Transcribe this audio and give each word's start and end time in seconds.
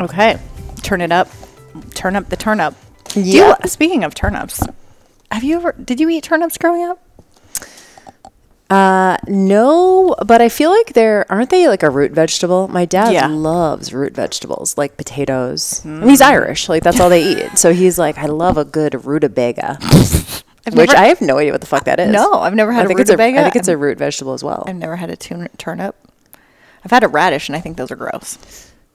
Okay, 0.00 0.38
turn 0.82 1.00
it 1.00 1.12
up. 1.12 1.28
Turn 1.94 2.16
up 2.16 2.28
the 2.28 2.36
turnip. 2.36 2.74
Yeah. 3.14 3.54
you- 3.62 3.68
speaking 3.68 4.04
of 4.04 4.14
turnips, 4.14 4.62
have 5.30 5.42
you 5.44 5.56
ever? 5.56 5.72
Did 5.72 6.00
you 6.00 6.08
eat 6.08 6.24
turnips 6.24 6.56
growing 6.58 6.84
up? 6.88 6.98
Uh, 8.70 9.16
no, 9.26 10.14
but 10.24 10.40
I 10.40 10.48
feel 10.48 10.70
like 10.70 10.92
they're 10.92 11.26
aren't 11.30 11.50
they 11.50 11.66
like 11.66 11.82
a 11.82 11.90
root 11.90 12.12
vegetable? 12.12 12.68
My 12.68 12.84
dad 12.84 13.12
Yeah. 13.12 13.26
loves 13.26 13.92
root 13.92 14.14
vegetables, 14.14 14.78
like 14.78 14.96
potatoes. 14.96 15.82
And 15.84 16.08
he's 16.08 16.20
Irish, 16.20 16.68
like 16.68 16.84
that's 16.84 17.00
all 17.00 17.08
they 17.10 17.24
eat. 17.24 17.58
So 17.58 17.72
he's 17.72 17.98
like, 17.98 18.16
I 18.16 18.26
love 18.26 18.56
a 18.56 18.64
good 18.64 19.04
rutabaga, 19.04 19.76
I've 19.82 20.74
which 20.74 20.88
never- 20.90 20.96
I 20.96 21.06
have 21.06 21.20
no 21.20 21.38
idea 21.38 21.50
what 21.52 21.60
the 21.62 21.66
fuck 21.66 21.84
that 21.84 21.98
is. 21.98 22.12
No, 22.12 22.32
I've 22.34 22.54
never 22.54 22.70
had 22.72 22.86
I 22.86 22.92
a 22.92 22.94
rutabaga. 22.94 23.40
I 23.40 23.42
think 23.42 23.56
it's 23.56 23.66
a 23.68 23.76
root 23.76 23.98
vegetable 23.98 24.34
as 24.34 24.44
well. 24.44 24.62
I've 24.68 24.76
never 24.76 24.94
had 24.96 25.10
a 25.10 25.16
tun- 25.16 25.48
turnip. 25.58 25.96
I've 26.84 26.92
had 26.92 27.02
a 27.02 27.08
radish, 27.08 27.48
and 27.48 27.56
I 27.56 27.60
think 27.60 27.76
those 27.76 27.90
are 27.90 27.96
gross. 27.96 28.38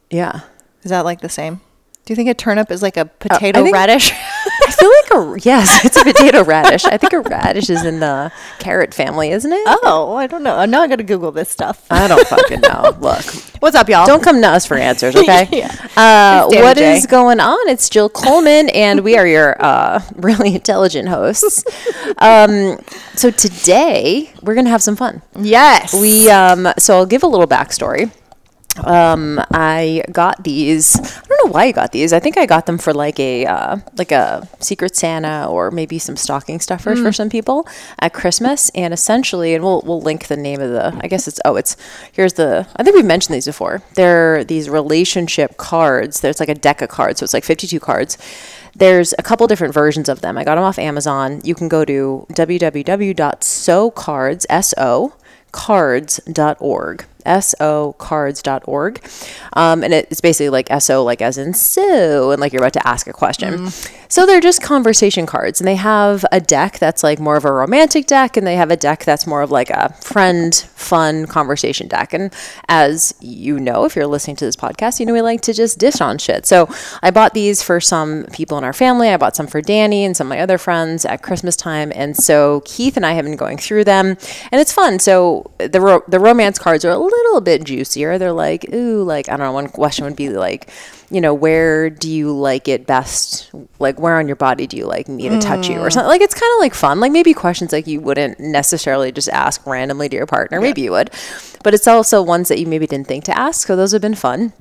Yeah, 0.09 0.39
Is 0.85 0.91
that 0.91 1.03
like 1.03 1.19
the 1.21 1.29
same? 1.29 1.59
Do 2.05 2.11
you 2.13 2.15
think 2.15 2.29
a 2.29 2.35
turnip 2.35 2.69
is 2.69 2.83
like 2.83 2.97
a 2.97 3.05
potato 3.05 3.59
Uh, 3.61 3.63
think- 3.63 3.73
radish? 3.75 4.11
I 4.13 4.71
feel 4.71 4.89
like 4.89 5.11
a 5.11 5.41
yes, 5.43 5.83
it's 5.83 5.97
a 5.97 6.03
potato 6.03 6.43
radish. 6.43 6.85
I 6.85 6.97
think 6.97 7.13
a 7.13 7.19
radish 7.21 7.69
is 7.71 7.83
in 7.83 7.99
the 7.99 8.31
carrot 8.59 8.93
family, 8.93 9.31
isn't 9.31 9.51
it? 9.51 9.63
oh, 9.65 10.15
I 10.15 10.27
don't 10.27 10.43
know. 10.43 10.63
Now 10.65 10.81
I 10.83 10.87
got 10.87 10.97
to 10.97 11.03
Google 11.03 11.31
this 11.31 11.49
stuff. 11.49 11.85
I 11.89 12.07
don't 12.07 12.27
fucking 12.27 12.61
know. 12.61 12.95
Look, 13.01 13.25
What's 13.59 13.75
up, 13.75 13.89
y'all? 13.89 14.05
Don't 14.05 14.21
come 14.21 14.39
to 14.43 14.47
us 14.47 14.67
for 14.67 14.77
answers, 14.77 15.15
okay? 15.15 15.47
Yeah. 15.51 15.73
uh, 15.97 16.47
what 16.47 16.77
J. 16.77 16.95
is 16.97 17.07
going 17.07 17.39
on? 17.39 17.67
It's 17.69 17.89
Jill 17.89 18.09
Coleman, 18.09 18.69
and 18.69 18.99
we 19.03 19.17
are 19.17 19.25
your 19.25 19.55
uh, 19.63 20.03
really 20.15 20.53
intelligent 20.53 21.09
hosts. 21.09 21.63
Um, 22.19 22.77
so 23.15 23.31
today 23.31 24.31
we're 24.43 24.53
gonna 24.53 24.69
have 24.69 24.83
some 24.83 24.95
fun. 24.95 25.23
Yes. 25.39 25.91
We 25.99 26.29
um, 26.29 26.67
so 26.77 26.97
I'll 26.97 27.05
give 27.07 27.23
a 27.23 27.27
little 27.27 27.47
backstory. 27.47 28.11
Um, 28.83 29.41
I 29.51 30.03
got 30.11 30.43
these. 30.43 30.99
I 30.99 31.27
don't 31.27 31.45
know 31.45 31.51
why 31.51 31.65
I 31.65 31.71
got 31.71 31.91
these. 31.91 32.13
I 32.13 32.19
think 32.19 32.37
I 32.37 32.45
got 32.45 32.65
them 32.65 32.77
for 32.77 32.93
like 32.93 33.19
a 33.19 33.45
uh, 33.45 33.77
like 33.97 34.11
a 34.11 34.47
Secret 34.59 34.95
Santa 34.95 35.47
or 35.49 35.71
maybe 35.71 35.99
some 35.99 36.17
stocking 36.17 36.59
stuffers 36.59 37.01
for 37.01 37.11
some 37.11 37.29
people 37.29 37.67
at 37.99 38.13
Christmas. 38.13 38.69
And 38.75 38.93
essentially, 38.93 39.53
and 39.53 39.63
we'll 39.63 39.81
we'll 39.85 40.01
link 40.01 40.27
the 40.27 40.37
name 40.37 40.61
of 40.61 40.71
the. 40.71 40.97
I 41.01 41.07
guess 41.07 41.27
it's 41.27 41.39
oh 41.45 41.55
it's 41.55 41.77
here's 42.11 42.33
the. 42.33 42.67
I 42.75 42.83
think 42.83 42.95
we've 42.95 43.05
mentioned 43.05 43.35
these 43.35 43.45
before. 43.45 43.81
They're 43.93 44.43
these 44.43 44.69
relationship 44.69 45.57
cards. 45.57 46.19
There's 46.19 46.39
like 46.39 46.49
a 46.49 46.55
deck 46.55 46.81
of 46.81 46.89
cards, 46.89 47.19
so 47.19 47.23
it's 47.23 47.33
like 47.33 47.45
52 47.45 47.79
cards. 47.79 48.17
There's 48.75 49.13
a 49.17 49.23
couple 49.23 49.47
different 49.47 49.73
versions 49.73 50.09
of 50.09 50.19
them. 50.19 50.37
I 50.37 50.43
got 50.43 50.55
them 50.55 50.65
off 50.65 50.77
Amazon. 50.77 51.39
You 51.45 51.55
can 51.55 51.69
go 51.69 51.85
to 51.85 52.27
www.socards, 52.29 54.45
S-O, 54.49 55.13
cards.org 55.53 57.05
socards.org 57.25 59.09
um, 59.53 59.83
and 59.83 59.93
it's 59.93 60.21
basically 60.21 60.49
like 60.49 60.69
so 60.81 61.03
like 61.03 61.21
as 61.21 61.37
in 61.37 61.53
so 61.53 62.31
and 62.31 62.41
like 62.41 62.53
you're 62.53 62.61
about 62.61 62.73
to 62.73 62.87
ask 62.87 63.07
a 63.07 63.13
question. 63.13 63.69
So 64.07 64.25
they're 64.25 64.41
just 64.41 64.61
conversation 64.61 65.25
cards 65.25 65.59
and 65.59 65.67
they 65.67 65.75
have 65.75 66.23
a 66.31 66.39
deck 66.39 66.79
that's 66.79 67.03
like 67.03 67.19
more 67.19 67.35
of 67.35 67.43
a 67.45 67.51
romantic 67.51 68.05
deck 68.05 68.37
and 68.37 68.45
they 68.45 68.55
have 68.55 68.71
a 68.71 68.77
deck 68.77 69.03
that's 69.03 69.25
more 69.25 69.41
of 69.41 69.51
like 69.51 69.69
a 69.69 69.93
friend 69.93 70.53
fun 70.75 71.25
conversation 71.25 71.87
deck. 71.87 72.13
And 72.13 72.33
as 72.69 73.13
you 73.19 73.59
know 73.59 73.85
if 73.85 73.95
you're 73.95 74.07
listening 74.07 74.35
to 74.37 74.45
this 74.45 74.55
podcast 74.55 74.99
you 74.99 75.05
know 75.05 75.13
we 75.13 75.21
like 75.21 75.41
to 75.41 75.53
just 75.53 75.79
dish 75.79 76.01
on 76.01 76.17
shit. 76.17 76.45
So 76.45 76.69
i 77.01 77.11
bought 77.11 77.33
these 77.33 77.61
for 77.63 77.81
some 77.81 78.25
people 78.31 78.57
in 78.57 78.63
our 78.63 78.73
family. 78.73 79.09
I 79.09 79.17
bought 79.17 79.35
some 79.35 79.47
for 79.47 79.61
danny 79.61 80.05
and 80.05 80.15
some 80.15 80.27
of 80.27 80.29
my 80.29 80.39
other 80.39 80.57
friends 80.57 81.05
at 81.05 81.21
christmas 81.21 81.55
time 81.55 81.91
and 81.95 82.15
so 82.15 82.61
keith 82.65 82.95
and 82.97 83.05
i 83.05 83.13
have 83.13 83.25
been 83.25 83.35
going 83.35 83.57
through 83.57 83.83
them 83.83 84.17
and 84.51 84.61
it's 84.61 84.71
fun. 84.71 84.99
So 84.99 85.51
the, 85.57 85.81
ro- 85.81 86.03
the 86.07 86.19
romance 86.19 86.59
cards 86.59 86.85
are 86.85 86.91
a 86.91 86.97
little 86.97 87.14
bit 87.41 87.63
juicier. 87.63 88.17
They're 88.17 88.31
like 88.31 88.65
ooh 88.73 89.03
like 89.03 89.29
i 89.29 89.37
don't 89.37 89.45
know 89.45 89.51
one 89.51 89.67
question 89.67 90.05
would 90.05 90.15
be 90.15 90.29
like 90.29 90.69
you 91.09 91.21
know 91.21 91.33
where 91.33 91.89
do 91.89 92.09
you 92.09 92.35
like 92.35 92.67
it 92.67 92.87
best? 92.87 93.51
Like 93.79 93.99
where 93.99 94.17
on 94.17 94.27
your 94.27 94.35
body 94.35 94.67
do 94.67 94.75
you 94.77 94.85
like 94.85 95.07
me 95.07 95.29
to 95.29 95.39
touch 95.39 95.69
you 95.69 95.77
or 95.77 95.87
mm. 95.87 95.93
something? 95.93 96.07
Like 96.07 96.21
it's 96.21 96.33
kind 96.33 96.51
of 96.55 96.59
like 96.59 96.73
fun. 96.73 96.99
Like 96.99 97.11
maybe 97.11 97.33
questions 97.33 97.71
like 97.71 97.87
you 97.87 98.01
wouldn't 98.01 98.39
necessarily 98.39 99.11
just 99.11 99.29
ask 99.29 99.65
randomly 99.67 100.09
to 100.09 100.15
your 100.15 100.25
partner. 100.25 100.59
Maybe 100.59 100.81
you 100.81 100.91
would. 100.91 101.11
But 101.63 101.73
it's 101.73 101.87
also 101.87 102.21
ones 102.21 102.49
that 102.49 102.59
you 102.59 102.65
maybe 102.65 102.87
didn't 102.87 103.07
think 103.07 103.23
to 103.25 103.37
ask. 103.37 103.67
So 103.67 103.75
those 103.75 103.91
have 103.91 104.01
been 104.01 104.15
fun 104.15 104.53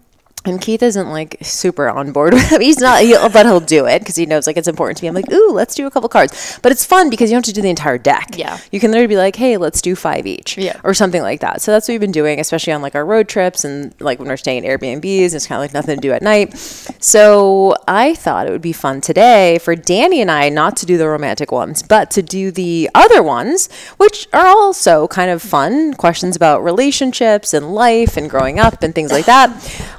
and 0.44 0.60
Keith 0.60 0.82
isn't 0.82 1.08
like 1.08 1.38
super 1.40 1.88
on 1.88 2.12
board 2.12 2.34
with 2.34 2.50
him. 2.50 2.60
He's 2.60 2.78
not, 2.78 3.02
he'll, 3.02 3.28
but 3.28 3.46
he'll 3.46 3.60
do 3.60 3.86
it 3.86 4.00
because 4.00 4.16
he 4.16 4.26
knows 4.26 4.46
like 4.46 4.56
it's 4.56 4.68
important 4.68 4.98
to 4.98 5.04
me. 5.04 5.08
I'm 5.08 5.14
like, 5.14 5.30
ooh, 5.32 5.50
let's 5.52 5.74
do 5.74 5.86
a 5.86 5.90
couple 5.90 6.08
cards. 6.08 6.58
But 6.62 6.72
it's 6.72 6.84
fun 6.84 7.10
because 7.10 7.30
you 7.30 7.34
don't 7.34 7.46
have 7.46 7.54
to 7.54 7.54
do 7.54 7.62
the 7.62 7.70
entire 7.70 7.98
deck. 7.98 8.36
Yeah. 8.36 8.58
You 8.70 8.80
can 8.80 8.90
literally 8.90 9.08
be 9.08 9.16
like, 9.16 9.36
hey, 9.36 9.56
let's 9.56 9.80
do 9.80 9.96
five 9.96 10.26
each. 10.26 10.58
Yeah. 10.58 10.78
Or 10.84 10.92
something 10.92 11.22
like 11.22 11.40
that. 11.40 11.62
So 11.62 11.72
that's 11.72 11.88
what 11.88 11.92
we've 11.92 12.00
been 12.00 12.12
doing, 12.12 12.40
especially 12.40 12.72
on 12.72 12.82
like 12.82 12.94
our 12.94 13.06
road 13.06 13.28
trips 13.28 13.64
and 13.64 13.94
like 14.00 14.18
when 14.18 14.28
we're 14.28 14.36
staying 14.36 14.66
at 14.66 14.80
Airbnbs. 14.80 15.34
It's 15.34 15.46
kind 15.46 15.58
of 15.58 15.62
like 15.62 15.74
nothing 15.74 15.96
to 15.96 16.00
do 16.00 16.12
at 16.12 16.22
night. 16.22 16.56
So 16.56 17.74
I 17.88 18.14
thought 18.14 18.46
it 18.46 18.50
would 18.50 18.62
be 18.62 18.72
fun 18.72 19.00
today 19.00 19.58
for 19.58 19.74
Danny 19.74 20.20
and 20.20 20.30
I 20.30 20.50
not 20.50 20.76
to 20.78 20.86
do 20.86 20.98
the 20.98 21.08
romantic 21.08 21.52
ones, 21.52 21.82
but 21.82 22.10
to 22.12 22.22
do 22.22 22.50
the 22.50 22.90
other 22.94 23.22
ones, 23.22 23.72
which 23.96 24.28
are 24.32 24.46
also 24.46 25.08
kind 25.08 25.30
of 25.30 25.40
fun 25.40 25.94
questions 25.94 26.36
about 26.36 26.62
relationships 26.62 27.54
and 27.54 27.74
life 27.74 28.16
and 28.16 28.28
growing 28.28 28.58
up 28.58 28.82
and 28.82 28.94
things 28.94 29.10
like 29.10 29.24
that. 29.26 29.50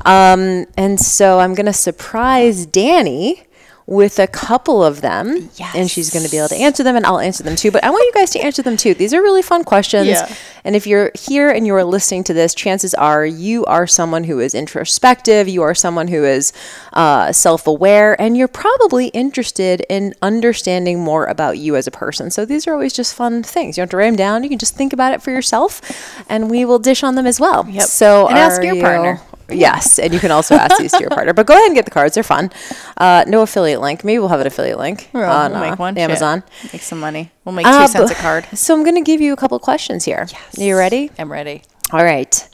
Um, 0.06 0.35
and 0.40 1.00
so 1.00 1.40
I'm 1.40 1.54
going 1.54 1.66
to 1.66 1.74
surprise 1.74 2.66
Danny 2.66 3.42
with 3.88 4.18
a 4.18 4.26
couple 4.26 4.84
of 4.84 5.02
them 5.02 5.48
and 5.76 5.92
she's 5.92 6.10
going 6.10 6.26
to 6.26 6.32
be 6.32 6.38
able 6.38 6.48
to 6.48 6.56
answer 6.56 6.82
them 6.82 6.96
and 6.96 7.06
I'll 7.06 7.20
answer 7.20 7.44
them 7.44 7.56
too 7.56 7.70
but 7.70 7.84
I 7.84 7.92
want 7.92 8.04
you 8.04 8.14
guys 8.20 8.32
to 8.32 8.40
answer 8.40 8.64
them 8.64 8.78
too 8.78 8.96
these 8.96 9.14
are 9.14 9.22
really 9.22 9.44
fun 9.44 9.64
questions 9.64 10.08
Yeah. 10.08 10.36
and 10.64 10.76
if 10.76 10.88
you're 10.88 11.12
here 11.14 11.52
and 11.52 11.68
you 11.68 11.76
are 11.76 11.84
listening 11.84 12.24
to 12.24 12.34
this, 12.34 12.56
chances 12.56 12.96
are 12.96 13.24
you 13.24 13.64
are 13.66 13.86
someone 13.86 14.24
who 14.24 14.40
is 14.40 14.56
introspective, 14.56 15.48
you 15.48 15.62
are 15.62 15.76
someone 15.76 16.08
who 16.08 16.24
is 16.24 16.52
uh, 16.94 17.32
self 17.32 17.68
aware, 17.68 18.20
and 18.20 18.36
you're 18.36 18.48
probably 18.48 19.10
interested 19.10 19.86
in 19.88 20.16
understanding 20.24 21.00
more 21.00 21.26
about 21.28 21.60
you 21.60 21.76
as 21.76 21.86
a 21.86 21.92
person. 21.92 22.32
So 22.32 22.44
these 22.44 22.66
are 22.66 22.74
always 22.74 22.94
just 22.94 23.14
fun 23.14 23.44
things. 23.44 23.78
You 23.78 23.82
don't 23.82 23.86
have 23.86 23.90
to 23.92 23.98
write 23.98 24.06
them 24.08 24.16
down, 24.16 24.42
you 24.44 24.50
can 24.50 24.58
just 24.58 24.76
think 24.76 24.94
about 24.94 25.14
it 25.14 25.22
for 25.22 25.30
yourself, 25.30 25.80
and 26.28 26.50
we 26.50 26.66
will 26.66 26.80
dish 26.80 27.04
on 27.04 27.14
them 27.14 27.28
as 27.28 27.40
well. 27.40 27.68
Yep. 27.70 27.84
So 27.84 28.28
And 28.30 28.36
ask 28.40 28.64
your 28.64 28.74
you- 28.74 28.82
partner. 28.82 29.22
Yes, 29.50 30.00
and 30.00 30.14
you 30.14 30.20
can 30.20 30.32
also 30.32 30.56
ask 30.56 30.78
these 30.80 30.92
to 30.94 31.00
your 31.00 31.10
partner. 31.10 31.34
But 31.34 31.46
go 31.46 31.54
ahead 31.54 31.68
and 31.68 31.76
get 31.76 31.86
the 31.86 31.92
cards; 31.92 32.16
they're 32.16 32.24
fun. 32.24 32.52
Uh, 32.98 33.24
no 33.28 33.42
affiliate 33.42 33.80
link. 33.82 34.04
Maybe 34.04 34.18
we'll 34.20 34.30
have 34.30 34.40
an 34.40 34.48
affiliate 34.48 34.80
link 34.80 35.10
We'll 35.14 35.24
on 35.24 35.52
we'll 35.52 35.64
uh, 35.64 35.70
make 35.70 35.80
one. 35.80 35.94
Shit. 35.96 36.02
Amazon. 36.04 36.44
Make 36.74 36.82
some 36.82 37.00
money. 37.00 37.32
We'll 37.44 37.54
make 37.54 37.66
two 37.66 37.72
Uh, 37.72 37.88
cents 37.88 38.12
a 38.12 38.16
card. 38.16 38.46
So 38.56 38.74
I'm 38.74 38.84
going 38.84 38.96
to 38.96 39.02
give 39.02 39.22
you 39.22 39.34
a 39.34 39.36
couple 39.36 39.60
questions 39.60 40.06
here. 40.06 40.26
Yes. 40.32 40.58
You 40.58 40.76
ready? 40.78 41.12
I'm 41.20 41.32
ready. 41.32 41.62
All 41.92 42.04
right. 42.04 42.48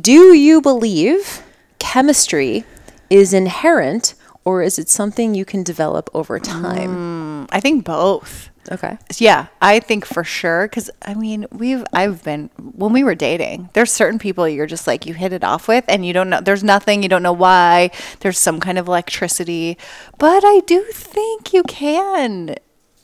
Do 0.00 0.34
you 0.34 0.60
believe 0.60 1.42
chemistry 1.80 2.64
is 3.08 3.32
inherent 3.34 4.14
or 4.44 4.62
is 4.62 4.78
it 4.78 4.88
something 4.88 5.34
you 5.34 5.44
can 5.44 5.62
develop 5.64 6.08
over 6.14 6.38
time? 6.38 7.48
I 7.50 7.58
think 7.60 7.84
both. 7.84 8.49
Okay. 8.70 8.98
Yeah, 9.18 9.48
I 9.60 9.80
think 9.80 10.04
for 10.04 10.22
sure. 10.22 10.68
Because 10.68 10.90
I 11.02 11.14
mean, 11.14 11.46
we've 11.50 11.84
I've 11.92 12.22
been 12.22 12.50
when 12.56 12.92
we 12.92 13.02
were 13.02 13.16
dating. 13.16 13.68
There's 13.72 13.90
certain 13.92 14.18
people 14.18 14.48
you're 14.48 14.66
just 14.66 14.86
like 14.86 15.06
you 15.06 15.14
hit 15.14 15.32
it 15.32 15.42
off 15.42 15.66
with, 15.66 15.84
and 15.88 16.06
you 16.06 16.12
don't 16.12 16.30
know. 16.30 16.40
There's 16.40 16.62
nothing 16.62 17.02
you 17.02 17.08
don't 17.08 17.22
know 17.22 17.32
why. 17.32 17.90
There's 18.20 18.38
some 18.38 18.60
kind 18.60 18.78
of 18.78 18.86
electricity, 18.86 19.76
but 20.18 20.44
I 20.44 20.60
do 20.60 20.84
think 20.92 21.52
you 21.52 21.64
can 21.64 22.54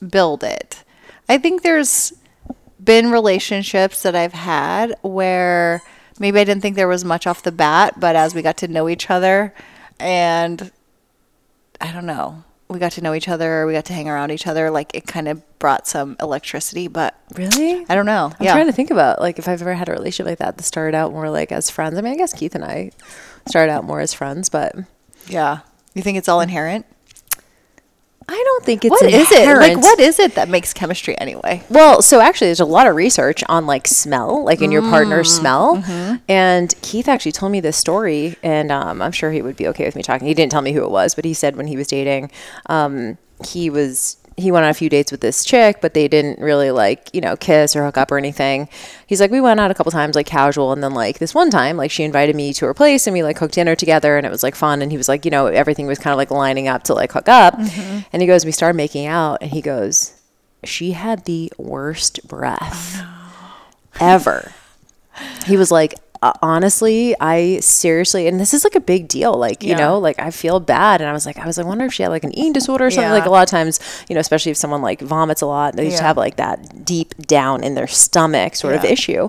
build 0.08 0.44
it. 0.44 0.84
I 1.28 1.38
think 1.38 1.62
there's 1.62 2.12
been 2.82 3.10
relationships 3.10 4.02
that 4.02 4.14
I've 4.14 4.34
had 4.34 4.94
where 5.02 5.82
maybe 6.20 6.38
I 6.38 6.44
didn't 6.44 6.62
think 6.62 6.76
there 6.76 6.86
was 6.86 7.04
much 7.04 7.26
off 7.26 7.42
the 7.42 7.50
bat, 7.50 7.98
but 7.98 8.14
as 8.14 8.34
we 8.34 8.42
got 8.42 8.58
to 8.58 8.68
know 8.68 8.88
each 8.88 9.10
other, 9.10 9.52
and 9.98 10.70
I 11.80 11.90
don't 11.90 12.06
know. 12.06 12.44
We 12.68 12.78
got 12.78 12.92
to 12.92 13.00
know 13.00 13.14
each 13.14 13.28
other. 13.28 13.66
We 13.66 13.72
got 13.72 13.84
to 13.86 13.92
hang 13.92 14.08
around 14.08 14.30
each 14.32 14.46
other. 14.46 14.70
Like 14.70 14.94
it 14.94 15.06
kind 15.06 15.28
of 15.28 15.42
brought 15.58 15.86
some 15.86 16.16
electricity, 16.20 16.88
but 16.88 17.18
Really? 17.34 17.86
I 17.88 17.94
don't 17.94 18.06
know. 18.06 18.32
I'm 18.38 18.44
yeah. 18.44 18.52
trying 18.52 18.66
to 18.66 18.72
think 18.72 18.90
about 18.90 19.20
like 19.20 19.38
if 19.38 19.48
I've 19.48 19.60
ever 19.62 19.74
had 19.74 19.88
a 19.88 19.92
relationship 19.92 20.26
like 20.26 20.38
that 20.38 20.56
that 20.56 20.62
started 20.64 20.96
out 20.96 21.12
more 21.12 21.30
like 21.30 21.52
as 21.52 21.70
friends. 21.70 21.96
I 21.96 22.00
mean, 22.00 22.12
I 22.12 22.16
guess 22.16 22.32
Keith 22.32 22.54
and 22.54 22.64
I 22.64 22.90
started 23.48 23.72
out 23.72 23.84
more 23.84 24.00
as 24.00 24.12
friends, 24.12 24.48
but 24.48 24.74
yeah. 25.28 25.60
You 25.94 26.02
think 26.02 26.18
it's 26.18 26.28
all 26.28 26.40
inherent? 26.40 26.86
I 28.28 28.42
don't 28.44 28.64
think 28.64 28.84
it's 28.84 28.90
What 28.90 29.04
is 29.12 29.30
it? 29.30 29.56
Like, 29.56 29.76
what 29.78 30.00
is 30.00 30.18
it 30.18 30.34
that 30.34 30.48
makes 30.48 30.72
chemistry 30.72 31.16
anyway? 31.18 31.62
Well, 31.70 32.02
so 32.02 32.20
actually, 32.20 32.48
there's 32.48 32.58
a 32.60 32.64
lot 32.64 32.88
of 32.88 32.96
research 32.96 33.44
on 33.48 33.66
like 33.66 33.86
smell, 33.86 34.44
like 34.44 34.60
in 34.62 34.72
your 34.72 34.82
partner's 34.82 35.28
Mm, 35.28 35.38
smell. 35.40 35.76
mm-hmm. 35.76 36.16
And 36.28 36.74
Keith 36.82 37.08
actually 37.08 37.32
told 37.32 37.52
me 37.52 37.60
this 37.60 37.76
story, 37.76 38.36
and 38.42 38.72
um, 38.72 39.00
I'm 39.00 39.12
sure 39.12 39.30
he 39.30 39.42
would 39.42 39.56
be 39.56 39.68
okay 39.68 39.84
with 39.84 39.94
me 39.94 40.02
talking. 40.02 40.26
He 40.26 40.34
didn't 40.34 40.50
tell 40.50 40.62
me 40.62 40.72
who 40.72 40.82
it 40.82 40.90
was, 40.90 41.14
but 41.14 41.24
he 41.24 41.34
said 41.34 41.54
when 41.56 41.68
he 41.68 41.76
was 41.76 41.86
dating, 41.86 42.30
um, 42.66 43.16
he 43.46 43.70
was 43.70 44.16
he 44.36 44.52
went 44.52 44.64
on 44.64 44.70
a 44.70 44.74
few 44.74 44.88
dates 44.88 45.10
with 45.10 45.20
this 45.20 45.44
chick, 45.44 45.78
but 45.80 45.94
they 45.94 46.08
didn't 46.08 46.38
really 46.38 46.70
like 46.70 47.08
you 47.12 47.20
know 47.20 47.36
kiss 47.36 47.74
or 47.74 47.84
hook 47.84 47.96
up 47.96 48.10
or 48.10 48.18
anything. 48.18 48.68
He's 49.06 49.20
like, 49.20 49.30
we 49.30 49.40
went 49.40 49.60
out 49.60 49.70
a 49.70 49.74
couple 49.74 49.92
times 49.92 50.14
like 50.14 50.26
casual, 50.26 50.72
and 50.72 50.82
then 50.82 50.94
like 50.94 51.18
this 51.18 51.34
one 51.34 51.50
time, 51.50 51.76
like 51.76 51.90
she 51.90 52.04
invited 52.04 52.36
me 52.36 52.52
to 52.54 52.66
her 52.66 52.74
place, 52.74 53.06
and 53.06 53.14
we 53.14 53.22
like 53.22 53.36
cooked 53.36 53.54
dinner 53.54 53.74
together, 53.74 54.16
and 54.16 54.26
it 54.26 54.30
was 54.30 54.42
like 54.42 54.54
fun. 54.54 54.82
And 54.82 54.90
he 54.90 54.98
was 54.98 55.08
like, 55.08 55.24
you 55.24 55.30
know, 55.30 55.46
everything 55.46 55.86
was 55.86 55.98
kind 55.98 56.12
of 56.12 56.18
like 56.18 56.30
lining 56.30 56.68
up 56.68 56.84
to 56.84 56.94
like 56.94 57.12
hook 57.12 57.28
up. 57.28 57.54
Mm-hmm. 57.54 58.00
And 58.12 58.22
he 58.22 58.26
goes, 58.26 58.44
we 58.44 58.52
started 58.52 58.76
making 58.76 59.06
out, 59.06 59.38
and 59.40 59.50
he 59.50 59.60
goes 59.60 60.16
she 60.64 60.92
had 60.92 61.24
the 61.24 61.52
worst 61.56 62.26
breath 62.26 63.00
oh, 63.02 63.66
ever. 64.00 64.52
He 65.46 65.56
was 65.56 65.70
like, 65.70 65.94
"Uh, 66.22 66.32
honestly, 66.42 67.14
I 67.20 67.60
seriously, 67.60 68.26
and 68.26 68.40
this 68.40 68.54
is 68.54 68.64
like 68.64 68.74
a 68.74 68.80
big 68.80 69.08
deal. 69.08 69.34
Like, 69.34 69.62
you 69.62 69.74
know, 69.78 69.98
like 69.98 70.18
I 70.18 70.30
feel 70.30 70.60
bad. 70.60 71.00
And 71.00 71.08
I 71.10 71.12
was 71.12 71.26
like, 71.26 71.38
I 71.38 71.46
was 71.46 71.58
like, 71.58 71.66
I 71.66 71.68
wonder 71.68 71.84
if 71.84 71.92
she 71.92 72.02
had 72.02 72.08
like 72.10 72.24
an 72.24 72.36
eating 72.36 72.52
disorder 72.52 72.86
or 72.86 72.90
something. 72.90 73.10
Like 73.12 73.26
a 73.26 73.30
lot 73.30 73.42
of 73.42 73.48
times, 73.50 73.80
you 74.08 74.14
know, 74.14 74.20
especially 74.20 74.50
if 74.52 74.56
someone 74.56 74.82
like 74.82 75.00
vomits 75.00 75.42
a 75.42 75.46
lot, 75.46 75.76
they 75.76 75.84
just 75.86 76.00
Yeah. 76.00 76.06
have 76.08 76.16
like 76.16 76.36
that 76.36 76.84
deep 76.84 77.14
down 77.26 77.62
in 77.62 77.74
their 77.74 77.86
stomach 77.86 78.56
sort 78.56 78.74
of 78.74 78.84
issue. 78.84 79.28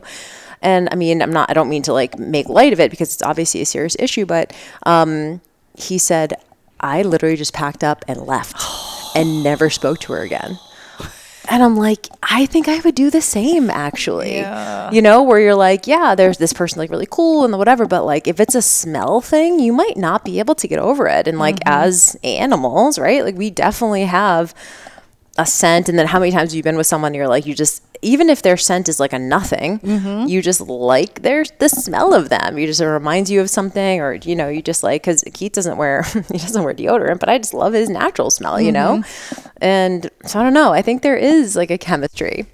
And 0.62 0.90
I 0.92 0.96
mean, 0.96 1.22
I'm 1.22 1.32
not, 1.32 1.50
I 1.50 1.54
don't 1.54 1.70
mean 1.70 1.84
to 1.84 1.94
like 1.94 2.18
make 2.18 2.50
light 2.50 2.74
of 2.74 2.80
it 2.80 2.90
because 2.90 3.14
it's 3.14 3.24
obviously 3.24 3.62
a 3.62 3.66
serious 3.66 3.96
issue, 4.00 4.26
but 4.26 4.54
um, 4.84 5.42
he 5.78 5.98
said, 6.00 6.34
I 6.80 7.02
literally 7.04 7.36
just 7.36 7.54
packed 7.54 7.84
up 7.84 8.04
and 8.08 8.22
left 8.22 8.64
and 9.16 9.44
never 9.44 9.70
spoke 9.70 10.00
to 10.00 10.14
her 10.14 10.22
again. 10.22 10.58
And 11.50 11.64
I'm 11.64 11.78
like, 11.78 12.08
I 12.22 12.46
think 12.46 12.68
I 12.68 12.80
would 12.80 12.96
do 12.96 13.10
the 13.10 13.22
same 13.22 13.70
actually. 13.70 14.38
You 14.92 15.02
know, 15.02 15.24
where 15.24 15.40
you're 15.40 15.56
like, 15.56 15.88
yeah, 15.88 16.14
there's 16.16 16.38
this 16.38 16.54
person 16.54 16.80
like 16.80 16.90
really 16.90 17.08
cool 17.10 17.46
and 17.46 17.58
whatever, 17.58 17.86
but 17.86 18.06
like 18.06 18.28
if 18.28 18.40
it's 18.40 18.56
a 18.56 18.62
smell 18.62 19.22
thing, 19.22 19.60
you 19.60 19.74
might 19.74 19.98
not 19.98 20.26
be 20.26 20.40
able 20.40 20.56
to 20.56 20.68
get 20.68 20.80
over 20.80 21.08
it. 21.08 21.28
And 21.28 21.40
like 21.40 21.56
mm-hmm. 21.58 21.86
as 21.86 22.18
animals, 22.24 23.00
right? 23.00 23.24
Like 23.24 23.36
we 23.36 23.50
definitely 23.50 24.04
have 24.04 24.54
a 25.38 25.46
scent 25.46 25.88
and 25.88 26.00
then 26.00 26.08
how 26.08 26.20
many 26.20 26.32
times 26.32 26.52
have 26.52 26.58
you 26.58 26.64
been 26.64 26.78
with 26.78 26.88
someone 26.88 27.14
you're 27.14 27.28
like 27.28 27.46
you 27.46 27.54
just 27.54 27.84
even 28.02 28.30
if 28.30 28.42
their 28.42 28.58
scent 28.58 28.88
is 28.90 29.00
like 29.00 29.14
a 29.14 29.20
nothing 29.20 29.80
mm-hmm. 29.80 30.28
you 30.28 30.42
just 30.42 30.62
like 30.62 31.22
their 31.22 31.44
the 31.60 31.70
smell 31.70 32.14
of 32.14 32.30
them. 32.30 32.58
You 32.58 32.68
just 32.68 32.82
it 32.82 32.88
reminds 32.88 33.30
you 33.32 33.42
of 33.42 33.50
something 33.50 34.02
or 34.02 34.14
you 34.14 34.36
know 34.36 34.50
you 34.50 34.62
just 34.62 34.84
like 34.84 35.02
because 35.04 35.24
keith 35.34 35.54
doesn't 35.54 35.78
wear 35.78 36.04
he 36.32 36.38
doesn't 36.38 36.64
wear 36.64 36.74
deodorant 36.74 37.20
but 37.20 37.30
i 37.30 37.38
just 37.38 37.54
love 37.54 37.74
his 37.74 37.90
natural 37.90 38.30
smell 38.30 38.60
you 38.60 38.72
know? 38.72 38.98
Mm-hmm. 38.98 39.48
And 39.62 40.10
so 40.26 40.40
i 40.40 40.44
don't 40.44 40.54
know. 40.54 40.74
I 40.74 40.82
think 40.82 41.02
there 41.02 41.18
is 41.18 41.56
like 41.56 41.72
a 41.72 41.78
chemistry. 41.78 42.46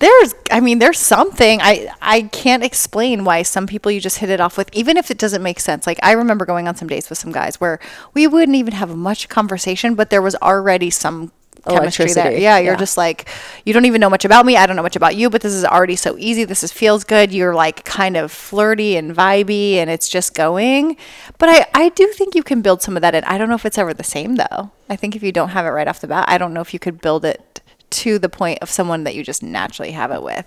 There's, 0.00 0.34
I 0.50 0.60
mean, 0.60 0.80
there's 0.80 0.98
something. 0.98 1.60
I 1.62 1.88
I 2.02 2.22
can't 2.22 2.64
explain 2.64 3.24
why 3.24 3.42
some 3.42 3.66
people 3.66 3.92
you 3.92 4.00
just 4.00 4.18
hit 4.18 4.28
it 4.28 4.40
off 4.40 4.58
with, 4.58 4.68
even 4.74 4.96
if 4.96 5.10
it 5.10 5.18
doesn't 5.18 5.42
make 5.42 5.60
sense. 5.60 5.86
Like 5.86 5.98
I 6.02 6.12
remember 6.12 6.44
going 6.44 6.66
on 6.66 6.74
some 6.74 6.88
dates 6.88 7.08
with 7.08 7.18
some 7.18 7.32
guys 7.32 7.60
where 7.60 7.78
we 8.12 8.26
wouldn't 8.26 8.56
even 8.56 8.74
have 8.74 8.94
much 8.94 9.28
conversation, 9.28 9.94
but 9.94 10.10
there 10.10 10.20
was 10.20 10.34
already 10.36 10.90
some 10.90 11.32
chemistry 11.66 12.12
there. 12.12 12.32
Yeah, 12.32 12.58
you're 12.58 12.74
yeah. 12.74 12.78
just 12.78 12.96
like 12.96 13.28
you 13.64 13.72
don't 13.72 13.84
even 13.84 14.00
know 14.00 14.10
much 14.10 14.24
about 14.24 14.46
me. 14.46 14.56
I 14.56 14.66
don't 14.66 14.76
know 14.76 14.82
much 14.82 14.96
about 14.96 15.16
you, 15.16 15.30
but 15.30 15.40
this 15.40 15.52
is 15.52 15.64
already 15.64 15.96
so 15.96 16.16
easy. 16.18 16.44
This 16.44 16.62
is 16.62 16.72
feels 16.72 17.04
good. 17.04 17.32
You're 17.32 17.54
like 17.54 17.84
kind 17.84 18.16
of 18.16 18.32
flirty 18.32 18.96
and 18.96 19.14
vibey, 19.14 19.74
and 19.74 19.90
it's 19.90 20.08
just 20.08 20.34
going. 20.34 20.96
But 21.38 21.48
I 21.48 21.66
I 21.74 21.88
do 21.90 22.06
think 22.08 22.34
you 22.34 22.42
can 22.42 22.62
build 22.62 22.82
some 22.82 22.96
of 22.96 23.02
that 23.02 23.14
in. 23.14 23.24
I 23.24 23.38
don't 23.38 23.48
know 23.48 23.54
if 23.54 23.66
it's 23.66 23.78
ever 23.78 23.94
the 23.94 24.04
same 24.04 24.36
though. 24.36 24.70
I 24.88 24.96
think 24.96 25.16
if 25.16 25.22
you 25.22 25.32
don't 25.32 25.50
have 25.50 25.66
it 25.66 25.70
right 25.70 25.88
off 25.88 26.00
the 26.00 26.08
bat, 26.08 26.26
I 26.28 26.38
don't 26.38 26.52
know 26.52 26.60
if 26.60 26.72
you 26.72 26.78
could 26.78 27.00
build 27.00 27.24
it 27.24 27.53
to 27.94 28.18
the 28.18 28.28
point 28.28 28.58
of 28.60 28.70
someone 28.70 29.04
that 29.04 29.14
you 29.14 29.22
just 29.22 29.42
naturally 29.42 29.92
have 29.92 30.10
it 30.10 30.22
with. 30.22 30.44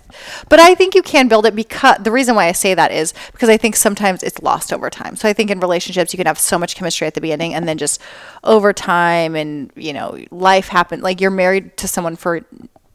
But 0.48 0.60
I 0.60 0.74
think 0.74 0.94
you 0.94 1.02
can 1.02 1.28
build 1.28 1.46
it 1.46 1.56
because 1.56 1.98
the 2.00 2.12
reason 2.12 2.34
why 2.34 2.46
I 2.46 2.52
say 2.52 2.74
that 2.74 2.92
is 2.92 3.14
because 3.32 3.48
I 3.48 3.56
think 3.56 3.76
sometimes 3.76 4.22
it's 4.22 4.40
lost 4.42 4.72
over 4.72 4.90
time. 4.90 5.16
So 5.16 5.28
I 5.28 5.32
think 5.32 5.50
in 5.50 5.60
relationships 5.60 6.12
you 6.12 6.18
can 6.18 6.26
have 6.26 6.38
so 6.38 6.58
much 6.58 6.76
chemistry 6.76 7.06
at 7.06 7.14
the 7.14 7.20
beginning 7.20 7.54
and 7.54 7.66
then 7.66 7.78
just 7.78 8.00
over 8.44 8.72
time 8.72 9.34
and 9.34 9.72
you 9.74 9.92
know 9.92 10.18
life 10.30 10.68
happens 10.68 11.02
like 11.02 11.20
you're 11.20 11.30
married 11.30 11.76
to 11.78 11.88
someone 11.88 12.16
for 12.16 12.44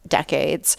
decades. 0.06 0.76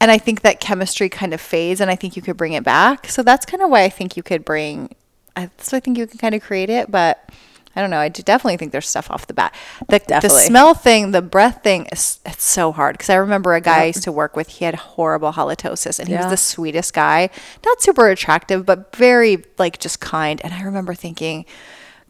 And 0.00 0.10
I 0.10 0.18
think 0.18 0.42
that 0.42 0.60
chemistry 0.60 1.08
kind 1.08 1.32
of 1.32 1.40
fades 1.40 1.80
and 1.80 1.90
I 1.90 1.96
think 1.96 2.16
you 2.16 2.22
could 2.22 2.36
bring 2.36 2.52
it 2.52 2.64
back. 2.64 3.08
So 3.08 3.22
that's 3.22 3.46
kind 3.46 3.62
of 3.62 3.70
why 3.70 3.84
I 3.84 3.88
think 3.88 4.16
you 4.16 4.22
could 4.22 4.44
bring 4.44 4.94
I, 5.36 5.50
so 5.58 5.76
I 5.76 5.80
think 5.80 5.98
you 5.98 6.06
can 6.06 6.18
kind 6.18 6.34
of 6.34 6.42
create 6.42 6.70
it, 6.70 6.90
but 6.90 7.28
I 7.76 7.80
don't 7.80 7.90
know. 7.90 7.98
I 7.98 8.08
definitely 8.08 8.56
think 8.56 8.72
there's 8.72 8.88
stuff 8.88 9.10
off 9.10 9.26
the 9.26 9.34
bat. 9.34 9.54
The, 9.88 10.00
the 10.22 10.28
smell 10.28 10.74
thing, 10.74 11.10
the 11.10 11.22
breath 11.22 11.62
thing, 11.62 11.86
is 11.92 12.20
it's 12.24 12.44
so 12.44 12.70
hard 12.72 12.94
because 12.94 13.10
I 13.10 13.16
remember 13.16 13.54
a 13.54 13.60
guy 13.60 13.82
I 13.82 13.84
used 13.86 14.04
to 14.04 14.12
work 14.12 14.36
with. 14.36 14.48
He 14.48 14.64
had 14.64 14.74
horrible 14.76 15.32
halitosis, 15.32 15.98
and 15.98 16.08
he 16.08 16.14
was 16.16 16.26
the 16.28 16.36
sweetest 16.36 16.94
guy. 16.94 17.30
Not 17.64 17.80
super 17.82 18.08
attractive, 18.08 18.64
but 18.64 18.94
very 18.94 19.44
like 19.58 19.78
just 19.80 20.00
kind. 20.00 20.40
And 20.44 20.54
I 20.54 20.62
remember 20.62 20.94
thinking, 20.94 21.44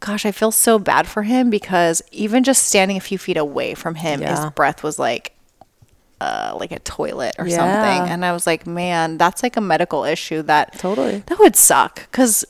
gosh, 0.01 0.25
I 0.25 0.31
feel 0.31 0.51
so 0.51 0.77
bad 0.77 1.07
for 1.07 1.23
him 1.23 1.49
because 1.49 2.01
even 2.11 2.43
just 2.43 2.63
standing 2.63 2.97
a 2.97 3.01
few 3.01 3.17
feet 3.17 3.37
away 3.37 3.73
from 3.73 3.95
him, 3.95 4.21
his 4.21 4.39
breath 4.51 4.83
was 4.83 4.99
like. 4.99 5.31
Uh, 6.21 6.55
like 6.57 6.71
a 6.71 6.79
toilet 6.79 7.35
or 7.37 7.45
Yeah. 7.45 7.57
something, 7.57 8.09
and 8.13 8.23
I 8.23 8.31
was 8.31 8.47
like, 8.47 8.65
"Man, 8.65 9.17
that's 9.17 9.43
like 9.43 9.57
a 9.57 9.61
medical 9.61 10.05
issue 10.05 10.41
that 10.43 10.71
Totally. 10.79 11.21
that 11.27 11.37
would 11.39 11.57
suck." 11.57 12.09
Because 12.09 12.45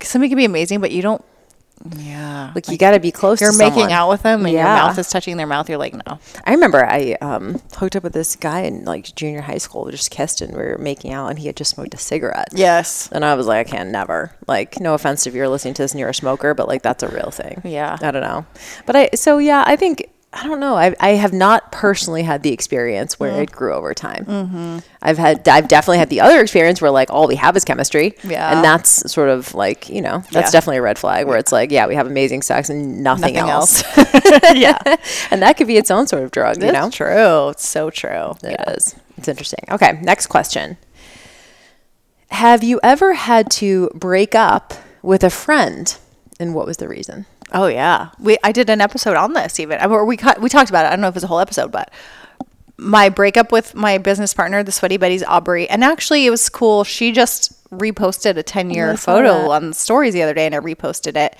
somebody 0.00 0.28
can 0.28 0.36
be 0.36 0.44
amazing, 0.44 0.80
but 0.80 0.92
you 0.92 1.02
don't. 1.02 1.22
Yeah, 1.96 2.52
like, 2.54 2.68
you 2.68 2.78
got 2.78 2.92
to 2.92 3.00
be 3.00 3.10
close 3.10 3.40
you're 3.40 3.56
making 3.56 3.72
someone. 3.72 3.92
out 3.92 4.08
with 4.08 4.22
them 4.22 4.44
and 4.44 4.54
your 4.54 4.64
mouth 4.64 4.98
is 4.98 5.08
touching 5.08 5.36
their 5.36 5.46
mouth. 5.46 5.68
You're 5.68 5.78
like, 5.78 5.94
no. 5.94 6.18
I 6.44 6.52
remember 6.52 6.84
I 6.84 7.16
um, 7.20 7.60
hooked 7.74 7.96
up 7.96 8.02
with 8.02 8.12
this 8.12 8.36
guy 8.36 8.60
in 8.60 8.84
like 8.84 9.14
junior 9.14 9.40
high 9.40 9.58
school. 9.58 9.84
We 9.84 9.92
just 9.92 10.10
kissed 10.10 10.40
and 10.40 10.52
we 10.52 10.62
were 10.62 10.78
making 10.78 11.12
out, 11.12 11.28
and 11.28 11.38
he 11.38 11.46
had 11.46 11.56
just 11.56 11.72
smoked 11.72 11.94
a 11.94 11.98
cigarette. 11.98 12.48
Yes. 12.52 13.08
And 13.12 13.24
I 13.24 13.34
was 13.34 13.46
like, 13.46 13.66
I 13.66 13.70
can 13.70 13.92
never. 13.92 14.34
Like, 14.46 14.80
no 14.80 14.94
offense 14.94 15.26
if 15.26 15.34
you're 15.34 15.48
listening 15.48 15.74
to 15.74 15.82
this 15.82 15.92
and 15.92 16.00
you're 16.00 16.08
a 16.08 16.14
smoker, 16.14 16.54
but 16.54 16.68
like 16.68 16.82
that's 16.82 17.02
a 17.02 17.08
real 17.08 17.30
thing. 17.30 17.60
Yeah. 17.64 17.96
I 18.00 18.10
don't 18.10 18.22
know. 18.22 18.46
But 18.86 18.96
I 18.96 19.10
so 19.14 19.38
yeah, 19.38 19.64
I 19.66 19.76
think 19.76 20.10
I 20.30 20.46
don't 20.46 20.60
know. 20.60 20.74
I 20.76 20.94
I 21.00 21.10
have 21.10 21.32
not 21.32 21.72
personally 21.72 22.22
had 22.22 22.42
the 22.42 22.52
experience 22.52 23.18
where 23.18 23.32
Mm. 23.32 23.42
it 23.44 23.50
grew 23.50 23.72
over 23.72 23.94
time. 23.94 24.26
Mm-hmm. 24.26 24.78
I've 25.00 25.16
had 25.16 25.48
I've 25.48 25.68
definitely 25.68 25.98
had 25.98 26.10
the 26.10 26.20
other 26.20 26.40
experience 26.42 26.82
where 26.82 26.90
like 26.90 27.10
all 27.10 27.26
we 27.26 27.36
have 27.36 27.56
is 27.56 27.64
chemistry. 27.64 28.14
Yeah. 28.22 28.52
And 28.54 28.62
that's 28.62 29.10
sort 29.10 29.30
of 29.30 29.54
like 29.54 29.88
you 29.88 30.02
know 30.02 30.18
that's 30.30 30.48
Yeah. 30.48 30.50
definitely 30.50 30.76
a 30.76 30.82
red 30.82 30.98
flag 30.98 31.26
where 31.26 31.38
it's 31.38 31.50
like 31.50 31.70
yeah 31.70 31.86
we 31.86 31.94
have 31.94 32.06
amazing 32.06 32.42
sex 32.42 32.68
and 32.68 33.02
nothing, 33.02 33.34
Nothing 33.34 33.50
else. 33.50 33.82
yeah. 34.54 34.76
and 35.30 35.40
that 35.40 35.56
could 35.56 35.66
be 35.66 35.78
its 35.78 35.90
own 35.90 36.06
sort 36.06 36.22
of 36.22 36.30
drug. 36.30 36.62
You 36.62 36.72
know. 36.72 36.90
True. 36.90 37.48
It's 37.48 37.66
so 37.66 37.88
true. 37.88 38.34
It 38.44 38.60
is. 38.76 38.94
It's 39.16 39.28
interesting. 39.28 39.64
Okay, 39.70 39.98
next 40.02 40.26
question. 40.26 40.76
Have 42.30 42.62
you 42.62 42.78
ever 42.82 43.14
had 43.14 43.50
to 43.52 43.88
break 43.94 44.34
up 44.34 44.74
with 45.02 45.24
a 45.24 45.30
friend, 45.30 45.96
and 46.38 46.54
what 46.54 46.66
was 46.66 46.76
the 46.76 46.88
reason? 46.88 47.26
Oh 47.52 47.66
yeah. 47.66 48.10
We 48.18 48.36
I 48.44 48.52
did 48.52 48.70
an 48.70 48.80
episode 48.80 49.16
on 49.16 49.32
this 49.32 49.58
even. 49.58 49.80
Or 49.84 50.04
we 50.04 50.18
we 50.40 50.48
talked 50.48 50.70
about 50.70 50.84
it. 50.84 50.88
I 50.88 50.90
don't 50.90 51.00
know 51.00 51.08
if 51.08 51.12
it 51.12 51.16
was 51.16 51.24
a 51.24 51.28
whole 51.28 51.40
episode, 51.40 51.72
but 51.72 51.90
my 52.76 53.08
breakup 53.08 53.50
with 53.50 53.74
my 53.74 53.98
business 53.98 54.32
partner, 54.32 54.62
the 54.62 54.72
Sweaty 54.72 54.98
Betties, 54.98 55.24
Aubrey, 55.26 55.68
and 55.68 55.82
actually 55.82 56.26
it 56.26 56.30
was 56.30 56.48
cool. 56.48 56.84
She 56.84 57.12
just 57.12 57.54
reposted 57.70 58.36
a 58.36 58.42
10 58.42 58.70
year 58.70 58.96
photo 58.96 59.42
that. 59.42 59.50
on 59.50 59.68
the 59.68 59.74
stories 59.74 60.14
the 60.14 60.22
other 60.22 60.34
day 60.34 60.46
and 60.46 60.54
I 60.54 60.60
reposted 60.60 61.16
it. 61.16 61.36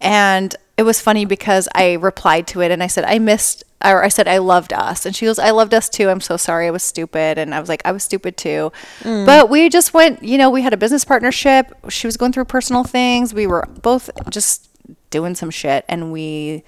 And 0.00 0.54
it 0.76 0.82
was 0.82 1.00
funny 1.00 1.24
because 1.24 1.68
I 1.74 1.94
replied 1.94 2.46
to 2.48 2.60
it 2.62 2.70
and 2.70 2.82
I 2.82 2.86
said, 2.86 3.04
I 3.04 3.18
missed, 3.18 3.64
or 3.84 4.02
I 4.02 4.08
said, 4.08 4.26
I 4.28 4.38
loved 4.38 4.72
us. 4.72 5.06
And 5.06 5.14
she 5.14 5.26
goes, 5.26 5.38
I 5.38 5.50
loved 5.50 5.72
us 5.72 5.88
too. 5.88 6.08
I'm 6.08 6.20
so 6.20 6.36
sorry 6.36 6.66
I 6.66 6.70
was 6.70 6.82
stupid. 6.82 7.38
And 7.38 7.54
I 7.54 7.60
was 7.60 7.68
like, 7.68 7.82
I 7.84 7.92
was 7.92 8.02
stupid 8.02 8.36
too. 8.36 8.72
Mm. 9.02 9.24
But 9.26 9.48
we 9.50 9.68
just 9.68 9.94
went, 9.94 10.22
you 10.22 10.36
know, 10.38 10.50
we 10.50 10.62
had 10.62 10.72
a 10.72 10.76
business 10.76 11.04
partnership. 11.04 11.72
She 11.88 12.06
was 12.06 12.16
going 12.16 12.32
through 12.32 12.46
personal 12.46 12.82
things. 12.84 13.32
We 13.32 13.46
were 13.46 13.64
both 13.82 14.10
just 14.30 14.68
doing 15.10 15.34
some 15.34 15.50
shit 15.50 15.84
and 15.88 16.12
we 16.12 16.64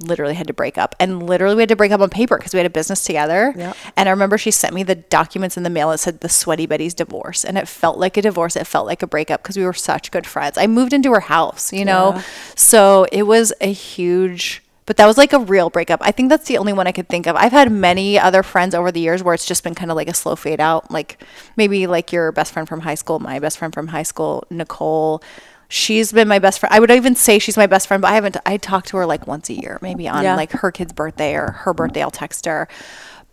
literally 0.00 0.34
had 0.34 0.46
to 0.46 0.52
break 0.52 0.78
up 0.78 0.94
and 1.00 1.26
literally 1.26 1.56
we 1.56 1.62
had 1.62 1.68
to 1.68 1.74
break 1.74 1.90
up 1.90 2.00
on 2.00 2.08
paper 2.08 2.36
because 2.36 2.52
we 2.52 2.58
had 2.58 2.66
a 2.66 2.70
business 2.70 3.02
together 3.02 3.52
Yep. 3.56 3.76
and 3.96 4.08
i 4.08 4.12
remember 4.12 4.38
she 4.38 4.52
sent 4.52 4.72
me 4.72 4.84
the 4.84 4.94
documents 4.94 5.56
in 5.56 5.64
the 5.64 5.70
mail 5.70 5.90
that 5.90 5.98
said 5.98 6.20
the 6.20 6.28
sweaty 6.28 6.66
betty's 6.66 6.94
divorce 6.94 7.44
and 7.44 7.58
it 7.58 7.66
felt 7.66 7.98
like 7.98 8.16
a 8.16 8.22
divorce 8.22 8.54
it 8.54 8.64
felt 8.68 8.86
like 8.86 9.02
a 9.02 9.08
breakup 9.08 9.42
because 9.42 9.56
we 9.56 9.64
were 9.64 9.72
such 9.72 10.12
good 10.12 10.24
friends 10.24 10.56
i 10.56 10.68
moved 10.68 10.92
into 10.92 11.10
her 11.12 11.18
house 11.18 11.72
you 11.72 11.84
know 11.84 12.12
Yeah. 12.14 12.22
so 12.54 13.06
it 13.10 13.24
was 13.24 13.52
a 13.60 13.72
huge 13.72 14.62
but 14.88 14.96
that 14.96 15.06
was 15.06 15.18
like 15.18 15.32
a 15.34 15.38
real 15.38 15.68
breakup 15.68 16.00
i 16.02 16.10
think 16.10 16.30
that's 16.30 16.48
the 16.48 16.56
only 16.58 16.72
one 16.72 16.86
i 16.86 16.92
could 16.92 17.08
think 17.08 17.26
of 17.26 17.36
i've 17.36 17.52
had 17.52 17.70
many 17.70 18.18
other 18.18 18.42
friends 18.42 18.74
over 18.74 18.90
the 18.90 19.00
years 19.00 19.22
where 19.22 19.34
it's 19.34 19.44
just 19.46 19.62
been 19.62 19.74
kind 19.74 19.90
of 19.90 19.96
like 19.96 20.08
a 20.08 20.14
slow 20.14 20.34
fade 20.34 20.60
out 20.60 20.90
like 20.90 21.22
maybe 21.56 21.86
like 21.86 22.10
your 22.10 22.32
best 22.32 22.52
friend 22.52 22.66
from 22.66 22.80
high 22.80 22.94
school 22.94 23.18
my 23.18 23.38
best 23.38 23.58
friend 23.58 23.74
from 23.74 23.88
high 23.88 24.02
school 24.02 24.44
nicole 24.50 25.22
she's 25.68 26.10
been 26.12 26.26
my 26.26 26.38
best 26.38 26.58
friend. 26.58 26.74
I 26.74 26.80
would 26.80 26.90
even 26.90 27.14
say 27.14 27.38
she's 27.38 27.58
my 27.58 27.66
best 27.66 27.88
friend, 27.88 28.00
but 28.00 28.08
I 28.08 28.14
haven't. 28.14 28.38
I 28.46 28.56
talk 28.56 28.86
to 28.86 28.96
her 28.96 29.04
like 29.04 29.26
once 29.26 29.50
a 29.50 29.52
year, 29.52 29.78
maybe 29.82 30.08
on 30.08 30.24
Yeah. 30.24 30.34
like 30.34 30.50
her 30.52 30.72
kid's 30.72 30.94
birthday 30.94 31.34
or 31.34 31.50
her 31.50 31.74
birthday. 31.74 32.00
I'll 32.02 32.10
text 32.10 32.46
her, 32.46 32.68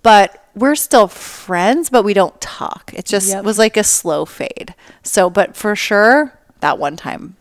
but 0.03 0.43
we're 0.53 0.75
still 0.75 1.07
friends, 1.07 1.89
but 1.89 2.03
we 2.03 2.13
don't 2.13 2.39
talk. 2.41 2.91
It 2.93 3.05
just 3.05 3.29
Yep. 3.29 3.45
was 3.45 3.57
like 3.57 3.77
a 3.77 3.85
slow 3.85 4.25
fade. 4.25 4.75
So, 5.01 5.29
but 5.29 5.55
for 5.55 5.77
sure, 5.77 6.33
that 6.59 6.77
one 6.77 6.97
time 6.97 7.37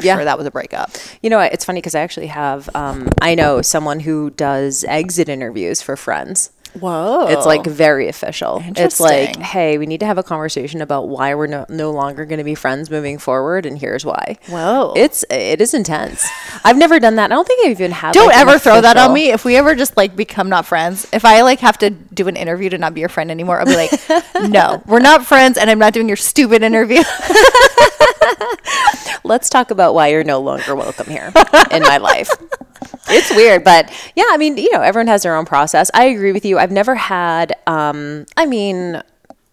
for 0.00 0.06
Yeah. 0.06 0.16
sure 0.16 0.24
that 0.24 0.38
was 0.38 0.46
a 0.46 0.50
breakup. 0.50 0.90
You 1.22 1.30
know, 1.30 1.38
what? 1.38 1.52
it's 1.52 1.64
funny 1.64 1.80
because 1.80 1.94
I 1.94 2.00
actually 2.00 2.28
have, 2.28 2.68
um, 2.74 3.08
I 3.20 3.34
know 3.34 3.62
someone 3.62 4.00
who 4.00 4.30
does 4.30 4.84
exit 4.88 5.28
interviews 5.28 5.80
for 5.82 5.96
friends. 5.96 6.50
Whoa. 6.80 7.28
It's 7.28 7.46
like 7.46 7.64
very 7.64 8.08
official. 8.08 8.60
It's 8.76 8.98
like, 8.98 9.36
hey, 9.36 9.78
we 9.78 9.86
need 9.86 10.00
to 10.00 10.06
have 10.06 10.18
a 10.18 10.24
conversation 10.24 10.80
about 10.80 11.08
why 11.08 11.34
we're 11.36 11.46
no, 11.46 11.66
no 11.68 11.92
longer 11.92 12.24
going 12.24 12.38
to 12.38 12.44
be 12.44 12.56
friends 12.56 12.90
moving 12.90 13.18
forward, 13.18 13.64
and 13.64 13.78
here's 13.78 14.04
why. 14.04 14.38
Whoa. 14.48 14.92
It's 14.96 15.24
it 15.30 15.60
is 15.60 15.72
intense. 15.72 16.28
I've 16.64 16.76
never 16.76 16.98
done 16.98 17.14
that. 17.14 17.30
I 17.30 17.34
don't 17.36 17.46
think 17.46 17.64
I've 17.64 17.70
even 17.70 17.92
had. 17.92 18.12
don't 18.12 18.26
like, 18.26 18.36
ever 18.38 18.58
throw 18.58 18.80
that 18.80 18.96
on 18.96 19.12
me. 19.14 19.30
If 19.30 19.44
we 19.44 19.54
ever 19.54 19.76
just 19.76 19.96
like 19.96 20.16
become 20.16 20.48
not 20.48 20.66
friends, 20.66 21.06
if 21.12 21.24
I 21.24 21.42
like 21.42 21.60
have 21.60 21.78
to 21.78 21.90
do 21.90 22.26
an 22.26 22.34
interview 22.34 22.70
to 22.70 22.78
not 22.78 22.92
be 22.92 23.00
your 23.00 23.08
friend 23.08 23.30
anymore, 23.30 23.60
I'll 23.60 23.66
be 23.66 23.76
like, 23.76 23.92
no, 24.50 24.82
we're 24.86 24.98
not 24.98 25.24
friends, 25.24 25.56
and 25.56 25.70
I'm 25.70 25.78
not 25.78 25.92
doing 25.92 26.08
your 26.08 26.16
stupid 26.16 26.64
interview. 26.64 27.02
Let's 29.24 29.48
talk 29.48 29.70
about 29.70 29.94
why 29.94 30.08
you're 30.08 30.24
no 30.24 30.40
longer 30.40 30.74
welcome 30.74 31.06
here 31.06 31.32
in 31.70 31.82
my 31.82 31.98
life. 31.98 32.30
It's 33.08 33.30
weird, 33.30 33.64
but 33.64 33.92
yeah, 34.16 34.26
I 34.30 34.36
mean, 34.36 34.56
you 34.56 34.70
know, 34.72 34.80
everyone 34.80 35.08
has 35.08 35.22
their 35.22 35.36
own 35.36 35.44
process. 35.44 35.90
I 35.94 36.04
agree 36.04 36.32
with 36.32 36.44
you. 36.44 36.58
I've 36.58 36.72
never 36.72 36.94
had, 36.94 37.54
um, 37.66 38.26
I 38.36 38.46
mean, 38.46 39.02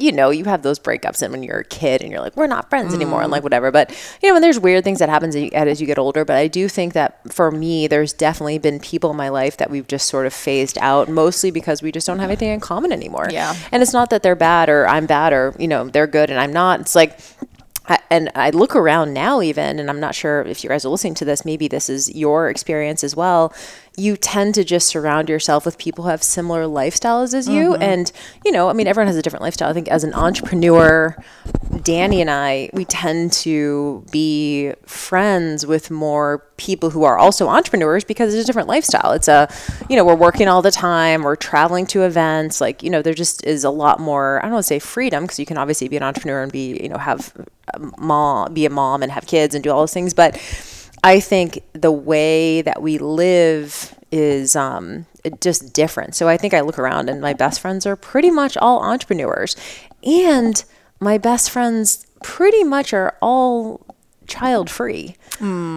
you 0.01 0.11
know, 0.11 0.31
you 0.31 0.45
have 0.45 0.63
those 0.63 0.79
breakups 0.79 1.21
and 1.21 1.31
when 1.31 1.43
you're 1.43 1.59
a 1.59 1.63
kid 1.63 2.01
and 2.01 2.11
you're 2.11 2.19
like, 2.19 2.35
we're 2.35 2.47
not 2.47 2.69
friends 2.69 2.93
anymore 2.93 3.21
and 3.21 3.31
like 3.31 3.43
whatever. 3.43 3.71
But, 3.71 3.91
you 4.21 4.29
know, 4.29 4.35
and 4.35 4.43
there's 4.43 4.59
weird 4.59 4.83
things 4.83 4.99
that 4.99 5.09
happens 5.09 5.35
as 5.35 5.79
you 5.79 5.87
get 5.87 5.99
older. 5.99 6.25
But 6.25 6.37
I 6.37 6.47
do 6.47 6.67
think 6.67 6.93
that 6.93 7.31
for 7.31 7.51
me, 7.51 7.87
there's 7.87 8.11
definitely 8.11 8.57
been 8.57 8.79
people 8.79 9.11
in 9.11 9.17
my 9.17 9.29
life 9.29 9.57
that 9.57 9.69
we've 9.69 9.87
just 9.87 10.07
sort 10.07 10.25
of 10.25 10.33
phased 10.33 10.77
out, 10.79 11.07
mostly 11.07 11.51
because 11.51 11.81
we 11.81 11.91
just 11.91 12.07
don't 12.07 12.19
have 12.19 12.29
anything 12.29 12.49
in 12.49 12.59
common 12.59 12.91
anymore. 12.91 13.27
Yeah. 13.29 13.55
And 13.71 13.83
it's 13.83 13.93
not 13.93 14.09
that 14.09 14.23
they're 14.23 14.35
bad 14.35 14.69
or 14.69 14.87
I'm 14.87 15.05
bad 15.05 15.33
or, 15.33 15.55
you 15.59 15.67
know, 15.67 15.87
they're 15.87 16.07
good 16.07 16.31
and 16.31 16.39
I'm 16.39 16.51
not. 16.51 16.81
It's 16.81 16.95
like, 16.95 17.19
And 18.10 18.29
I 18.36 18.50
look 18.50 18.75
around 18.75 19.13
now, 19.13 19.41
even, 19.41 19.79
and 19.79 19.89
I'm 19.89 20.00
not 20.00 20.15
sure 20.15 20.41
if 20.41 20.63
you 20.63 20.69
guys 20.69 20.86
are 20.86 20.89
listening 20.89 21.15
to 21.15 21.25
this, 21.25 21.45
maybe 21.45 21.67
this 21.67 21.89
is 21.89 22.13
your 22.13 22.50
experience 22.50 23.03
as 23.03 23.15
well. 23.15 23.53
You 23.98 24.15
tend 24.15 24.55
to 24.55 24.63
just 24.63 24.88
surround 24.88 25.27
yourself 25.27 25.65
with 25.65 25.77
people 25.77 26.05
who 26.05 26.10
have 26.10 26.24
similar 26.24 26.63
lifestyles 26.63 27.33
as 27.33 27.50
you. 27.50 27.71
Mm-hmm. 27.71 27.83
And, 27.83 28.12
you 28.45 28.51
know, 28.51 28.69
I 28.69 28.74
mean, 28.74 28.88
everyone 28.88 29.07
has 29.07 29.17
a 29.17 29.21
different 29.21 29.43
lifestyle. 29.43 29.69
I 29.69 29.74
think 29.74 29.89
as 29.89 30.05
an 30.05 30.13
entrepreneur, 30.13 31.21
Danny 31.83 32.21
and 32.21 32.29
I, 32.29 32.69
we 32.74 32.86
tend 32.86 33.33
to 33.33 34.05
be 34.10 34.74
friends 34.86 35.67
with 35.67 35.91
more 35.91 36.39
people 36.55 36.91
who 36.91 37.03
are 37.03 37.17
also 37.17 37.50
entrepreneurs 37.50 38.03
because 38.03 38.33
it's 38.33 38.43
a 38.43 38.48
different 38.48 38.69
lifestyle. 38.69 39.12
It's 39.12 39.27
a, 39.27 39.53
you 39.89 39.98
know, 39.98 40.05
we're 40.05 40.15
working 40.15 40.48
all 40.48 40.62
the 40.62 40.71
time, 40.71 41.24
we're 41.24 41.36
traveling 41.36 41.86
to 41.88 42.03
events. 42.03 42.62
Like, 42.62 42.83
you 42.83 42.89
know, 42.89 43.01
there 43.01 43.13
just 43.13 43.45
is 43.45 43.63
a 43.65 43.69
lot 43.69 44.00
more, 44.00 44.39
I 44.39 44.43
don't 44.43 44.53
want 44.53 44.63
to 44.63 44.67
say 44.67 44.79
freedom 44.79 45.24
because 45.24 45.39
you 45.39 45.45
can 45.45 45.57
obviously 45.57 45.89
be 45.89 45.98
an 45.98 46.03
entrepreneur 46.03 46.43
and 46.43 46.51
be, 46.51 46.79
you 46.81 46.88
know, 46.88 46.98
have 46.98 47.33
uh, 47.38 47.43
a 47.74 47.79
mom, 48.01 48.53
be 48.53 48.65
a 48.65 48.69
mom 48.69 49.03
and 49.03 49.12
have 49.12 49.27
kids 49.27 49.53
and 49.53 49.63
do 49.63 49.69
all 49.69 49.81
those 49.81 49.93
things. 49.93 50.13
But 50.13 50.38
I 51.03 51.20
think 51.20 51.63
the 51.74 51.91
way 51.91 52.62
that 52.62 52.81
we 52.81 52.98
live 52.98 53.96
is 54.12 54.55
um, 54.55 55.05
just 55.39 55.74
different. 55.74 56.15
So 56.15 56.27
I 56.27 56.38
think 56.38 56.53
I 56.53 56.62
look 56.62 56.77
around 56.77 57.10
and 57.10 57.22
my 57.22 57.34
best 57.34 57.60
friends 57.60 57.86
are 57.86 57.96
pretty 57.96 58.29
much 58.29 58.58
all 58.58 58.84
entrepreneurs. 58.84 59.55
And 60.03 60.63
my 61.00 61.17
best 61.17 61.50
friends 61.50 62.05
pretty 62.24 62.63
much 62.63 62.93
are 62.93 63.17
all 63.22 63.81
child 64.27 64.70
free 64.70 65.15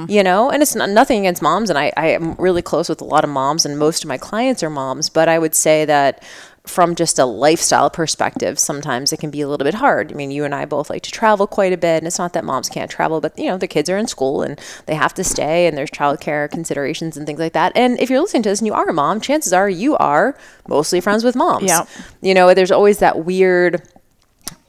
you 0.08 0.22
know 0.22 0.50
and 0.50 0.62
it's 0.62 0.76
not, 0.76 0.88
nothing 0.90 1.20
against 1.20 1.42
moms 1.42 1.70
and 1.70 1.78
I, 1.78 1.90
I 1.96 2.08
am 2.08 2.34
really 2.34 2.62
close 2.62 2.88
with 2.88 3.00
a 3.00 3.04
lot 3.04 3.24
of 3.24 3.30
moms 3.30 3.66
and 3.66 3.78
most 3.78 4.04
of 4.04 4.08
my 4.08 4.18
clients 4.18 4.62
are 4.62 4.70
moms 4.70 5.08
but 5.08 5.28
i 5.28 5.38
would 5.38 5.54
say 5.56 5.84
that 5.86 6.22
from 6.66 6.94
just 6.94 7.18
a 7.18 7.26
lifestyle 7.26 7.90
perspective 7.90 8.58
sometimes 8.58 9.12
it 9.12 9.20
can 9.20 9.30
be 9.30 9.42
a 9.42 9.48
little 9.48 9.64
bit 9.64 9.74
hard 9.74 10.10
i 10.10 10.14
mean 10.14 10.30
you 10.30 10.44
and 10.44 10.54
i 10.54 10.64
both 10.64 10.88
like 10.88 11.02
to 11.02 11.10
travel 11.10 11.46
quite 11.46 11.74
a 11.74 11.76
bit 11.76 11.98
and 11.98 12.06
it's 12.06 12.18
not 12.18 12.32
that 12.32 12.44
moms 12.44 12.70
can't 12.70 12.90
travel 12.90 13.20
but 13.20 13.38
you 13.38 13.46
know 13.46 13.58
the 13.58 13.68
kids 13.68 13.90
are 13.90 13.98
in 13.98 14.06
school 14.06 14.42
and 14.42 14.58
they 14.86 14.94
have 14.94 15.12
to 15.12 15.22
stay 15.22 15.66
and 15.66 15.76
there's 15.76 15.90
childcare 15.90 16.50
considerations 16.50 17.18
and 17.18 17.26
things 17.26 17.38
like 17.38 17.52
that 17.52 17.70
and 17.76 18.00
if 18.00 18.08
you're 18.08 18.20
listening 18.20 18.42
to 18.42 18.48
this 18.48 18.60
and 18.60 18.66
you 18.66 18.72
are 18.72 18.88
a 18.88 18.92
mom 18.94 19.20
chances 19.20 19.52
are 19.52 19.68
you 19.68 19.94
are 19.98 20.36
mostly 20.66 21.00
friends 21.02 21.22
with 21.22 21.36
moms 21.36 21.64
Yeah. 21.66 21.84
you 22.22 22.32
know 22.32 22.54
there's 22.54 22.72
always 22.72 22.98
that 22.98 23.24
weird 23.24 23.82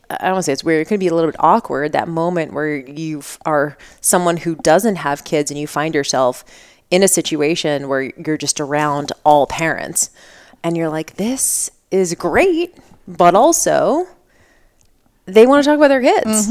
I 0.08 0.26
don't 0.26 0.34
want 0.34 0.38
to 0.40 0.44
say 0.44 0.54
it's 0.54 0.64
weird. 0.64 0.86
It 0.86 0.88
could 0.88 1.00
be 1.00 1.08
a 1.08 1.16
little 1.16 1.32
bit 1.32 1.40
awkward 1.40 1.92
that 1.94 2.08
moment 2.08 2.54
where 2.54 2.76
you 2.76 3.24
are 3.44 3.76
someone 4.02 4.38
who 4.38 4.54
doesn't 4.54 4.98
have 4.98 5.24
kids 5.24 5.50
and 5.50 5.60
you 5.60 5.66
find 5.66 5.96
yourself 5.96 6.46
in 6.92 7.02
a 7.02 7.08
situation 7.08 7.88
where 7.90 8.04
you're 8.04 8.38
just 8.38 8.60
around 8.60 9.12
all 9.24 9.48
parents 9.48 10.12
and 10.64 10.78
you're 10.78 10.90
like, 10.90 11.16
this 11.16 11.72
is 11.92 12.14
great, 12.16 12.76
but 13.08 13.36
also 13.36 14.08
they 15.26 15.48
want 15.48 15.64
to 15.64 15.70
talk 15.70 15.78
about 15.78 15.88
their 15.88 16.02
kids. 16.02 16.48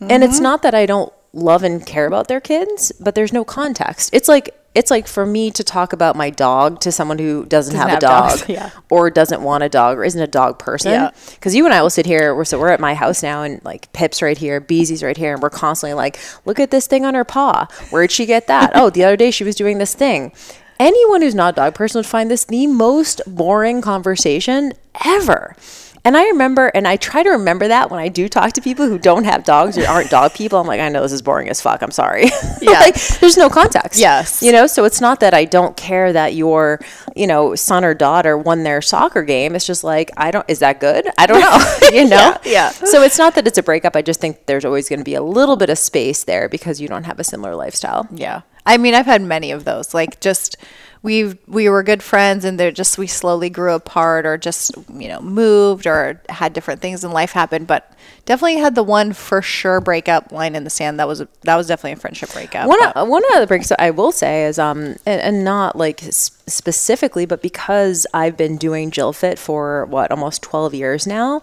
And 0.00 0.24
it's 0.24 0.40
not 0.40 0.62
that 0.62 0.74
I 0.74 0.86
don't 0.86 1.12
love 1.32 1.62
and 1.62 1.84
care 1.84 2.06
about 2.06 2.28
their 2.28 2.40
kids, 2.40 2.92
but 2.98 3.14
there's 3.14 3.32
no 3.32 3.44
context. 3.44 4.10
It's 4.12 4.28
like 4.28 4.54
it's 4.76 4.90
like 4.90 5.06
for 5.06 5.24
me 5.24 5.50
to 5.52 5.64
talk 5.64 5.94
about 5.94 6.16
my 6.16 6.28
dog 6.28 6.80
to 6.80 6.92
someone 6.92 7.18
who 7.18 7.46
doesn't, 7.46 7.74
have, 7.74 7.88
have 7.88 7.96
a 7.96 8.00
dog 8.00 8.40
yeah. 8.48 8.70
or 8.90 9.08
doesn't 9.08 9.40
want 9.40 9.64
a 9.64 9.70
dog 9.70 9.96
or 9.96 10.04
isn't 10.04 10.20
a 10.20 10.26
dog 10.26 10.58
person. 10.58 10.92
Yeah. 10.92 11.12
Because 11.30 11.54
you 11.54 11.64
and 11.64 11.72
I 11.72 11.80
will 11.80 11.88
sit 11.88 12.04
here. 12.04 12.34
We're 12.34 12.44
so 12.44 12.60
we're 12.60 12.68
at 12.68 12.78
my 12.78 12.92
house 12.92 13.22
now, 13.22 13.42
and 13.42 13.64
like 13.64 13.90
Pip's 13.94 14.20
right 14.20 14.36
here, 14.36 14.60
Beezy's 14.60 15.02
right 15.02 15.16
here, 15.16 15.32
and 15.32 15.42
we're 15.42 15.48
constantly 15.48 15.94
like, 15.94 16.18
look 16.44 16.60
at 16.60 16.70
this 16.70 16.86
thing 16.86 17.06
on 17.06 17.14
her 17.14 17.24
paw. 17.24 17.66
Where'd 17.88 18.10
she 18.10 18.26
get 18.26 18.48
that? 18.48 18.72
oh, 18.74 18.90
the 18.90 19.02
other 19.02 19.16
day 19.16 19.30
she 19.30 19.44
was 19.44 19.54
doing 19.54 19.78
this 19.78 19.94
thing. 19.94 20.32
Anyone 20.78 21.22
who's 21.22 21.34
not 21.34 21.54
a 21.54 21.56
dog 21.56 21.74
person 21.74 21.98
would 21.98 22.06
find 22.06 22.30
this 22.30 22.44
the 22.44 22.66
most 22.66 23.22
boring 23.26 23.80
conversation 23.80 24.72
ever. 25.04 25.56
And 26.06 26.16
I 26.16 26.28
remember, 26.28 26.68
and 26.68 26.86
I 26.86 26.94
try 26.94 27.24
to 27.24 27.30
remember 27.30 27.66
that 27.66 27.90
when 27.90 27.98
I 27.98 28.06
do 28.06 28.28
talk 28.28 28.52
to 28.52 28.60
people 28.60 28.86
who 28.86 28.96
don't 28.96 29.24
have 29.24 29.42
dogs 29.42 29.76
or 29.76 29.84
aren't 29.88 30.08
dog 30.08 30.34
people. 30.34 30.60
I'm 30.60 30.66
like, 30.68 30.78
I 30.78 30.88
know 30.88 31.02
this 31.02 31.10
is 31.10 31.20
boring 31.20 31.48
as 31.48 31.60
fuck. 31.60 31.82
I'm 31.82 31.90
sorry. 31.90 32.26
Yeah. 32.62 32.80
like, 32.80 32.94
there's 33.20 33.36
no 33.36 33.48
context. 33.50 34.00
Yes. 34.00 34.42
You 34.42 34.50
know, 34.50 34.66
so 34.66 34.84
it's 34.84 35.00
not 35.00 35.20
that 35.20 35.34
I 35.34 35.44
don't 35.44 35.76
care 35.76 36.12
that 36.12 36.34
your, 36.34 36.80
you 37.14 37.26
know, 37.26 37.54
son 37.54 37.84
or 37.84 37.92
daughter 37.92 38.36
won 38.38 38.62
their 38.62 38.80
soccer 38.80 39.22
game. 39.22 39.54
It's 39.54 39.66
just 39.66 39.84
like, 39.84 40.10
I 40.16 40.30
don't, 40.30 40.48
is 40.48 40.60
that 40.60 40.80
good? 40.80 41.08
I 41.18 41.26
don't 41.26 41.40
know. 41.40 41.88
you 41.92 42.04
know? 42.08 42.16
Yeah, 42.16 42.38
yeah. 42.44 42.70
So 42.70 43.02
it's 43.02 43.18
not 43.18 43.34
that 43.34 43.46
it's 43.46 43.58
a 43.58 43.62
breakup. 43.62 43.94
I 43.94 44.02
just 44.02 44.20
think 44.20 44.46
there's 44.46 44.64
always 44.64 44.88
going 44.88 45.00
to 45.00 45.04
be 45.04 45.14
a 45.14 45.22
little 45.22 45.56
bit 45.56 45.70
of 45.70 45.78
space 45.78 46.24
there 46.24 46.48
because 46.48 46.80
you 46.80 46.88
don't 46.88 47.04
have 47.04 47.18
a 47.18 47.24
similar 47.24 47.56
lifestyle. 47.56 48.08
Yeah. 48.12 48.42
I 48.64 48.78
mean, 48.78 48.94
I've 48.94 49.06
had 49.06 49.22
many 49.22 49.50
of 49.50 49.64
those. 49.64 49.92
Like 49.92 50.20
just 50.20 50.56
we 51.06 51.38
we 51.46 51.68
were 51.68 51.84
good 51.84 52.02
friends 52.02 52.44
and 52.44 52.58
they're 52.58 52.72
just 52.72 52.98
we 52.98 53.06
slowly 53.06 53.48
grew 53.48 53.74
apart 53.74 54.26
or 54.26 54.36
just, 54.36 54.74
you 54.92 55.06
know, 55.06 55.20
moved 55.20 55.86
or 55.86 56.20
had 56.28 56.52
different 56.52 56.80
things 56.80 57.04
in 57.04 57.12
life 57.12 57.30
happen, 57.30 57.64
but 57.64 57.92
definitely 58.24 58.56
had 58.56 58.74
the 58.74 58.82
one 58.82 59.12
for 59.12 59.40
sure 59.40 59.80
breakup 59.80 60.32
line 60.32 60.56
in 60.56 60.64
the 60.64 60.70
sand. 60.70 60.98
That 60.98 61.06
was 61.06 61.20
a, 61.20 61.28
that 61.42 61.54
was 61.54 61.68
definitely 61.68 61.92
a 61.92 61.96
friendship 61.96 62.32
breakup. 62.32 62.66
One 62.66 62.84
of, 62.84 63.08
one 63.08 63.22
of 63.32 63.40
the 63.40 63.46
breaks 63.46 63.70
I 63.78 63.90
will 63.90 64.10
say 64.10 64.46
is 64.46 64.58
um 64.58 64.96
and, 65.06 65.20
and 65.22 65.44
not 65.44 65.76
like 65.76 66.00
specifically, 66.00 67.24
but 67.24 67.40
because 67.40 68.04
I've 68.12 68.36
been 68.36 68.56
doing 68.56 68.90
Jill 68.90 69.12
Fit 69.12 69.38
for 69.38 69.86
what 69.86 70.10
almost 70.10 70.42
twelve 70.42 70.74
years 70.74 71.06
now, 71.06 71.40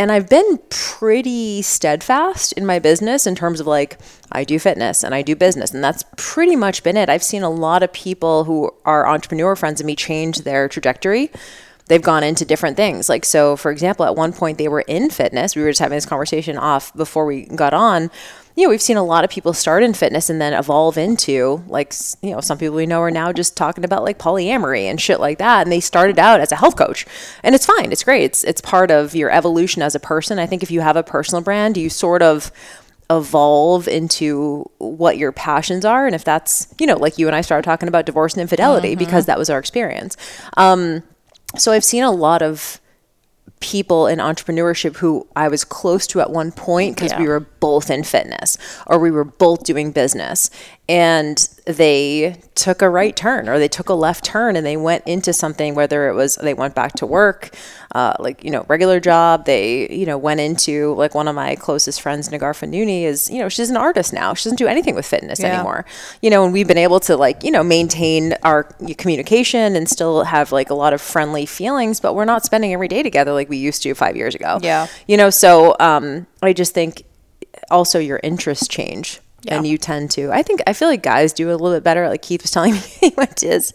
and 0.00 0.10
I've 0.10 0.30
been 0.30 0.58
pretty 0.70 1.60
steadfast 1.60 2.54
in 2.54 2.64
my 2.64 2.78
business 2.78 3.26
in 3.26 3.34
terms 3.34 3.60
of 3.60 3.66
like 3.66 3.98
I 4.32 4.44
do 4.44 4.58
fitness 4.58 5.04
and 5.04 5.14
I 5.14 5.20
do 5.20 5.36
business, 5.36 5.74
and 5.74 5.84
that's 5.84 6.04
pretty 6.16 6.56
much 6.56 6.82
been 6.82 6.96
it. 6.96 7.10
I've 7.10 7.22
seen 7.22 7.42
a 7.42 7.50
lot 7.50 7.82
of 7.82 7.92
people 7.92 8.44
who 8.44 8.72
are 8.86 9.06
entrepreneur 9.06 9.54
friends 9.54 9.78
of 9.78 9.84
me 9.84 9.94
change 9.94 10.38
their 10.38 10.70
trajectory 10.70 11.30
they've 11.90 12.00
gone 12.00 12.22
into 12.22 12.44
different 12.44 12.76
things. 12.76 13.08
Like, 13.08 13.24
so 13.24 13.56
for 13.56 13.72
example, 13.72 14.06
at 14.06 14.14
one 14.14 14.32
point 14.32 14.58
they 14.58 14.68
were 14.68 14.82
in 14.82 15.10
fitness. 15.10 15.56
We 15.56 15.62
were 15.62 15.70
just 15.70 15.80
having 15.80 15.96
this 15.96 16.06
conversation 16.06 16.56
off 16.56 16.94
before 16.94 17.26
we 17.26 17.46
got 17.46 17.74
on. 17.74 18.12
You 18.56 18.64
know, 18.64 18.70
we've 18.70 18.82
seen 18.82 18.96
a 18.96 19.04
lot 19.04 19.24
of 19.24 19.30
people 19.30 19.52
start 19.52 19.82
in 19.82 19.94
fitness 19.94 20.28
and 20.28 20.40
then 20.40 20.52
evolve 20.52 20.98
into 20.98 21.62
like, 21.68 21.94
you 22.22 22.32
know, 22.32 22.40
some 22.40 22.58
people 22.58 22.76
we 22.76 22.86
know 22.86 23.00
are 23.00 23.10
now 23.10 23.32
just 23.32 23.56
talking 23.56 23.84
about 23.84 24.02
like 24.02 24.18
polyamory 24.18 24.84
and 24.84 25.00
shit 25.00 25.20
like 25.20 25.38
that. 25.38 25.62
And 25.62 25.72
they 25.72 25.80
started 25.80 26.18
out 26.18 26.40
as 26.40 26.52
a 26.52 26.56
health 26.56 26.76
coach, 26.76 27.06
and 27.42 27.54
it's 27.54 27.66
fine. 27.66 27.92
It's 27.92 28.04
great. 28.04 28.24
It's 28.24 28.44
it's 28.44 28.60
part 28.60 28.90
of 28.90 29.14
your 29.14 29.30
evolution 29.30 29.82
as 29.82 29.94
a 29.94 30.00
person. 30.00 30.38
I 30.38 30.46
think 30.46 30.62
if 30.62 30.70
you 30.70 30.80
have 30.80 30.96
a 30.96 31.02
personal 31.02 31.42
brand, 31.42 31.76
you 31.76 31.88
sort 31.88 32.22
of 32.22 32.52
evolve 33.08 33.88
into 33.88 34.70
what 34.78 35.18
your 35.18 35.32
passions 35.32 35.84
are 35.84 36.06
and 36.06 36.14
if 36.14 36.22
that's 36.22 36.72
you 36.78 36.86
know 36.86 36.94
like 36.94 37.18
you 37.18 37.26
and 37.26 37.34
i 37.34 37.40
started 37.40 37.64
talking 37.64 37.88
about 37.88 38.06
divorce 38.06 38.34
and 38.34 38.40
infidelity 38.40 38.94
because 38.94 39.26
that 39.26 39.36
was 39.36 39.50
our 39.50 39.58
experience 39.58 40.16
um, 40.56 41.02
so 41.56 41.72
I've 41.72 41.84
seen 41.84 42.02
a 42.02 42.10
lot 42.10 42.42
of 42.42 42.80
people 43.60 44.06
in 44.06 44.18
entrepreneurship 44.18 44.96
who 44.96 45.28
I 45.36 45.48
was 45.48 45.64
close 45.64 46.06
to 46.08 46.20
at 46.20 46.30
one 46.30 46.50
point 46.50 46.96
because 46.96 47.12
we 47.18 47.28
were 47.28 47.40
both 47.40 47.90
in 47.90 48.04
fitness 48.04 48.56
or 48.86 48.98
we 48.98 49.10
were 49.10 49.24
both 49.24 49.64
doing 49.64 49.92
business 49.92 50.50
and 50.90 51.48
they 51.66 52.36
took 52.56 52.82
a 52.82 52.90
right 52.90 53.14
turn 53.14 53.48
or 53.48 53.60
they 53.60 53.68
took 53.68 53.88
a 53.88 53.94
left 53.94 54.24
turn 54.24 54.56
and 54.56 54.66
they 54.66 54.76
went 54.76 55.06
into 55.06 55.32
something 55.32 55.76
whether 55.76 56.08
it 56.08 56.14
was 56.14 56.34
they 56.36 56.52
went 56.52 56.74
back 56.74 56.92
to 56.94 57.06
work 57.06 57.54
uh, 57.94 58.12
like 58.18 58.42
you 58.44 58.50
know 58.50 58.64
regular 58.68 58.98
job. 58.98 59.44
They 59.46 59.88
you 59.88 60.04
know 60.04 60.18
went 60.18 60.40
into 60.40 60.92
like 60.94 61.14
one 61.14 61.28
of 61.28 61.34
my 61.36 61.54
closest 61.54 62.00
friends 62.02 62.30
Nagar 62.30 62.52
Fanuni 62.54 63.02
is 63.04 63.30
you 63.30 63.38
know 63.38 63.48
she's 63.48 63.70
an 63.70 63.76
artist 63.76 64.12
now. 64.12 64.34
She 64.34 64.44
doesn't 64.44 64.58
do 64.58 64.66
anything 64.66 64.94
with 64.96 65.06
fitness 65.06 65.38
Yeah. 65.40 65.54
anymore. 65.54 65.84
You 66.22 66.30
know 66.30 66.42
and 66.44 66.52
we've 66.52 66.68
been 66.68 66.78
able 66.78 66.98
to 67.00 67.16
like 67.16 67.44
you 67.44 67.52
know 67.52 67.62
maintain 67.62 68.34
our 68.42 68.64
communication 68.98 69.76
and 69.76 69.88
still 69.88 70.24
have 70.24 70.50
like 70.50 70.70
a 70.70 70.74
lot 70.74 70.92
of 70.92 71.00
friendly 71.00 71.46
feelings 71.46 72.00
but 72.00 72.14
we're 72.14 72.24
not 72.24 72.44
spending 72.44 72.72
every 72.72 72.88
day 72.88 73.02
together 73.02 73.32
like 73.32 73.48
we 73.48 73.56
used 73.56 73.82
to 73.84 73.94
five 73.94 74.16
years 74.16 74.34
ago. 74.34 74.58
Yeah. 74.60 74.88
you 75.06 75.16
know 75.16 75.30
so 75.30 75.76
um 75.78 76.26
i 76.42 76.52
just 76.52 76.74
think 76.74 77.04
also 77.70 77.98
your 77.98 78.20
interests 78.22 78.66
change 78.68 79.20
and 79.48 79.66
you 79.66 79.78
tend 79.78 80.10
to. 80.12 80.30
I 80.32 80.42
think 80.42 80.60
I 80.66 80.72
feel 80.72 80.88
like 80.88 81.02
guys 81.02 81.32
do 81.32 81.50
a 81.50 81.52
little 81.52 81.72
bit 81.76 81.82
better. 81.84 82.08
Like 82.08 82.22
Keith 82.22 82.42
was 82.42 82.50
telling 82.56 82.74
me, 82.74 82.80
he 83.00 83.12
went 83.16 83.36
to 83.38 83.48
his, 83.48 83.72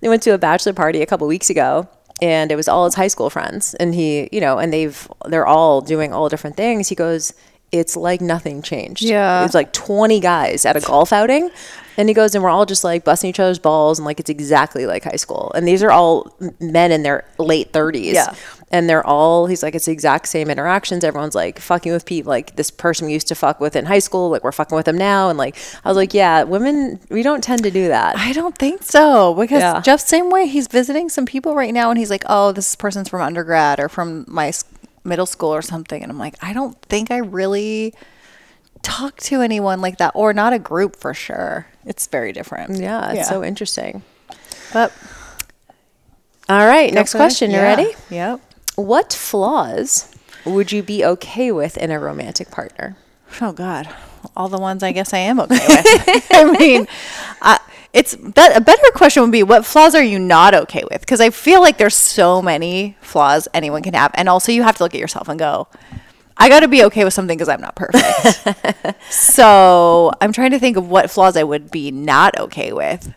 he 0.00 0.08
went 0.08 0.22
to 0.24 0.30
a 0.30 0.38
bachelor 0.38 0.72
party 0.72 1.02
a 1.02 1.06
couple 1.06 1.26
weeks 1.26 1.50
ago, 1.50 1.88
and 2.20 2.52
it 2.52 2.56
was 2.56 2.68
all 2.68 2.84
his 2.84 2.94
high 2.94 3.08
school 3.08 3.30
friends, 3.30 3.74
and 3.74 3.94
he, 3.94 4.28
you 4.32 4.40
know, 4.40 4.58
and 4.58 4.72
they've 4.72 5.08
they're 5.26 5.46
all 5.46 5.80
doing 5.80 6.12
all 6.12 6.28
different 6.28 6.56
things. 6.56 6.88
He 6.88 6.94
goes, 6.94 7.32
it's 7.72 7.96
like 7.96 8.20
nothing 8.20 8.60
changed. 8.62 9.02
Yeah. 9.02 9.44
it's 9.44 9.54
like 9.54 9.72
twenty 9.72 10.20
guys 10.20 10.64
at 10.66 10.76
a 10.76 10.80
golf 10.80 11.12
outing. 11.12 11.50
And 11.98 12.08
he 12.08 12.14
goes, 12.14 12.34
and 12.34 12.42
we're 12.42 12.48
all 12.48 12.64
just 12.64 12.84
like 12.84 13.04
busting 13.04 13.28
each 13.28 13.38
other's 13.38 13.58
balls, 13.58 13.98
and 13.98 14.06
like 14.06 14.18
it's 14.18 14.30
exactly 14.30 14.86
like 14.86 15.04
high 15.04 15.16
school. 15.16 15.52
And 15.54 15.68
these 15.68 15.82
are 15.82 15.90
all 15.90 16.34
men 16.58 16.90
in 16.90 17.02
their 17.02 17.26
late 17.38 17.70
30s. 17.72 18.14
Yeah. 18.14 18.34
And 18.74 18.88
they're 18.88 19.06
all, 19.06 19.46
he's 19.46 19.62
like, 19.62 19.74
it's 19.74 19.84
the 19.84 19.92
exact 19.92 20.28
same 20.28 20.48
interactions. 20.48 21.04
Everyone's 21.04 21.34
like 21.34 21.58
fucking 21.58 21.92
with 21.92 22.06
people, 22.06 22.30
like 22.30 22.56
this 22.56 22.70
person 22.70 23.06
we 23.06 23.12
used 23.12 23.28
to 23.28 23.34
fuck 23.34 23.60
with 23.60 23.76
in 23.76 23.84
high 23.84 23.98
school, 23.98 24.30
like 24.30 24.42
we're 24.42 24.50
fucking 24.50 24.74
with 24.74 24.86
them 24.86 24.96
now. 24.96 25.28
And 25.28 25.36
like, 25.38 25.56
I 25.84 25.88
was 25.88 25.96
like, 25.98 26.14
yeah, 26.14 26.42
women, 26.44 26.98
we 27.10 27.22
don't 27.22 27.44
tend 27.44 27.62
to 27.64 27.70
do 27.70 27.88
that. 27.88 28.16
I 28.16 28.32
don't 28.32 28.56
think 28.56 28.82
so 28.82 29.34
because 29.34 29.60
Yeah. 29.60 29.82
Jeff, 29.82 30.00
same 30.00 30.30
way, 30.30 30.46
he's 30.46 30.68
visiting 30.68 31.10
some 31.10 31.26
people 31.26 31.54
right 31.54 31.74
now, 31.74 31.90
and 31.90 31.98
he's 31.98 32.08
like, 32.08 32.24
"Oh, 32.28 32.50
this 32.52 32.74
person's 32.74 33.10
from 33.10 33.20
undergrad 33.20 33.78
or 33.78 33.90
from 33.90 34.24
my 34.26 34.52
middle 35.04 35.26
school 35.26 35.54
or 35.54 35.60
something," 35.60 36.02
and 36.02 36.10
I'm 36.10 36.18
like, 36.18 36.36
I 36.42 36.54
don't 36.54 36.80
think 36.82 37.10
I 37.10 37.18
really 37.18 37.92
talk 38.80 39.18
to 39.18 39.42
anyone 39.42 39.82
like 39.82 39.98
that, 39.98 40.12
or 40.14 40.32
not 40.32 40.54
a 40.54 40.58
group 40.58 40.96
for 40.96 41.12
sure. 41.12 41.66
It's 41.84 42.06
very 42.06 42.32
different. 42.32 42.78
yeah, 42.80 43.12
it's 43.12 43.28
so 43.28 43.44
interesting. 43.44 44.02
But 44.72 44.92
All 46.48 46.66
right, 46.66 46.90
next 46.92 47.12
go 47.12 47.18
for 47.18 47.22
it. 47.24 47.26
question. 47.28 47.50
You 47.50 47.58
Yeah. 47.58 47.62
ready? 47.64 47.94
Yep. 48.08 48.40
What 48.76 49.12
flaws 49.12 50.08
would 50.44 50.72
you 50.72 50.82
be 50.82 51.04
okay 51.04 51.52
with 51.52 51.76
in 51.76 51.90
a 51.90 51.98
romantic 51.98 52.50
partner? 52.50 52.96
Oh 53.40 53.52
God, 53.52 53.88
all 54.36 54.48
the 54.48 54.58
ones 54.58 54.82
I 54.82 54.92
guess 54.92 55.12
I 55.12 55.18
am 55.18 55.40
okay 55.40 55.64
with. 55.68 56.26
I 56.32 56.56
mean, 56.58 56.86
I, 57.40 57.60
it's 57.92 58.16
that 58.18 58.56
a 58.56 58.60
better 58.60 58.90
question 58.94 59.22
would 59.22 59.32
be 59.32 59.42
what 59.42 59.66
flaws 59.66 59.94
are 59.94 60.02
you 60.02 60.18
not 60.18 60.54
okay 60.54 60.82
with? 60.90 61.00
Because 61.00 61.20
I 61.20 61.30
feel 61.30 61.60
like 61.60 61.78
there's 61.78 61.96
so 61.96 62.40
many 62.40 62.96
flaws 63.00 63.48
anyone 63.52 63.82
can 63.82 63.94
have, 63.94 64.10
and 64.14 64.28
also 64.28 64.52
you 64.52 64.62
have 64.62 64.76
to 64.76 64.82
look 64.82 64.94
at 64.94 65.00
yourself 65.00 65.28
and 65.28 65.38
go, 65.38 65.68
I 66.36 66.48
got 66.48 66.60
to 66.60 66.68
be 66.68 66.84
okay 66.84 67.04
with 67.04 67.12
something 67.12 67.36
because 67.36 67.48
I'm 67.48 67.60
not 67.60 67.76
perfect. 67.76 68.96
so 69.12 70.10
I'm 70.20 70.32
trying 70.32 70.52
to 70.52 70.58
think 70.58 70.76
of 70.76 70.88
what 70.88 71.10
flaws 71.10 71.36
I 71.36 71.42
would 71.42 71.70
be 71.70 71.90
not 71.90 72.38
okay 72.38 72.72
with. 72.72 73.14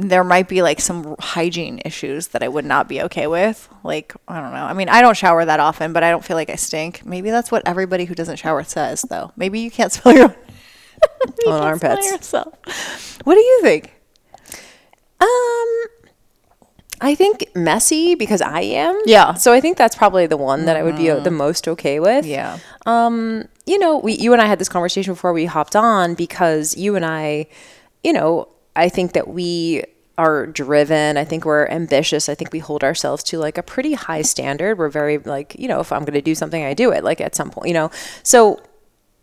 There 0.00 0.22
might 0.22 0.48
be 0.48 0.62
like 0.62 0.80
some 0.80 1.16
hygiene 1.18 1.80
issues 1.84 2.28
that 2.28 2.42
I 2.44 2.46
would 2.48 2.64
not 2.64 2.88
be 2.88 3.02
okay 3.02 3.26
with. 3.26 3.68
Like, 3.82 4.14
I 4.28 4.40
don't 4.40 4.52
know. 4.52 4.64
I 4.64 4.72
mean, 4.72 4.88
I 4.88 5.00
don't 5.02 5.16
shower 5.16 5.44
that 5.44 5.58
often, 5.58 5.92
but 5.92 6.04
I 6.04 6.10
don't 6.10 6.24
feel 6.24 6.36
like 6.36 6.50
I 6.50 6.54
stink. 6.54 7.04
Maybe 7.04 7.30
that's 7.32 7.50
what 7.50 7.66
everybody 7.66 8.04
who 8.04 8.14
doesn't 8.14 8.36
shower 8.36 8.62
says, 8.62 9.02
though. 9.02 9.32
Maybe 9.36 9.58
you 9.58 9.72
can't 9.72 9.90
smell 9.92 10.14
your 10.14 10.36
own 11.46 11.62
armpits. 11.62 12.08
yourself. 12.10 13.18
What 13.24 13.34
do 13.34 13.40
you 13.40 13.60
think? 13.62 13.92
Um, 15.20 15.86
I 17.00 17.14
think 17.16 17.48
messy 17.56 18.14
because 18.14 18.40
I 18.40 18.60
am. 18.60 19.00
Yeah. 19.04 19.34
So 19.34 19.52
I 19.52 19.60
think 19.60 19.76
that's 19.78 19.96
probably 19.96 20.26
the 20.26 20.36
one 20.36 20.64
that 20.66 20.76
I 20.76 20.82
would 20.84 20.96
be 20.96 21.10
uh, 21.10 21.20
the 21.20 21.30
most 21.32 21.66
okay 21.68 21.98
with. 22.00 22.24
Yeah. 22.24 22.58
Um, 22.86 23.48
you 23.66 23.78
know, 23.78 23.98
we 23.98 24.12
you 24.14 24.32
and 24.32 24.40
I 24.40 24.46
had 24.46 24.58
this 24.60 24.68
conversation 24.68 25.12
before 25.14 25.32
we 25.32 25.44
hopped 25.46 25.74
on 25.76 26.14
because 26.14 26.76
you 26.76 26.94
and 26.96 27.04
I, 27.04 27.46
you 28.02 28.12
know, 28.12 28.48
I 28.78 28.88
think 28.88 29.12
that 29.12 29.26
we 29.26 29.82
are 30.16 30.46
driven. 30.46 31.16
I 31.16 31.24
think 31.24 31.44
we're 31.44 31.66
ambitious. 31.66 32.28
I 32.28 32.34
think 32.34 32.52
we 32.52 32.60
hold 32.60 32.82
ourselves 32.82 33.22
to 33.24 33.38
like 33.38 33.58
a 33.58 33.62
pretty 33.62 33.94
high 33.94 34.22
standard. 34.22 34.78
We're 34.78 34.88
very 34.88 35.18
like, 35.18 35.54
you 35.58 35.68
know, 35.68 35.80
if 35.80 35.92
I'm 35.92 36.00
going 36.00 36.14
to 36.14 36.22
do 36.22 36.34
something, 36.34 36.64
I 36.64 36.74
do 36.74 36.90
it 36.92 37.04
like 37.04 37.20
at 37.20 37.34
some 37.34 37.50
point, 37.50 37.68
you 37.68 37.74
know. 37.74 37.90
So 38.22 38.60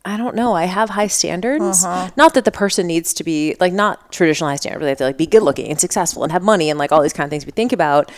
I 0.03 0.17
don't 0.17 0.35
know. 0.35 0.53
I 0.53 0.65
have 0.65 0.89
high 0.89 1.07
standards. 1.07 1.83
Uh-huh. 1.83 2.11
Not 2.15 2.33
that 2.35 2.45
the 2.45 2.51
person 2.51 2.85
needs 2.85 3.13
to 3.15 3.23
be 3.23 3.55
like 3.59 3.73
not 3.73 4.11
traditional 4.11 4.49
high 4.49 4.57
standard, 4.57 4.79
but 4.79 4.85
they 4.85 4.91
have 4.91 4.97
to 4.99 5.05
like 5.05 5.17
be 5.17 5.25
good 5.25 5.41
looking 5.41 5.69
and 5.69 5.79
successful 5.79 6.23
and 6.23 6.31
have 6.31 6.43
money 6.43 6.69
and 6.69 6.77
like 6.77 6.91
all 6.91 7.01
these 7.01 7.13
kind 7.13 7.25
of 7.25 7.31
things 7.31 7.45
we 7.45 7.51
think 7.51 7.73
about. 7.73 8.11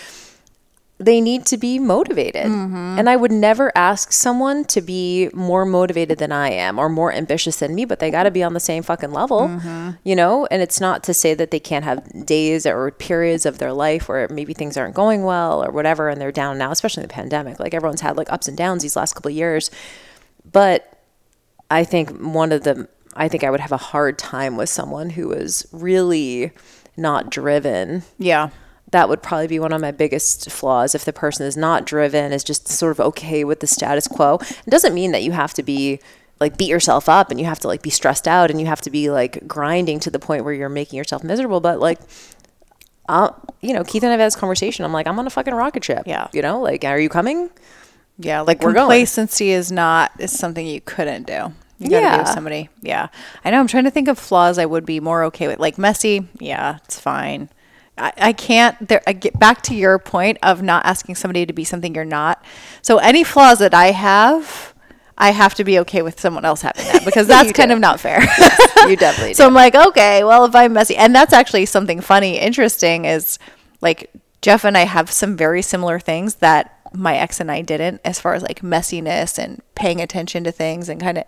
They 1.00 1.22
need 1.22 1.46
to 1.48 1.58
be 1.58 1.78
motivated. 1.78 2.48
Mm-hmm. 2.48 2.98
And 2.98 3.08
I 3.08 3.16
would 3.16 3.32
never 3.32 3.72
ask 3.76 4.12
someone 4.12 4.66
to 4.66 4.82
be 4.82 5.30
more 5.32 5.64
motivated 5.64 6.18
than 6.18 6.32
I 6.32 6.50
am 6.50 6.80
or 6.80 6.90
more 6.90 7.14
ambitious 7.14 7.60
than 7.60 7.76
me, 7.76 7.86
but 7.86 8.00
they 8.00 8.10
got 8.10 8.24
to 8.24 8.32
be 8.32 8.42
on 8.42 8.54
the 8.54 8.60
same 8.60 8.82
fucking 8.82 9.12
level, 9.12 9.42
mm-hmm. 9.42 9.92
you 10.04 10.16
know? 10.16 10.48
And 10.48 10.62
it's 10.64 10.82
not 10.82 11.04
to 11.04 11.14
say 11.14 11.36
that 11.36 11.52
they 11.52 11.60
can't 11.60 11.86
have 11.86 12.26
days 12.26 12.66
or 12.66 12.90
periods 12.90 13.46
of 13.46 13.60
their 13.60 13.74
life 13.74 14.10
where 14.10 14.28
maybe 14.30 14.56
things 14.56 14.76
aren't 14.76 14.96
going 14.96 15.24
well 15.24 15.64
or 15.64 15.72
whatever 15.72 16.10
and 16.10 16.20
they're 16.20 16.32
down 16.32 16.58
now, 16.58 16.72
especially 16.72 17.04
in 17.04 17.08
the 17.08 17.14
pandemic. 17.14 17.60
Like 17.60 17.76
everyone's 17.76 18.02
had 18.02 18.18
like 18.18 18.32
ups 18.34 18.48
and 18.48 18.58
downs 18.58 18.82
these 18.82 18.96
last 18.96 19.14
couple 19.14 19.30
of 19.30 19.36
years. 19.36 19.70
But 20.52 20.98
I 21.70 21.84
think 21.84 22.10
one 22.22 22.52
of 22.52 22.64
the 22.64 22.88
I 23.18 23.28
think 23.28 23.44
I 23.44 23.50
would 23.50 23.60
have 23.60 23.72
a 23.72 23.78
hard 23.78 24.18
time 24.18 24.56
with 24.56 24.70
someone 24.70 25.12
who 25.12 25.32
is 25.32 25.68
really 25.72 26.52
not 26.96 27.30
driven. 27.30 28.04
Yeah. 28.18 28.50
That 28.92 29.10
would 29.10 29.22
probably 29.22 29.48
be 29.48 29.60
one 29.60 29.74
of 29.74 29.82
my 29.82 29.92
biggest 29.92 30.50
flaws 30.50 30.96
if 30.96 31.04
the 31.04 31.12
person 31.14 31.46
is 31.46 31.58
not 31.58 31.86
driven, 31.86 32.32
is 32.32 32.44
just 32.44 32.68
sort 32.70 32.92
of 32.92 33.00
okay 33.02 33.44
with 33.44 33.60
the 33.60 33.68
status 33.68 34.08
quo. 34.08 34.36
It 34.42 34.70
doesn't 34.70 34.94
mean 34.94 35.12
that 35.12 35.24
you 35.24 35.34
have 35.34 35.54
to 35.56 35.64
be 35.64 36.00
like 36.40 36.56
beat 36.58 36.70
yourself 36.70 37.10
up 37.10 37.30
and 37.32 37.40
you 37.40 37.46
have 37.48 37.60
to 37.60 37.68
like 37.68 37.82
be 37.82 37.90
stressed 37.90 38.28
out 38.28 38.50
and 38.52 38.62
you 38.62 38.68
have 38.68 38.80
to 38.82 38.90
be 38.92 39.10
like 39.10 39.46
grinding 39.48 40.00
to 40.02 40.10
the 40.12 40.20
point 40.20 40.46
where 40.46 40.54
you're 40.54 40.70
making 40.70 40.96
yourself 40.98 41.24
miserable, 41.24 41.60
but 41.60 41.80
like 41.80 42.00
uh, 43.10 43.32
you 43.62 43.74
know, 43.74 43.84
Keith 43.84 44.04
and 44.04 44.12
I've 44.12 44.20
had 44.20 44.28
this 44.28 44.36
conversation. 44.36 44.84
I'm 44.86 44.92
like, 44.94 45.08
I'm 45.08 45.18
on 45.18 45.26
a 45.28 45.30
fucking 45.30 45.54
rocket 45.54 45.84
ship. 45.84 46.04
Yeah. 46.06 46.28
You 46.34 46.42
know, 46.42 46.60
like, 46.62 46.84
are 46.84 47.00
you 47.00 47.08
coming? 47.10 47.50
Yeah. 48.20 48.42
Like 48.42 48.60
We're 48.62 48.74
going. 48.74 48.86
complacency 48.86 49.52
is 49.52 49.72
not 49.72 50.12
is 50.20 50.38
something 50.38 50.66
you 50.68 50.82
couldn't 50.82 51.26
do. 51.28 51.54
You 51.80 51.90
gotta 51.90 51.90
be 51.90 51.92
Yeah. 51.92 52.18
with 52.20 52.28
somebody. 52.30 52.70
Yeah. 52.82 53.08
I 53.46 53.52
know. 53.52 53.60
I'm 53.60 53.68
trying 53.68 53.84
to 53.86 53.92
think 53.92 54.08
of 54.08 54.18
flaws 54.20 54.58
I 54.58 54.66
would 54.66 54.86
be 54.86 55.00
more 55.00 55.24
okay 55.26 55.48
with. 55.48 55.60
Like 55.60 55.78
messy. 55.78 56.28
Yeah, 56.40 56.80
it's 56.86 57.00
fine. 57.00 57.50
I, 57.98 58.14
I 58.18 58.34
can't 58.34 58.88
there 58.88 59.02
I 59.08 59.14
get 59.14 59.38
back 59.40 59.62
to 59.64 59.76
your 59.76 60.00
point 60.00 60.38
of 60.44 60.62
not 60.62 60.86
asking 60.86 61.16
somebody 61.16 61.46
to 61.46 61.54
be 61.54 61.64
something 61.64 61.96
you're 61.96 62.06
not. 62.06 62.44
So 62.82 62.98
any 62.98 63.24
flaws 63.24 63.60
that 63.60 63.74
I 63.74 63.92
have, 63.92 64.74
I 65.18 65.32
have 65.32 65.56
to 65.56 65.64
be 65.64 65.80
okay 65.80 66.02
with 66.02 66.20
someone 66.20 66.46
else 66.46 66.62
having 66.62 66.86
that 66.86 67.06
because 67.06 67.28
that's 67.34 67.52
kind 67.52 67.70
do. 67.70 67.74
of 67.74 67.80
not 67.80 68.00
fair. 68.00 68.22
You 68.88 68.96
definitely 68.96 69.34
So 69.34 69.46
I'm 69.46 69.54
like, 69.54 69.76
okay, 69.76 70.24
well, 70.24 70.46
if 70.46 70.56
I'm 70.56 70.74
messy, 70.74 70.96
and 70.96 71.14
that's 71.14 71.34
actually 71.34 71.66
something 71.66 72.00
funny, 72.00 72.38
interesting 72.38 73.06
is 73.06 73.38
like 73.82 74.12
Jeff 74.42 74.64
and 74.64 74.78
I 74.78 74.86
have 74.86 75.12
some 75.12 75.36
very 75.36 75.62
similar 75.62 76.00
things 76.00 76.36
that 76.36 76.80
my 76.94 77.18
ex 77.18 77.40
and 77.40 77.52
I 77.52 77.62
didn't, 77.64 78.00
as 78.06 78.20
far 78.20 78.34
as 78.34 78.44
like 78.44 78.62
messiness 78.62 79.38
and 79.38 79.62
paying 79.76 80.00
attention 80.00 80.44
to 80.46 80.52
things 80.52 80.88
and 80.88 81.02
kind 81.02 81.18
of, 81.18 81.26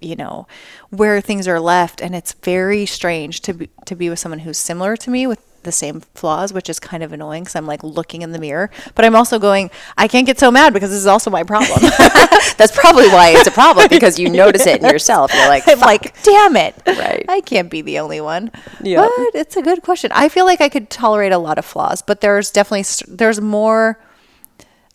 you 0.00 0.16
know, 0.16 0.46
where 0.90 1.20
things 1.20 1.46
are 1.46 1.60
left. 1.60 2.00
And 2.00 2.14
it's 2.14 2.32
very 2.32 2.86
strange 2.86 3.40
to 3.42 3.52
be 3.52 3.70
to 3.86 3.94
be 3.94 4.08
with 4.08 4.18
someone 4.18 4.40
who's 4.40 4.58
similar 4.58 4.96
to 4.96 5.10
me 5.10 5.26
with 5.26 5.44
the 5.62 5.72
same 5.72 6.00
flaws, 6.14 6.52
which 6.52 6.68
is 6.68 6.78
kind 6.78 7.02
of 7.02 7.12
annoying 7.12 7.44
because 7.44 7.56
I'm 7.56 7.66
like 7.66 7.82
looking 7.82 8.22
in 8.22 8.32
the 8.32 8.38
mirror, 8.38 8.70
but 8.94 9.04
I'm 9.04 9.14
also 9.14 9.38
going, 9.38 9.70
I 9.96 10.08
can't 10.08 10.26
get 10.26 10.38
so 10.38 10.50
mad 10.50 10.72
because 10.72 10.90
this 10.90 10.98
is 10.98 11.06
also 11.06 11.30
my 11.30 11.42
problem. 11.42 11.80
That's 12.56 12.76
probably 12.76 13.08
why 13.08 13.30
it's 13.30 13.46
a 13.46 13.52
problem 13.52 13.86
because 13.90 14.18
you 14.18 14.30
notice 14.30 14.66
it 14.66 14.82
in 14.82 14.90
yourself. 14.90 15.32
You're 15.34 15.48
like, 15.48 15.64
I'm 15.66 15.80
like, 15.80 16.20
damn 16.22 16.56
it. 16.56 16.74
Right. 16.86 17.24
I 17.28 17.40
can't 17.40 17.70
be 17.70 17.82
the 17.82 17.98
only 17.98 18.20
one. 18.20 18.50
Yeah. 18.82 19.00
But 19.02 19.34
it's 19.34 19.56
a 19.56 19.62
good 19.62 19.82
question. 19.82 20.10
I 20.14 20.28
feel 20.28 20.44
like 20.44 20.60
I 20.60 20.68
could 20.68 20.90
tolerate 20.90 21.32
a 21.32 21.38
lot 21.38 21.58
of 21.58 21.64
flaws, 21.64 22.02
but 22.02 22.20
there's 22.20 22.50
definitely 22.50 22.84
there's 23.14 23.40
more 23.40 23.98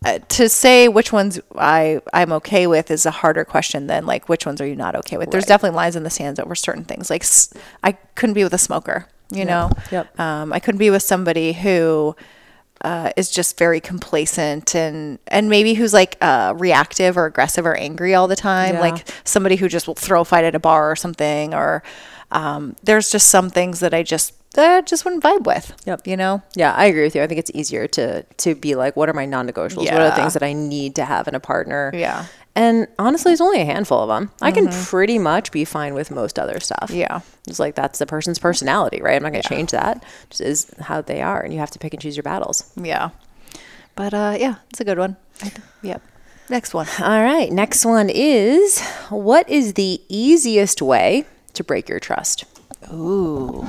uh, 0.06 0.20
to 0.28 0.50
say 0.50 0.88
which 0.88 1.14
ones 1.14 1.40
I 1.58 2.02
I'm 2.14 2.34
okay 2.34 2.68
with 2.68 2.92
is 2.92 3.06
a 3.06 3.12
harder 3.12 3.46
question 3.46 3.88
than 3.88 4.06
like 4.06 4.28
which 4.28 4.46
ones 4.46 4.60
are 4.60 4.68
you 4.68 4.76
not 4.76 4.96
okay 4.98 5.18
with. 5.18 5.32
There's 5.32 5.46
definitely 5.46 5.76
lines 5.78 5.96
in 5.96 6.04
the 6.04 6.10
sands 6.10 6.40
over 6.40 6.56
certain 6.56 6.84
things. 6.84 7.10
Like 7.10 7.24
I 7.84 7.94
couldn't 8.16 8.34
be 8.34 8.44
with 8.44 8.54
a 8.54 8.58
smoker, 8.58 9.08
you 9.30 9.46
know. 9.46 9.72
Yep. 9.92 10.20
Um, 10.20 10.54
I 10.54 10.60
couldn't 10.60 10.80
be 10.80 10.90
with 10.90 11.04
somebody 11.04 11.54
who 11.54 12.16
uh, 12.84 13.12
is 13.16 13.32
just 13.32 13.58
very 13.58 13.80
complacent 13.80 14.76
and 14.76 15.20
and 15.28 15.50
maybe 15.50 15.74
who's 15.74 15.94
like 15.94 16.18
uh, 16.22 16.54
reactive 16.58 17.18
or 17.18 17.26
aggressive 17.26 17.66
or 17.66 17.76
angry 17.76 18.14
all 18.14 18.28
the 18.28 18.36
time. 18.36 18.76
Yeah. 18.76 18.82
Like 18.82 19.08
somebody 19.24 19.56
who 19.56 19.68
just 19.70 19.88
will 19.88 19.96
throw 19.96 20.22
a 20.22 20.26
fight 20.26 20.44
at 20.44 20.56
a 20.56 20.60
bar 20.60 20.92
or 20.92 20.96
something. 20.96 21.54
Or 21.54 21.84
um, 22.32 22.76
there's 22.84 23.10
just 23.10 23.30
some 23.30 23.50
things 23.50 23.80
that 23.80 23.94
I 23.94 24.04
just 24.04 24.34
that 24.54 24.70
I 24.70 24.82
just 24.82 25.06
wouldn't 25.06 25.24
vibe 25.24 25.46
with. 25.46 25.74
Yep. 25.86 26.08
You 26.08 26.18
know. 26.18 26.44
Yeah, 26.56 26.74
I 26.74 26.86
agree 26.86 27.04
with 27.04 27.16
you. 27.16 27.24
I 27.24 27.28
think 27.28 27.40
it's 27.40 27.52
easier 27.54 27.88
to 27.88 28.24
to 28.24 28.56
be 28.56 28.76
like, 28.76 28.96
what 28.98 29.08
are 29.08 29.14
my 29.14 29.26
non-negotiables? 29.26 29.92
What 29.92 30.02
are 30.02 30.10
the 30.10 30.16
things 30.16 30.34
that 30.34 30.44
I 30.44 30.54
need 30.54 30.96
to 30.96 31.06
have 31.06 31.28
in 31.28 31.36
a 31.36 31.40
partner? 31.40 31.92
Yeah. 31.94 32.26
And 32.56 32.88
honestly, 33.00 33.32
there's 33.32 33.42
only 33.42 33.62
a 33.62 33.66
handful 33.66 34.00
of 34.00 34.10
them. 34.10 34.32
I 34.42 34.52
can 34.52 34.68
pretty 34.68 35.18
much 35.18 35.52
be 35.52 35.66
fine 35.66 35.96
with 35.96 36.12
most 36.12 36.38
other 36.38 36.60
stuff. 36.60 36.92
Yeah. 36.94 37.22
It's 37.48 37.60
like 37.60 37.74
that's 37.74 37.98
the 37.98 38.06
person's 38.06 38.38
personality, 38.38 39.02
right? 39.02 39.16
I'm 39.16 39.24
not 39.24 39.32
going 39.32 39.42
to 39.42 39.50
change 39.50 39.72
that. 39.72 40.04
Just 40.30 40.42
is 40.42 40.72
how 40.80 41.02
they 41.02 41.22
are, 41.22 41.42
and 41.42 41.52
you 41.52 41.60
have 41.60 41.72
to 41.72 41.80
pick 41.80 41.94
and 41.94 42.02
choose 42.02 42.16
your 42.16 42.24
battles. 42.24 42.72
Yeah. 42.80 43.10
But 43.96 44.14
uh, 44.14 44.38
yeah, 44.40 44.56
it's 44.70 44.80
a 44.80 44.86
good 44.86 45.00
one. 45.00 45.18
Yep. 45.82 46.02
Next 46.50 46.74
one. 46.74 46.88
All 47.00 47.24
right, 47.24 47.52
next 47.52 47.86
one 47.86 48.10
is 48.10 48.82
what 49.10 49.50
is 49.50 49.74
the 49.74 50.02
easiest 50.10 50.82
way 50.82 51.26
to 51.54 51.64
break 51.64 51.90
your 51.90 52.00
trust? 52.00 52.44
Ooh. 52.92 53.66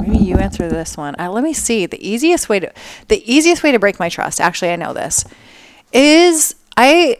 Maybe 0.00 0.18
you 0.18 0.36
answer 0.36 0.68
this 0.68 0.96
one. 0.96 1.14
Uh, 1.18 1.30
let 1.30 1.44
me 1.44 1.52
see. 1.52 1.86
The 1.86 2.06
easiest 2.06 2.48
way 2.48 2.60
to 2.60 2.72
the 3.08 3.22
easiest 3.30 3.62
way 3.62 3.72
to 3.72 3.78
break 3.78 3.98
my 3.98 4.08
trust. 4.08 4.40
Actually, 4.40 4.72
I 4.72 4.76
know 4.76 4.92
this 4.92 5.24
is 5.92 6.54
I 6.76 7.18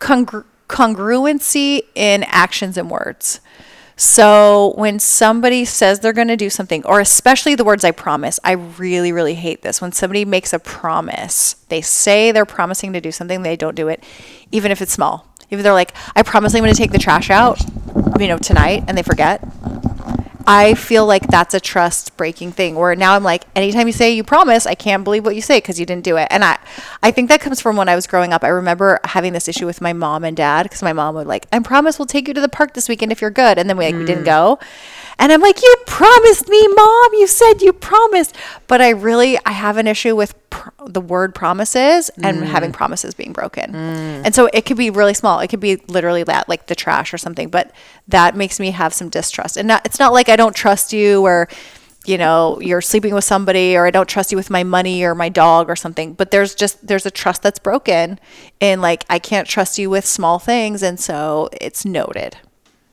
congr- 0.00 0.44
congruency 0.68 1.82
in 1.94 2.24
actions 2.24 2.76
and 2.76 2.90
words. 2.90 3.40
So 3.96 4.74
when 4.76 4.98
somebody 4.98 5.64
says 5.64 6.00
they're 6.00 6.12
going 6.12 6.28
to 6.28 6.36
do 6.36 6.50
something, 6.50 6.84
or 6.84 6.98
especially 6.98 7.54
the 7.54 7.64
words 7.64 7.84
I 7.84 7.92
promise, 7.92 8.40
I 8.42 8.52
really, 8.52 9.12
really 9.12 9.34
hate 9.34 9.62
this. 9.62 9.80
When 9.80 9.92
somebody 9.92 10.24
makes 10.24 10.52
a 10.52 10.58
promise, 10.58 11.54
they 11.68 11.80
say 11.80 12.32
they're 12.32 12.44
promising 12.44 12.92
to 12.94 13.00
do 13.00 13.12
something, 13.12 13.42
they 13.42 13.56
don't 13.56 13.76
do 13.76 13.86
it, 13.88 14.02
even 14.50 14.72
if 14.72 14.82
it's 14.82 14.92
small. 14.92 15.28
Even 15.50 15.62
they're 15.62 15.72
like, 15.72 15.94
I 16.16 16.22
promise 16.22 16.54
I'm 16.54 16.62
going 16.62 16.72
to 16.72 16.78
take 16.78 16.90
the 16.90 16.98
trash 16.98 17.30
out, 17.30 17.60
you 18.18 18.26
know, 18.26 18.38
tonight, 18.38 18.84
and 18.88 18.98
they 18.98 19.02
forget. 19.02 19.40
I 20.46 20.74
feel 20.74 21.06
like 21.06 21.26
that's 21.28 21.54
a 21.54 21.60
trust 21.60 22.16
breaking 22.16 22.52
thing 22.52 22.74
where 22.74 22.94
now 22.94 23.14
I'm 23.14 23.22
like, 23.22 23.44
anytime 23.56 23.86
you 23.86 23.92
say 23.92 24.12
you 24.12 24.22
promise, 24.22 24.66
I 24.66 24.74
can't 24.74 25.04
believe 25.04 25.24
what 25.24 25.34
you 25.34 25.40
say 25.40 25.58
because 25.58 25.80
you 25.80 25.86
didn't 25.86 26.04
do 26.04 26.16
it. 26.16 26.28
And 26.30 26.44
I, 26.44 26.58
I 27.02 27.10
think 27.10 27.28
that 27.30 27.40
comes 27.40 27.60
from 27.60 27.76
when 27.76 27.88
I 27.88 27.94
was 27.94 28.06
growing 28.06 28.32
up. 28.32 28.44
I 28.44 28.48
remember 28.48 29.00
having 29.04 29.32
this 29.32 29.48
issue 29.48 29.66
with 29.66 29.80
my 29.80 29.92
mom 29.92 30.24
and 30.24 30.36
dad 30.36 30.64
because 30.64 30.82
my 30.82 30.92
mom 30.92 31.14
would 31.14 31.26
like, 31.26 31.46
I 31.52 31.58
promise 31.60 31.98
we'll 31.98 32.06
take 32.06 32.28
you 32.28 32.34
to 32.34 32.40
the 32.40 32.48
park 32.48 32.74
this 32.74 32.88
weekend 32.88 33.12
if 33.12 33.20
you're 33.20 33.30
good. 33.30 33.58
And 33.58 33.68
then 33.68 33.76
we, 33.76 33.86
like, 33.86 33.94
we 33.94 34.04
didn't 34.04 34.24
mm. 34.24 34.26
go. 34.26 34.58
And 35.18 35.32
I'm 35.32 35.40
like, 35.40 35.62
you 35.62 35.76
promised 35.86 36.48
me, 36.48 36.66
mom. 36.68 37.14
You 37.14 37.26
said 37.26 37.62
you 37.62 37.72
promised. 37.72 38.36
But 38.66 38.80
I 38.80 38.90
really, 38.90 39.38
I 39.46 39.52
have 39.52 39.76
an 39.76 39.86
issue 39.86 40.16
with 40.16 40.34
pr- 40.64 40.84
the 40.86 41.00
word 41.00 41.34
promises 41.34 42.08
and 42.22 42.38
mm. 42.38 42.46
having 42.46 42.72
promises 42.72 43.14
being 43.14 43.32
broken. 43.32 43.72
Mm. 43.72 44.22
And 44.24 44.34
so 44.34 44.48
it 44.52 44.64
could 44.64 44.76
be 44.76 44.90
really 44.90 45.14
small. 45.14 45.40
It 45.40 45.48
could 45.48 45.60
be 45.60 45.76
literally 45.88 46.22
that, 46.24 46.48
like 46.48 46.66
the 46.66 46.74
trash 46.74 47.12
or 47.12 47.18
something. 47.18 47.50
But 47.50 47.72
that 48.08 48.36
makes 48.36 48.58
me 48.58 48.70
have 48.70 48.94
some 48.94 49.08
distrust. 49.08 49.56
And 49.56 49.68
not, 49.68 49.84
it's 49.84 49.98
not 49.98 50.12
like 50.12 50.28
I 50.28 50.36
don't 50.36 50.56
trust 50.56 50.92
you 50.92 51.22
or, 51.22 51.48
you 52.06 52.18
know, 52.18 52.58
you're 52.60 52.80
sleeping 52.80 53.14
with 53.14 53.24
somebody 53.24 53.76
or 53.76 53.86
I 53.86 53.90
don't 53.90 54.08
trust 54.08 54.30
you 54.30 54.36
with 54.36 54.50
my 54.50 54.64
money 54.64 55.04
or 55.04 55.14
my 55.14 55.28
dog 55.28 55.68
or 55.68 55.76
something. 55.76 56.14
But 56.14 56.30
there's 56.30 56.54
just, 56.54 56.86
there's 56.86 57.06
a 57.06 57.10
trust 57.10 57.42
that's 57.42 57.58
broken. 57.58 58.18
And 58.60 58.80
like, 58.80 59.04
I 59.10 59.18
can't 59.18 59.48
trust 59.48 59.78
you 59.78 59.90
with 59.90 60.06
small 60.06 60.38
things. 60.38 60.82
And 60.82 60.98
so 60.98 61.50
it's 61.60 61.84
noted. 61.84 62.38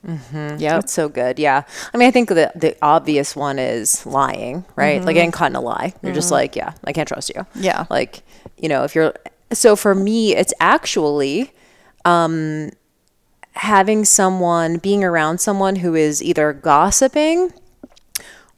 Mm-hmm. 0.08 0.58
Yeah, 0.60 0.76
that's 0.76 0.92
so 0.94 1.10
good. 1.10 1.38
Yeah, 1.38 1.64
I 1.94 1.98
mean, 1.98 2.08
I 2.08 2.12
think 2.12 2.30
the 2.30 2.52
the 2.56 2.76
obvious 2.82 3.36
one 3.36 3.60
is 3.60 4.06
lying, 4.06 4.66
right? 4.76 5.04
Like 5.04 5.16
getting 5.16 5.32
caught 5.32 5.52
in 5.52 5.56
a 5.56 5.62
lie. 5.62 5.94
You're 6.02 6.14
just 6.14 6.28
mm-hmm. 6.28 6.34
like, 6.36 6.56
yeah, 6.56 6.74
I 6.84 6.92
can't 6.92 7.08
trust 7.08 7.30
you. 7.36 7.46
Yeah. 7.56 7.86
like 7.90 8.24
you 8.58 8.68
know, 8.70 8.84
if 8.84 8.96
you're 8.96 9.14
so 9.54 9.76
for 9.76 9.94
me, 9.94 10.36
it's 10.36 10.54
actually 10.60 11.52
um, 12.06 12.72
having 13.54 14.06
someone 14.06 14.78
being 14.78 15.04
around 15.04 15.40
someone 15.40 15.78
who 15.78 15.94
is 15.96 16.24
either 16.24 16.54
gossiping 16.54 17.54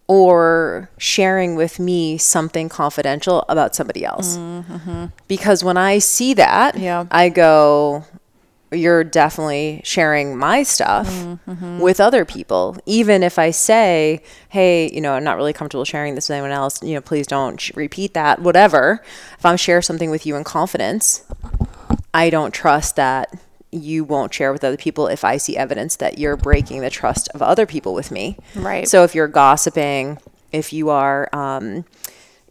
or 0.07 0.89
sharing 0.97 1.55
with 1.55 1.79
me 1.79 2.17
something 2.17 2.69
confidential 2.69 3.45
about 3.49 3.75
somebody 3.75 4.05
else. 4.05 4.37
Mm-hmm. 4.37 5.05
Because 5.27 5.63
when 5.63 5.77
I 5.77 5.99
see 5.99 6.33
that, 6.35 6.77
Yeah. 6.77 7.05
I 7.09 7.29
go, 7.29 8.03
you're 8.73 9.03
definitely 9.03 9.81
sharing 9.83 10.37
my 10.37 10.63
stuff 10.63 11.07
Mm-hmm, 11.07 11.79
with 11.79 11.99
other 11.99 12.25
people. 12.25 12.77
Even 12.85 13.23
if 13.23 13.37
I 13.37 13.51
say, 13.51 14.21
hey, 14.49 14.89
you 14.93 15.01
know, 15.01 15.13
I'm 15.13 15.23
not 15.23 15.37
really 15.37 15.53
comfortable 15.53 15.85
sharing 15.85 16.15
this 16.15 16.29
with 16.29 16.35
anyone 16.35 16.51
else, 16.51 16.81
you 16.81 16.93
know, 16.93 17.01
please 17.01 17.27
don't 17.27 17.59
sh- 17.59 17.71
repeat 17.75 18.13
that, 18.13 18.39
whatever. 18.39 19.01
If 19.37 19.45
I'm 19.45 19.57
share 19.57 19.81
something 19.81 20.09
with 20.09 20.25
you 20.25 20.35
in 20.35 20.43
confidence, 20.43 21.23
I 22.13 22.29
don't 22.29 22.53
trust 22.53 22.95
that 22.95 23.33
you 23.71 24.03
won't 24.03 24.33
share 24.33 24.51
with 24.51 24.63
other 24.63 24.77
people 24.77 25.07
if 25.07 25.23
I 25.23 25.37
see 25.37 25.57
evidence 25.57 25.95
that 25.97 26.17
you're 26.19 26.37
breaking 26.37 26.81
the 26.81 26.89
trust 26.89 27.27
of 27.29 27.41
other 27.41 27.65
people 27.65 27.93
with 27.93 28.11
me. 28.11 28.37
Right. 28.55 28.87
So 28.87 29.03
if 29.03 29.15
you're 29.15 29.27
gossiping, 29.27 30.19
if 30.51 30.71
you 30.71 30.89
are, 30.89 31.27
um, 31.33 31.85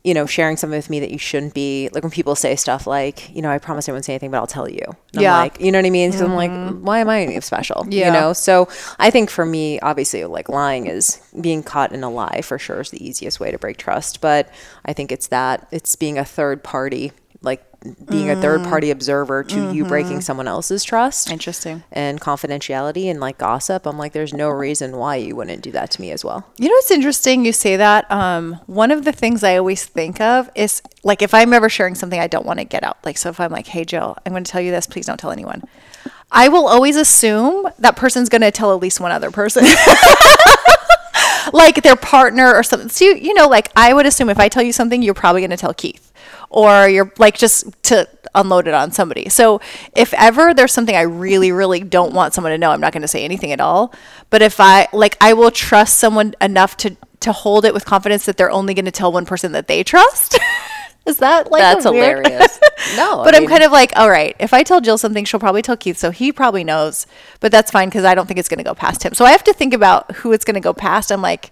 you 0.05 0.15
know, 0.15 0.27
sharing 0.27 0.57
something 0.57 0.77
with 0.77 0.91
me 0.91 0.99
that 0.99 1.11
you 1.11 1.19
shouldn't 1.19 1.55
be, 1.55 1.88
like 1.93 2.03
when 2.03 2.11
people 2.11 2.35
say 2.35 2.57
stuff 2.57 2.87
like, 2.88 3.33
you 3.35 3.41
know, 3.41 3.51
I 3.51 3.59
promise 3.59 3.88
I 3.88 3.93
won't 3.93 4.05
say 4.05 4.15
anything, 4.15 4.33
but 4.33 4.38
I'll 4.38 4.49
tell 4.49 4.69
you. 4.69 4.83
And 5.12 5.23
Yeah. 5.23 5.37
I'm 5.37 5.43
like, 5.43 5.61
you 5.61 5.71
know 5.71 5.79
what 5.79 5.87
I 5.87 5.91
mean? 5.91 6.11
Because 6.11 6.23
I'm 6.23 6.35
like, 6.35 6.51
mm-hmm. 6.51 6.85
why 6.85 6.99
am 6.99 7.09
I 7.09 7.23
any 7.23 7.41
special? 7.41 7.87
Yeah. 7.88 8.07
You 8.07 8.12
know? 8.12 8.33
So 8.33 8.69
I 8.99 9.11
think 9.11 9.31
for 9.31 9.47
me, 9.47 9.79
obviously, 9.81 10.25
like 10.25 10.49
lying 10.49 10.87
is 10.87 11.21
being 11.41 11.62
caught 11.62 11.93
in 11.93 12.03
a 12.03 12.11
lie 12.11 12.41
for 12.43 12.59
sure 12.59 12.81
is 12.81 12.91
the 12.91 13.05
easiest 13.07 13.38
way 13.38 13.53
to 13.53 13.59
break 13.59 13.77
trust. 13.77 14.21
But 14.21 14.51
I 14.85 14.93
think 14.93 15.12
it's 15.12 15.29
that, 15.29 15.69
it's 15.71 15.95
being 15.95 16.19
a 16.19 16.25
third 16.25 16.65
party, 16.65 17.12
being 18.09 18.31
a 18.31 18.40
third 18.40 18.62
party 18.64 18.90
observer 18.90 19.42
to 19.45 19.73
you 19.73 19.85
breaking 19.85 20.21
someone 20.21 20.47
else's 20.47 20.85
trust 20.85 21.31
Interesting. 21.31 21.83
and 21.90 22.21
confidentiality 22.21 23.11
and 23.11 23.21
like 23.21 23.38
gossip. 23.38 23.87
I'm 23.87 23.99
like, 23.99 24.12
there's 24.12 24.33
no 24.33 24.49
reason 24.49 24.97
why 24.97 25.16
you 25.16 25.35
wouldn't 25.37 25.62
do 25.62 25.73
that 25.73 25.90
to 25.92 26.01
me 26.01 26.11
as 26.11 26.25
well. 26.25 26.47
You 26.59 26.68
know 26.68 26.75
what's 26.75 26.90
interesting? 26.90 27.45
You 27.45 27.53
say 27.53 27.77
that. 27.77 28.11
Um, 28.11 28.61
one 28.66 28.90
of 28.90 29.05
the 29.05 29.12
things 29.12 29.42
I 29.42 29.57
always 29.57 29.85
think 29.85 30.21
of 30.21 30.51
is 30.55 30.83
like 31.03 31.23
if 31.23 31.35
I'm 31.35 31.53
ever 31.53 31.68
sharing 31.68 31.95
something 31.95 32.21
I 32.21 32.27
don't 32.27 32.47
want 32.47 32.59
to 32.61 32.64
get 32.64 32.85
out. 32.85 32.99
Like, 33.05 33.18
so 33.18 33.31
if 33.31 33.40
I'm 33.40 33.51
like, 33.51 33.66
hey, 33.66 33.85
Jill, 33.85 34.16
I'm 34.25 34.33
going 34.33 34.45
to 34.45 34.51
tell 34.51 34.61
you 34.61 34.71
this, 34.71 34.87
please 34.87 35.07
don't 35.07 35.18
tell 35.18 35.33
anyone. 35.33 35.62
I 36.31 36.49
will 36.49 36.66
always 36.66 36.97
assume 36.97 37.68
that 37.79 37.97
person's 37.97 38.29
going 38.29 38.40
to 38.42 38.51
tell 38.51 38.73
at 38.73 38.81
least 38.81 39.01
one 39.01 39.12
other 39.12 39.31
person. 39.31 39.64
like 41.53 41.83
their 41.83 41.97
partner 41.97 42.55
or 42.55 42.62
something. 42.62 42.88
So, 42.88 43.05
you, 43.05 43.14
you 43.16 43.35
know, 43.35 43.49
like 43.49 43.71
I 43.77 43.92
would 43.92 44.07
assume 44.07 44.31
if 44.31 44.38
I 44.38 44.49
tell 44.49 44.62
you 44.62 44.73
something, 44.73 45.03
you're 45.03 45.14
probably 45.14 45.40
going 45.40 45.51
to 45.51 45.57
tell 45.57 45.75
Keith 45.75 46.12
or 46.53 46.88
you're 46.88 47.12
like 47.19 47.37
just 47.38 47.65
to 47.85 48.09
unload 48.35 48.67
it 48.69 48.75
on 48.75 48.93
somebody. 48.93 49.29
So 49.29 49.61
if 49.97 50.15
ever 50.15 50.55
there's 50.55 50.73
something 50.73 50.95
I 50.97 51.03
really, 51.03 51.51
really 51.53 51.81
don't 51.81 52.12
want 52.15 52.35
someone 52.35 52.53
to 52.53 52.59
know, 52.59 52.71
I'm 52.71 52.81
not 52.81 52.93
going 52.93 53.03
to 53.03 53.09
say 53.09 53.25
anything 53.25 53.53
at 53.53 53.61
all. 53.61 53.93
But 54.31 54.43
if 54.43 54.61
I 54.61 54.88
like, 54.93 55.17
I 55.21 55.33
will 55.33 55.51
trust 55.51 55.99
someone 55.99 56.35
enough 56.41 56.77
to 56.79 56.97
to 57.21 57.33
hold 57.33 57.65
it 57.65 57.73
with 57.73 57.85
confidence 57.85 58.25
that 58.27 58.37
they're 58.37 58.51
only 58.51 58.75
going 58.75 58.85
to 58.85 58.91
tell 58.91 59.12
one 59.12 59.25
person 59.27 59.53
that 59.53 59.69
they 59.69 59.83
trust. 59.85 60.38
Is 61.07 61.17
that 61.19 61.51
like 61.51 61.61
That's 61.62 61.85
a 61.85 61.91
weird- 61.93 62.25
hilarious. 62.27 62.59
No, 62.97 63.23
but 63.25 63.33
I 63.35 63.37
I'm 63.38 63.43
mean- 63.45 63.51
kind 63.51 63.62
of 63.62 63.71
like, 63.73 63.93
all 63.97 64.11
right, 64.11 64.35
if 64.41 64.53
I 64.53 64.62
tell 64.65 64.81
Jill 64.81 64.99
something, 64.99 65.25
she'll 65.25 65.38
probably 65.41 65.62
tell 65.62 65.77
Keith, 65.77 65.97
so 65.99 66.11
he 66.11 66.33
probably 66.33 66.65
knows. 66.65 67.07
But 67.41 67.53
that's 67.53 67.71
fine 67.71 67.88
because 67.88 68.05
I 68.05 68.15
don't 68.17 68.27
think 68.27 68.38
it's 68.41 68.49
going 68.49 68.59
to 68.59 68.65
go 68.65 68.75
past 68.75 69.05
him. 69.05 69.15
So 69.15 69.25
I 69.25 69.31
have 69.31 69.45
to 69.45 69.53
think 69.53 69.73
about 69.73 70.11
who 70.17 70.33
it's 70.33 70.45
going 70.45 70.55
to 70.55 70.61
go 70.61 70.73
past. 70.73 71.11
I'm 71.12 71.23
like, 71.23 71.51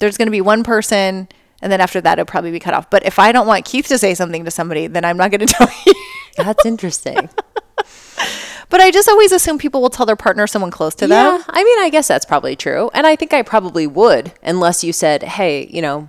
there's 0.00 0.16
going 0.18 0.26
to 0.26 0.32
be 0.32 0.40
one 0.40 0.64
person, 0.64 1.28
and 1.62 1.72
then 1.72 1.80
after 1.80 2.00
that, 2.02 2.18
it'll 2.18 2.26
probably 2.30 2.50
be 2.50 2.60
cut 2.60 2.74
off. 2.74 2.90
But 2.90 3.06
if 3.06 3.18
I 3.18 3.32
don't 3.32 3.46
want 3.46 3.64
Keith 3.64 3.86
to 3.88 3.96
say 3.98 4.14
something 4.14 4.44
to 4.44 4.50
somebody, 4.50 4.86
then 4.88 5.04
I'm 5.04 5.16
not 5.16 5.30
going 5.30 5.40
to 5.46 5.46
tell 5.46 5.68
you. 5.86 5.94
That's 6.36 6.66
interesting. 6.66 7.30
but 8.68 8.80
I 8.80 8.90
just 8.90 9.08
always 9.08 9.32
assume 9.32 9.58
people 9.58 9.80
will 9.82 9.90
tell 9.90 10.06
their 10.06 10.16
partner, 10.16 10.44
or 10.44 10.46
someone 10.46 10.70
close 10.70 10.94
to 10.96 11.06
them. 11.06 11.36
Yeah, 11.38 11.42
I 11.48 11.64
mean, 11.64 11.78
I 11.80 11.88
guess 11.90 12.08
that's 12.08 12.24
probably 12.26 12.56
true. 12.56 12.90
And 12.94 13.06
I 13.06 13.16
think 13.16 13.32
I 13.32 13.42
probably 13.42 13.86
would, 13.86 14.32
unless 14.42 14.82
you 14.84 14.92
said, 14.92 15.22
hey, 15.22 15.66
you 15.70 15.82
know, 15.82 16.08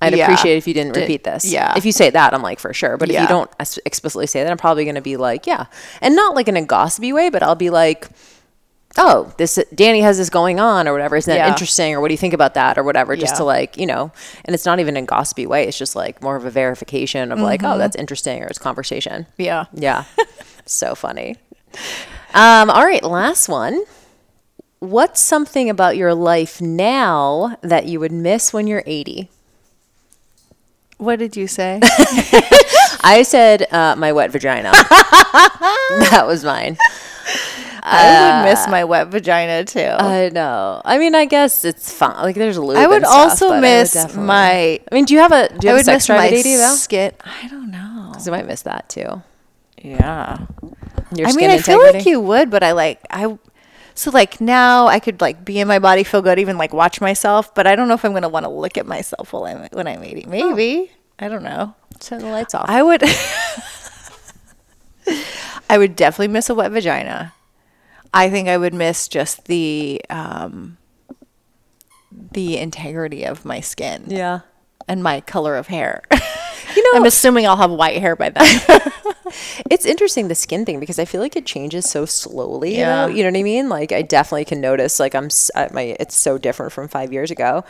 I'd 0.00 0.14
Yeah. 0.14 0.24
appreciate 0.24 0.54
it 0.54 0.58
if 0.58 0.66
you 0.66 0.74
didn't 0.74 0.96
repeat 0.96 1.24
this. 1.24 1.44
yeah. 1.44 1.74
If 1.76 1.84
you 1.84 1.92
say 1.92 2.10
that, 2.10 2.34
I'm 2.34 2.42
like, 2.42 2.58
for 2.58 2.74
sure. 2.74 2.96
But 2.96 3.10
if 3.10 3.20
you 3.20 3.28
don't 3.28 3.50
explicitly 3.86 4.26
say 4.26 4.42
that, 4.42 4.50
I'm 4.50 4.58
probably 4.58 4.84
going 4.84 4.96
to 4.96 5.00
be 5.00 5.16
like, 5.16 5.46
yeah. 5.46 5.66
And 6.00 6.16
not 6.16 6.34
like 6.34 6.48
in 6.48 6.56
a 6.56 6.64
gossipy 6.64 7.12
way, 7.12 7.30
but 7.30 7.42
I'll 7.42 7.54
be 7.54 7.70
like, 7.70 8.08
oh, 8.98 9.32
this 9.38 9.58
Danny 9.74 10.00
has 10.00 10.18
this 10.18 10.28
going 10.30 10.60
on 10.60 10.86
or 10.86 10.92
whatever. 10.92 11.16
Isn't 11.16 11.30
that 11.30 11.36
Yeah. 11.38 11.48
interesting? 11.48 11.94
Or 11.94 12.00
what 12.00 12.08
do 12.08 12.14
you 12.14 12.18
think 12.18 12.34
about 12.34 12.54
that 12.54 12.76
or 12.78 12.82
whatever? 12.82 13.16
Just 13.16 13.34
Yeah. 13.34 13.38
to 13.38 13.44
like, 13.44 13.76
you 13.78 13.86
know, 13.86 14.12
and 14.44 14.54
it's 14.54 14.66
not 14.66 14.80
even 14.80 14.96
in 14.96 15.04
gossipy 15.06 15.46
way. 15.46 15.66
It's 15.66 15.78
just 15.78 15.96
like 15.96 16.22
more 16.22 16.36
of 16.36 16.44
a 16.44 16.50
verification 16.50 17.32
of 17.32 17.38
like, 17.40 17.62
oh, 17.64 17.78
that's 17.78 17.96
interesting 17.96 18.42
or 18.42 18.46
it's 18.46 18.58
conversation. 18.58 19.26
Yeah. 19.38 19.64
Yeah. 19.72 20.04
so 20.66 20.94
funny. 20.94 21.36
Um, 22.34 22.70
all 22.70 22.84
right, 22.84 23.02
last 23.02 23.48
one. 23.48 23.82
What's 24.80 25.20
something 25.20 25.70
about 25.70 25.96
your 25.96 26.12
life 26.14 26.60
now 26.60 27.56
that 27.62 27.86
you 27.86 28.00
would 28.00 28.12
miss 28.12 28.52
when 28.52 28.66
you're 28.66 28.82
80? 28.84 29.30
What 30.98 31.18
did 31.18 31.36
you 31.36 31.46
say? 31.46 31.80
I 33.04 33.22
said 33.26 33.66
uh, 33.72 33.94
my 33.96 34.12
wet 34.12 34.30
vagina. 34.30 34.70
that 36.10 36.24
was 36.26 36.44
mine. 36.44 36.76
I 37.84 38.20
would 38.20 38.48
uh, 38.48 38.50
miss 38.50 38.68
my 38.68 38.84
wet 38.84 39.08
vagina 39.08 39.64
too. 39.64 39.80
I 39.80 40.28
know. 40.28 40.80
I 40.84 40.98
mean, 40.98 41.14
I 41.14 41.24
guess 41.24 41.64
it's 41.64 41.92
fine. 41.92 42.16
Like, 42.16 42.36
there's 42.36 42.58
lube. 42.58 42.76
I 42.76 42.86
would 42.86 43.02
stuff, 43.02 43.12
also 43.12 43.46
I 43.46 43.60
would 43.60 43.66
also 43.66 44.06
miss 44.06 44.14
my. 44.14 44.80
I 44.90 44.94
mean, 44.94 45.04
do 45.04 45.14
you 45.14 45.20
have 45.20 45.32
a 45.32 45.48
do 45.48 45.66
you 45.66 45.72
I 45.72 45.76
would 45.76 45.86
miss 45.86 46.08
my 46.08 46.26
at 46.26 46.32
80 46.32 46.56
though? 46.56 46.74
skin. 46.74 47.12
I 47.24 47.48
don't 47.48 47.70
know. 47.70 48.08
Because 48.10 48.28
I 48.28 48.30
might 48.30 48.46
miss 48.46 48.62
that 48.62 48.88
too. 48.88 49.22
Yeah. 49.82 50.46
Your 51.14 51.28
I 51.28 51.32
mean, 51.32 51.50
I 51.50 51.58
feel 51.58 51.82
like 51.82 52.06
you 52.06 52.20
would, 52.20 52.50
but 52.50 52.62
I 52.62 52.72
like 52.72 53.00
I. 53.10 53.36
So 53.94 54.10
like 54.10 54.40
now 54.40 54.86
I 54.86 55.00
could 55.00 55.20
like 55.20 55.44
be 55.44 55.58
in 55.58 55.68
my 55.68 55.78
body, 55.78 56.04
feel 56.04 56.22
good, 56.22 56.38
even 56.38 56.56
like 56.56 56.72
watch 56.72 57.00
myself. 57.00 57.54
But 57.54 57.66
I 57.66 57.74
don't 57.74 57.88
know 57.88 57.94
if 57.94 58.04
I'm 58.04 58.12
gonna 58.12 58.28
want 58.28 58.44
to 58.44 58.50
look 58.50 58.78
at 58.78 58.86
myself 58.86 59.32
while 59.32 59.44
I'm 59.44 59.68
when 59.72 59.88
I'm 59.88 60.04
eating. 60.04 60.28
Oh. 60.28 60.30
Maybe 60.30 60.92
I 61.18 61.28
don't 61.28 61.42
know. 61.42 61.74
turn 61.98 62.20
the 62.20 62.28
lights 62.28 62.54
off. 62.54 62.66
I 62.68 62.82
would. 62.82 63.02
I 65.68 65.78
would 65.78 65.96
definitely 65.96 66.28
miss 66.28 66.48
a 66.48 66.54
wet 66.54 66.70
vagina. 66.70 67.32
I 68.14 68.30
think 68.30 68.48
I 68.48 68.56
would 68.56 68.74
miss 68.74 69.08
just 69.08 69.46
the 69.46 70.00
um, 70.10 70.76
the 72.10 72.58
integrity 72.58 73.24
of 73.24 73.44
my 73.44 73.60
skin 73.60 74.04
yeah. 74.08 74.40
and 74.86 75.02
my 75.02 75.20
color 75.20 75.56
of 75.56 75.68
hair. 75.68 76.02
You 76.74 76.82
know, 76.84 77.00
I'm 77.00 77.04
assuming 77.04 77.46
I'll 77.46 77.58
have 77.58 77.70
white 77.70 78.00
hair 78.00 78.16
by 78.16 78.30
then. 78.30 78.60
It's 79.70 79.86
interesting 79.86 80.28
the 80.28 80.34
skin 80.34 80.64
thing 80.66 80.80
because 80.80 80.98
I 80.98 81.04
feel 81.04 81.20
like 81.20 81.36
it 81.36 81.46
changes 81.46 81.88
so 81.88 82.04
slowly. 82.04 82.76
Yeah. 82.76 83.06
You 83.06 83.10
know, 83.10 83.16
you 83.16 83.22
know 83.24 83.30
what 83.30 83.38
I 83.38 83.42
mean? 83.42 83.68
Like 83.68 83.92
I 83.92 84.02
definitely 84.02 84.44
can 84.44 84.60
notice 84.60 85.00
like 85.00 85.14
I'm 85.14 85.26
s- 85.26 85.50
I- 85.54 85.68
my 85.72 85.96
it's 85.98 86.14
so 86.14 86.36
different 86.38 86.72
from 86.72 86.88
five 86.88 87.12
years 87.12 87.30
ago, 87.30 87.64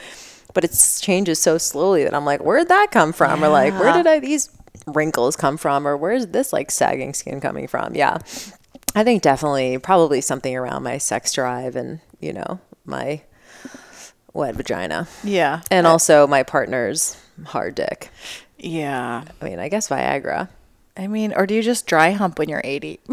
but 0.55 0.65
it 0.65 0.99
changes 1.01 1.39
so 1.39 1.59
slowly 1.59 2.05
that 2.05 2.15
I'm 2.15 2.25
like, 2.25 2.41
where'd 2.41 2.69
that 2.69 2.89
come 2.91 3.13
from? 3.13 3.45
Or 3.45 3.49
like, 3.49 3.79
where 3.79 3.93
did 3.93 4.07
I 4.07 4.19
these 4.19 4.51
wrinkles 4.87 5.37
come 5.37 5.57
from? 5.57 5.87
Or 5.87 5.97
where's 5.97 6.29
this 6.29 6.53
like 6.53 6.71
sagging 6.71 7.15
skin 7.15 7.41
coming 7.41 7.69
from? 7.69 7.95
Yeah. 7.95 8.19
I 8.95 9.05
think 9.05 9.23
definitely 9.23 9.79
probably 9.79 10.21
something 10.21 10.55
around 10.55 10.83
my 10.83 10.99
sex 10.99 11.33
drive 11.33 11.77
and, 11.77 12.01
you 12.21 12.33
know, 12.33 12.61
my 12.85 13.23
wet 14.33 14.55
vagina. 14.55 15.09
Yeah. 15.25 15.63
And 15.71 15.87
also 15.87 16.27
my 16.27 16.43
partner's 16.43 17.17
hard 17.47 17.75
dick. 17.75 18.11
Yeah. 18.59 19.25
I 19.41 19.45
mean, 19.45 19.59
I 19.59 19.69
guess 19.69 19.89
Viagra. 19.89 20.49
I 20.97 21.07
mean, 21.07 21.33
or 21.35 21.47
do 21.47 21.55
you 21.55 21.63
just 21.63 21.87
dry 21.87 22.11
hump 22.11 22.39
when 22.39 22.49
you're 22.49 22.61
80? 22.63 23.01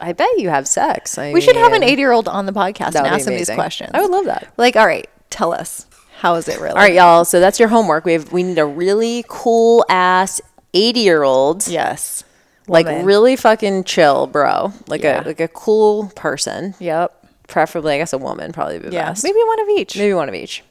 I 0.00 0.12
bet 0.12 0.28
you 0.38 0.50
have 0.50 0.68
sex. 0.68 1.16
I 1.16 1.32
We 1.32 1.40
should 1.40 1.56
have 1.56 1.72
an 1.72 1.80
mean, 1.80 1.90
80 1.90 2.00
year 2.00 2.12
old 2.12 2.28
on 2.28 2.44
the 2.44 2.52
podcast 2.52 2.94
and 2.94 3.06
ask 3.06 3.26
him 3.26 3.34
these 3.34 3.50
questions. 3.50 3.90
I 3.94 4.02
would 4.02 4.10
love 4.10 4.26
that. 4.26 4.52
Like, 4.58 4.76
all 4.76 4.86
right, 4.86 5.08
tell 5.30 5.54
us. 5.54 5.86
How 6.18 6.34
is 6.34 6.48
it 6.48 6.60
really? 6.60 6.70
All 6.70 6.76
right, 6.76 6.94
y'all. 6.94 7.24
So 7.24 7.40
that's 7.40 7.58
your 7.58 7.68
homework. 7.68 8.04
We 8.04 8.12
have 8.14 8.32
we 8.32 8.42
need 8.42 8.58
a 8.58 8.66
really 8.66 9.24
cool 9.28 9.84
ass 9.88 10.40
80 10.74 11.00
year 11.00 11.22
old. 11.22 11.66
Yes. 11.66 12.24
Like 12.68 12.86
Woman. 12.86 13.04
really 13.06 13.36
fucking 13.36 13.84
chill, 13.84 14.26
bro. 14.26 14.72
Like 14.88 15.02
Yeah. 15.02 15.22
a 15.22 15.26
like 15.26 15.40
a 15.40 15.48
cool 15.48 16.10
person. 16.16 16.74
Yep. 16.80 17.12
Preferably, 17.48 17.94
I 17.94 17.98
guess, 17.98 18.12
a 18.12 18.18
woman. 18.18 18.52
Probably 18.52 18.78
the 18.78 18.90
Yeah. 18.92 19.10
best. 19.10 19.22
Maybe 19.24 19.38
one 19.46 19.60
of 19.60 19.68
each. 19.68 19.96
Maybe 19.96 20.12
one 20.14 20.28
of 20.28 20.34
each. 20.34 20.64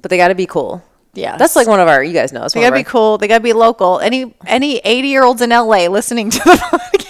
But 0.00 0.10
they 0.10 0.16
got 0.16 0.28
to 0.28 0.34
be 0.34 0.46
cool. 0.46 0.82
Yeah. 1.12 1.36
That's 1.36 1.56
like 1.56 1.66
one 1.66 1.78
of 1.80 1.88
our. 1.88 2.02
You 2.02 2.12
guys 2.14 2.32
know. 2.32 2.44
It's 2.44 2.54
They 2.54 2.60
gotta 2.62 2.74
be 2.76 2.84
cool. 2.84 3.18
They 3.18 3.28
gotta 3.28 3.42
be 3.42 3.52
local. 3.52 3.98
Any 4.00 4.34
any 4.46 4.78
80 4.78 5.08
year 5.08 5.24
olds 5.24 5.42
in 5.42 5.50
LA 5.50 5.88
listening 5.88 6.30
to 6.30 6.38
the 6.38 6.50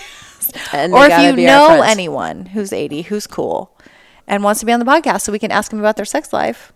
podcast. 0.52 0.74
And 0.74 0.92
or 0.92 1.06
if 1.06 1.38
you 1.38 1.46
know 1.46 1.82
anyone 1.82 2.46
who's 2.46 2.72
80 2.72 3.02
who's 3.02 3.26
cool 3.28 3.70
and 4.26 4.42
wants 4.42 4.58
to 4.60 4.66
be 4.66 4.72
on 4.72 4.80
the 4.80 4.86
podcast 4.86 5.20
so 5.20 5.30
we 5.30 5.38
can 5.38 5.52
ask 5.52 5.70
them 5.70 5.78
about 5.80 5.94
their 5.96 6.04
sex 6.04 6.32
life, 6.32 6.72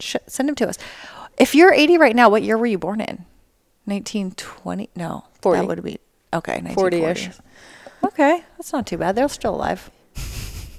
sh- 0.00 0.16
send 0.26 0.48
them 0.48 0.54
to 0.56 0.68
us. 0.68 0.78
If 1.36 1.54
you're 1.54 1.72
80 1.74 1.98
right 1.98 2.16
now, 2.16 2.28
what 2.30 2.42
year 2.42 2.56
were 2.56 2.66
you 2.66 2.78
born 2.78 3.00
in? 3.00 3.26
1920? 3.84 4.90
No. 4.96 5.24
40. 5.42 5.60
That 5.60 5.66
would 5.68 5.82
be 5.82 5.98
okay. 6.32 6.60
40-ish. 6.60 7.28
1940s. 7.28 7.40
Okay, 8.04 8.44
that's 8.56 8.72
not 8.72 8.86
too 8.86 8.96
bad. 8.98 9.14
They're 9.16 9.28
still 9.28 9.54
alive. 9.54 9.90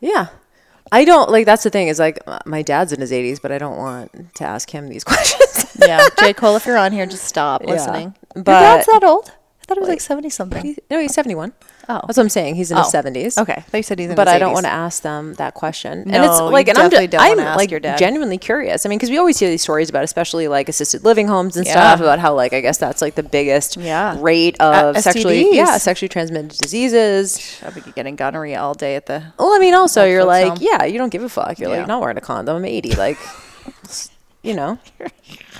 Yeah. 0.00 0.28
I 0.92 1.04
don't 1.04 1.28
like. 1.30 1.44
That's 1.44 1.64
the 1.64 1.70
thing 1.70 1.88
is 1.88 1.98
like 1.98 2.18
my 2.46 2.62
dad's 2.62 2.92
in 2.92 3.00
his 3.00 3.10
80s, 3.12 3.42
but 3.42 3.50
I 3.52 3.58
don't 3.58 3.76
want 3.76 4.34
to 4.36 4.44
ask 4.44 4.70
him 4.70 4.88
these 4.88 5.02
questions. 5.12 5.76
Yeah, 5.78 6.06
J 6.20 6.32
Cole, 6.32 6.56
if 6.56 6.64
you're 6.66 6.78
on 6.78 6.92
here, 6.92 7.04
just 7.04 7.24
stop 7.24 7.62
Yeah. 7.62 7.70
listening. 7.72 8.14
Your 8.34 8.44
But- 8.44 8.60
dad's 8.60 8.86
that 8.86 9.02
old? 9.04 9.32
I 9.68 9.72
thought 9.74 9.76
it 9.76 9.80
was 9.80 9.88
like 9.90 10.00
70 10.00 10.30
something. 10.30 10.76
No, 10.90 10.98
he's 10.98 11.12
71. 11.12 11.52
Oh. 11.90 12.00
That's 12.06 12.16
what 12.16 12.22
I'm 12.22 12.28
saying. 12.30 12.54
He's 12.54 12.70
in 12.70 12.78
his 12.78 12.86
Oh. 12.86 12.90
70s. 13.02 13.36
Okay, 13.36 13.64
they 13.70 13.82
said 13.82 13.98
he's 13.98 14.08
in 14.08 14.16
but 14.16 14.26
his 14.26 14.34
I 14.34 14.38
don't 14.38 14.54
want 14.54 14.64
to 14.64 14.72
ask 14.72 15.02
them 15.02 15.34
that 15.34 15.52
question. 15.52 15.92
and 15.92 16.10
No, 16.10 16.24
it's 16.24 16.38
you 16.40 16.46
like, 16.46 16.68
and 16.68 16.78
I'm, 16.78 16.84
definitely 16.88 17.08
ju- 17.08 17.18
don't 17.18 17.20
I'm 17.20 17.38
ask 17.38 17.56
like 17.58 17.70
your 17.70 17.80
dad. 17.80 17.98
genuinely 17.98 18.38
curious. 18.38 18.86
I 18.86 18.88
mean, 18.88 18.98
because 18.98 19.10
we 19.10 19.18
always 19.18 19.38
hear 19.38 19.50
these 19.50 19.60
stories 19.60 19.90
about, 19.90 20.04
especially 20.04 20.48
like 20.48 20.70
assisted 20.70 21.04
living 21.04 21.28
homes 21.28 21.58
and 21.58 21.66
Yeah. 21.66 21.72
stuff, 21.72 22.00
about 22.00 22.18
how 22.18 22.32
like 22.34 22.54
I 22.54 22.62
guess 22.62 22.78
that's 22.78 23.02
like 23.02 23.14
the 23.14 23.22
biggest 23.22 23.76
Yeah. 23.76 24.16
rate 24.18 24.56
Uh, 24.58 24.92
of 24.96 25.02
sexually, 25.02 25.44
STDs. 25.44 25.54
yeah, 25.54 25.76
sexually 25.76 26.08
transmitted 26.08 26.56
diseases. 26.58 27.60
I'll 27.62 27.70
be 27.72 27.82
getting 27.92 28.16
gonorrhea 28.16 28.58
all 28.58 28.72
day 28.72 28.96
at 28.96 29.04
the. 29.04 29.22
Well, 29.38 29.52
I 29.52 29.58
mean, 29.58 29.74
also 29.74 30.06
you're 30.06 30.24
like, 30.24 30.48
home. 30.48 30.58
yeah, 30.62 30.84
you 30.84 30.96
don't 30.98 31.10
give 31.10 31.22
a 31.24 31.28
fuck. 31.28 31.58
You're 31.58 31.70
Yeah. 31.70 31.78
like 31.80 31.88
not 31.88 32.00
wearing 32.00 32.16
a 32.16 32.22
condom. 32.22 32.56
I'm 32.56 32.64
80. 32.64 32.94
Like, 32.96 33.18
you 34.42 34.54
know, 34.54 34.78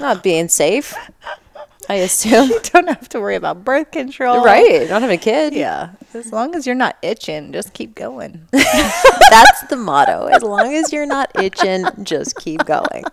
not 0.01 0.23
being 0.23 0.49
safe. 0.49 0.95
I 1.89 1.97
assume. 1.97 2.51
You 2.51 2.61
don't 2.73 2.89
have 2.89 3.09
to 3.11 3.21
worry 3.21 3.37
about 3.37 3.65
birth 3.65 3.91
control. 3.91 4.45
right. 4.45 4.87
Don't 4.89 5.03
have 5.03 5.11
a 5.11 5.17
kid. 5.17 5.55
Yeah. 5.55 5.91
As 6.15 6.33
long 6.33 6.55
as 6.55 6.67
you're 6.67 6.75
not 6.75 6.97
itching, 7.03 7.53
just 7.53 7.73
keep 7.73 7.95
going. 7.95 8.47
That's 8.51 9.63
the 9.69 9.77
motto. 9.77 10.27
As 10.27 10.43
long 10.43 10.75
as 10.75 10.93
you're 10.93 11.07
not 11.07 11.31
itching, 11.41 11.85
just 12.03 12.37
keep 12.37 12.65
going. 12.65 13.05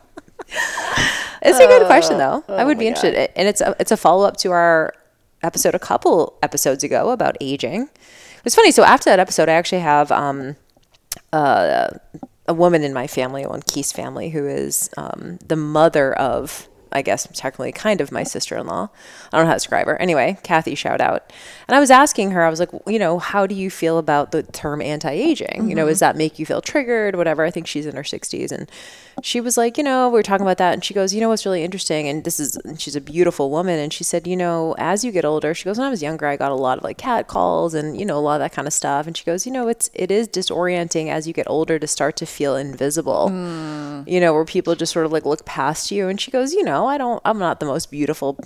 It's 1.41 1.59
a 1.59 1.67
good 1.67 1.85
question, 1.87 2.17
though. 2.17 2.43
I 2.49 2.63
would 2.63 2.79
be 2.79 2.87
interested, 2.87 3.31
and 3.35 3.47
it's 3.47 3.61
a, 3.61 3.75
it's 3.79 3.91
a 3.91 3.97
follow 3.97 4.25
up 4.27 4.37
to 4.37 4.51
our 4.51 4.93
episode 5.43 5.75
a 5.75 5.79
couple 5.79 6.37
episodes 6.41 6.83
ago 6.83 7.11
about 7.11 7.37
aging. 7.39 7.83
It 7.83 8.43
was 8.43 8.55
funny. 8.55 8.71
So 8.71 8.83
after 8.83 9.09
that 9.09 9.19
episode, 9.19 9.47
I 9.49 9.53
actually 9.53 9.81
have 9.81 10.11
um, 10.11 10.55
uh, 11.31 11.89
a 12.47 12.53
woman 12.53 12.83
in 12.83 12.93
my 12.93 13.07
family, 13.07 13.45
on 13.45 13.61
Keith's 13.61 13.91
family, 13.91 14.29
who 14.29 14.47
is 14.47 14.89
um, 14.97 15.37
the 15.45 15.55
mother 15.55 16.13
of, 16.13 16.67
I 16.95 17.01
guess, 17.01 17.27
technically 17.33 17.73
kind 17.73 17.99
of 17.99 18.09
my 18.09 18.23
sister 18.23 18.55
in 18.55 18.67
law. 18.67 18.89
I 19.33 19.37
don't 19.37 19.43
know 19.43 19.47
how 19.47 19.53
to 19.53 19.57
describe 19.57 19.87
her. 19.87 20.01
Anyway, 20.01 20.37
Kathy, 20.43 20.75
shout 20.75 21.01
out. 21.01 21.33
And 21.67 21.75
I 21.75 21.79
was 21.81 21.91
asking 21.91 22.31
her, 22.31 22.43
I 22.43 22.49
was 22.49 22.61
like, 22.61 22.69
you 22.87 22.97
know, 22.97 23.19
how 23.19 23.45
do 23.45 23.53
you 23.53 23.69
feel 23.69 23.97
about 23.97 24.31
the 24.31 24.43
term 24.43 24.81
anti 24.81 25.11
aging? 25.11 25.67
You 25.67 25.75
know, 25.75 25.81
mm-hmm. 25.81 25.89
does 25.89 25.99
that 25.99 26.15
make 26.15 26.39
you 26.39 26.45
feel 26.45 26.61
triggered, 26.61 27.17
whatever? 27.17 27.43
I 27.43 27.51
think 27.51 27.67
she's 27.67 27.85
in 27.85 27.97
her 27.97 28.03
60s. 28.03 28.51
And 28.51 28.71
she 29.21 29.41
was 29.41 29.57
like, 29.57 29.77
you 29.77 29.83
know, 29.83 30.07
we 30.07 30.13
were 30.13 30.23
talking 30.23 30.45
about 30.45 30.57
that. 30.57 30.73
And 30.73 30.85
she 30.85 30.93
goes, 30.93 31.13
you 31.13 31.19
know, 31.19 31.29
what's 31.29 31.45
really 31.45 31.63
interesting? 31.63 32.07
And 32.07 32.23
this 32.23 32.39
is, 32.39 32.55
and 32.57 32.79
she's 32.79 32.95
a 32.95 33.01
beautiful 33.01 33.49
woman. 33.49 33.77
And 33.77 33.91
she 33.91 34.05
said, 34.05 34.25
you 34.25 34.37
know, 34.37 34.73
as 34.77 35.03
you 35.03 35.11
get 35.11 35.25
older, 35.25 35.53
she 35.53 35.65
goes, 35.65 35.77
when 35.77 35.87
I 35.87 35.89
was 35.89 36.01
younger, 36.01 36.27
I 36.27 36.37
got 36.37 36.51
a 36.51 36.55
lot 36.55 36.77
of 36.77 36.83
like 36.85 36.97
cat 36.97 37.27
calls 37.27 37.73
and, 37.73 37.99
you 37.99 38.05
know, 38.05 38.17
a 38.17 38.19
lot 38.19 38.35
of 38.35 38.39
that 38.39 38.53
kind 38.53 38.67
of 38.67 38.73
stuff. 38.73 39.05
And 39.05 39.17
she 39.17 39.25
goes, 39.25 39.45
you 39.45 39.51
know, 39.51 39.67
it's, 39.67 39.89
it 39.93 40.11
is 40.11 40.27
disorienting 40.27 41.09
as 41.09 41.27
you 41.27 41.33
get 41.33 41.49
older 41.49 41.77
to 41.77 41.87
start 41.87 42.15
to 42.17 42.25
feel 42.25 42.55
invisible, 42.55 43.29
hmm. 43.29 44.03
you 44.07 44.19
know, 44.19 44.33
where 44.33 44.45
people 44.45 44.75
just 44.75 44.93
sort 44.93 45.05
of 45.05 45.11
like 45.11 45.25
look 45.25 45.45
past 45.45 45.91
you. 45.91 46.07
And 46.07 46.21
she 46.21 46.31
goes, 46.31 46.53
you 46.53 46.63
know, 46.63 46.84
I 46.85 46.97
don't, 46.97 47.21
I'm 47.25 47.39
not 47.39 47.59
the 47.59 47.65
most 47.65 47.91
beautiful. 47.91 48.37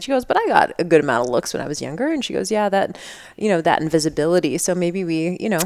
She 0.00 0.10
goes, 0.10 0.24
but 0.24 0.36
I 0.36 0.46
got 0.46 0.72
a 0.78 0.84
good 0.84 1.02
amount 1.02 1.26
of 1.26 1.32
looks 1.32 1.52
when 1.54 1.62
I 1.62 1.68
was 1.68 1.80
younger. 1.80 2.12
And 2.12 2.24
she 2.24 2.32
goes, 2.32 2.50
yeah, 2.50 2.68
that, 2.68 2.98
you 3.36 3.48
know, 3.48 3.60
that 3.60 3.80
invisibility. 3.80 4.58
So 4.58 4.74
maybe 4.74 5.04
we, 5.04 5.36
you 5.40 5.48
know, 5.48 5.60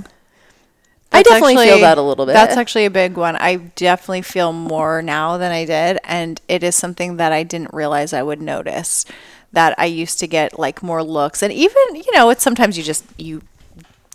I 1.10 1.22
That's 1.22 1.30
definitely 1.30 1.56
feel 1.56 1.80
that 1.80 1.96
a 1.96 2.02
little 2.02 2.26
bit. 2.26 2.34
That's 2.34 2.56
actually 2.56 2.84
a 2.84 2.90
big 2.90 3.16
one. 3.16 3.36
I 3.36 3.56
definitely 3.56 4.22
feel 4.22 4.52
more 4.52 5.00
now 5.00 5.38
than 5.38 5.52
I 5.52 5.64
did. 5.64 5.98
And 6.04 6.40
it 6.48 6.62
is 6.62 6.76
something 6.76 7.16
that 7.16 7.32
I 7.32 7.42
didn't 7.44 7.72
realize 7.72 8.12
I 8.12 8.22
would 8.22 8.42
notice. 8.42 9.04
That 9.50 9.74
I 9.78 9.86
used 9.86 10.18
to 10.18 10.26
get 10.26 10.58
like 10.58 10.82
more 10.82 11.02
looks. 11.02 11.42
And 11.42 11.50
even, 11.50 11.94
you 11.94 12.12
know, 12.12 12.28
it's 12.28 12.42
sometimes 12.42 12.76
you 12.76 12.84
just, 12.84 13.06
you 13.16 13.40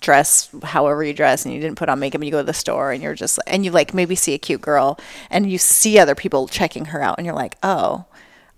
dress 0.03 0.49
however 0.61 1.03
you 1.03 1.13
dress 1.13 1.45
and 1.45 1.53
you 1.53 1.59
didn't 1.59 1.77
put 1.77 1.89
on 1.89 1.97
makeup 1.99 2.21
and 2.21 2.25
you 2.25 2.31
go 2.31 2.41
to 2.41 2.43
the 2.43 2.53
store 2.53 2.91
and 2.91 3.01
you're 3.01 3.15
just, 3.15 3.39
and 3.47 3.65
you 3.65 3.71
like 3.71 3.93
maybe 3.93 4.13
see 4.13 4.33
a 4.33 4.37
cute 4.37 4.61
girl 4.61 4.99
and 5.31 5.49
you 5.49 5.57
see 5.57 5.97
other 5.97 6.13
people 6.13 6.47
checking 6.47 6.85
her 6.85 7.01
out 7.01 7.17
and 7.17 7.25
you're 7.25 7.33
like, 7.35 7.57
oh. 7.63 8.05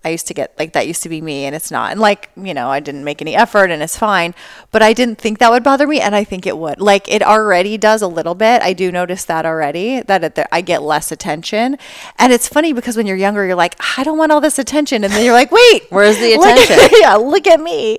I 0.06 0.10
used 0.10 0.26
to 0.28 0.34
get 0.34 0.54
like 0.58 0.72
that 0.74 0.86
used 0.86 1.02
to 1.02 1.08
be 1.08 1.20
me 1.20 1.44
and 1.46 1.54
it's 1.54 1.70
not. 1.70 1.90
And 1.90 2.00
like, 2.00 2.30
you 2.36 2.54
know, 2.54 2.68
I 2.68 2.78
didn't 2.80 3.02
make 3.04 3.20
any 3.20 3.34
effort 3.34 3.70
and 3.72 3.82
it's 3.82 3.98
fine, 3.98 4.34
but 4.70 4.80
I 4.82 4.92
didn't 4.92 5.18
think 5.18 5.38
that 5.40 5.50
would 5.50 5.64
bother 5.64 5.86
me 5.86 6.00
and 6.00 6.14
I 6.14 6.22
think 6.24 6.46
it 6.46 6.56
would. 6.56 6.80
Like 6.80 7.08
it 7.10 7.22
already 7.22 7.76
does 7.76 8.02
a 8.02 8.06
little 8.08 8.34
bit. 8.36 8.62
I 8.62 8.72
do 8.72 8.92
notice 8.92 9.24
that 9.24 9.44
already 9.44 10.00
that 10.02 10.22
it, 10.22 10.38
I 10.52 10.60
get 10.60 10.82
less 10.82 11.10
attention. 11.10 11.76
And 12.18 12.32
it's 12.32 12.46
funny 12.46 12.72
because 12.72 12.96
when 12.96 13.06
you're 13.06 13.16
younger 13.16 13.44
you're 13.44 13.56
like, 13.56 13.74
I 13.98 14.04
don't 14.04 14.16
want 14.18 14.30
all 14.32 14.40
this 14.40 14.58
attention 14.58 15.02
and 15.02 15.12
then 15.12 15.24
you're 15.24 15.34
like, 15.34 15.50
wait, 15.50 15.82
Where's 15.90 16.16
the 16.18 16.36
look 16.38 16.46
at- 16.46 16.64
attention? 16.70 16.98
yeah, 17.00 17.14
look 17.16 17.46
at 17.48 17.60
me. 17.60 17.98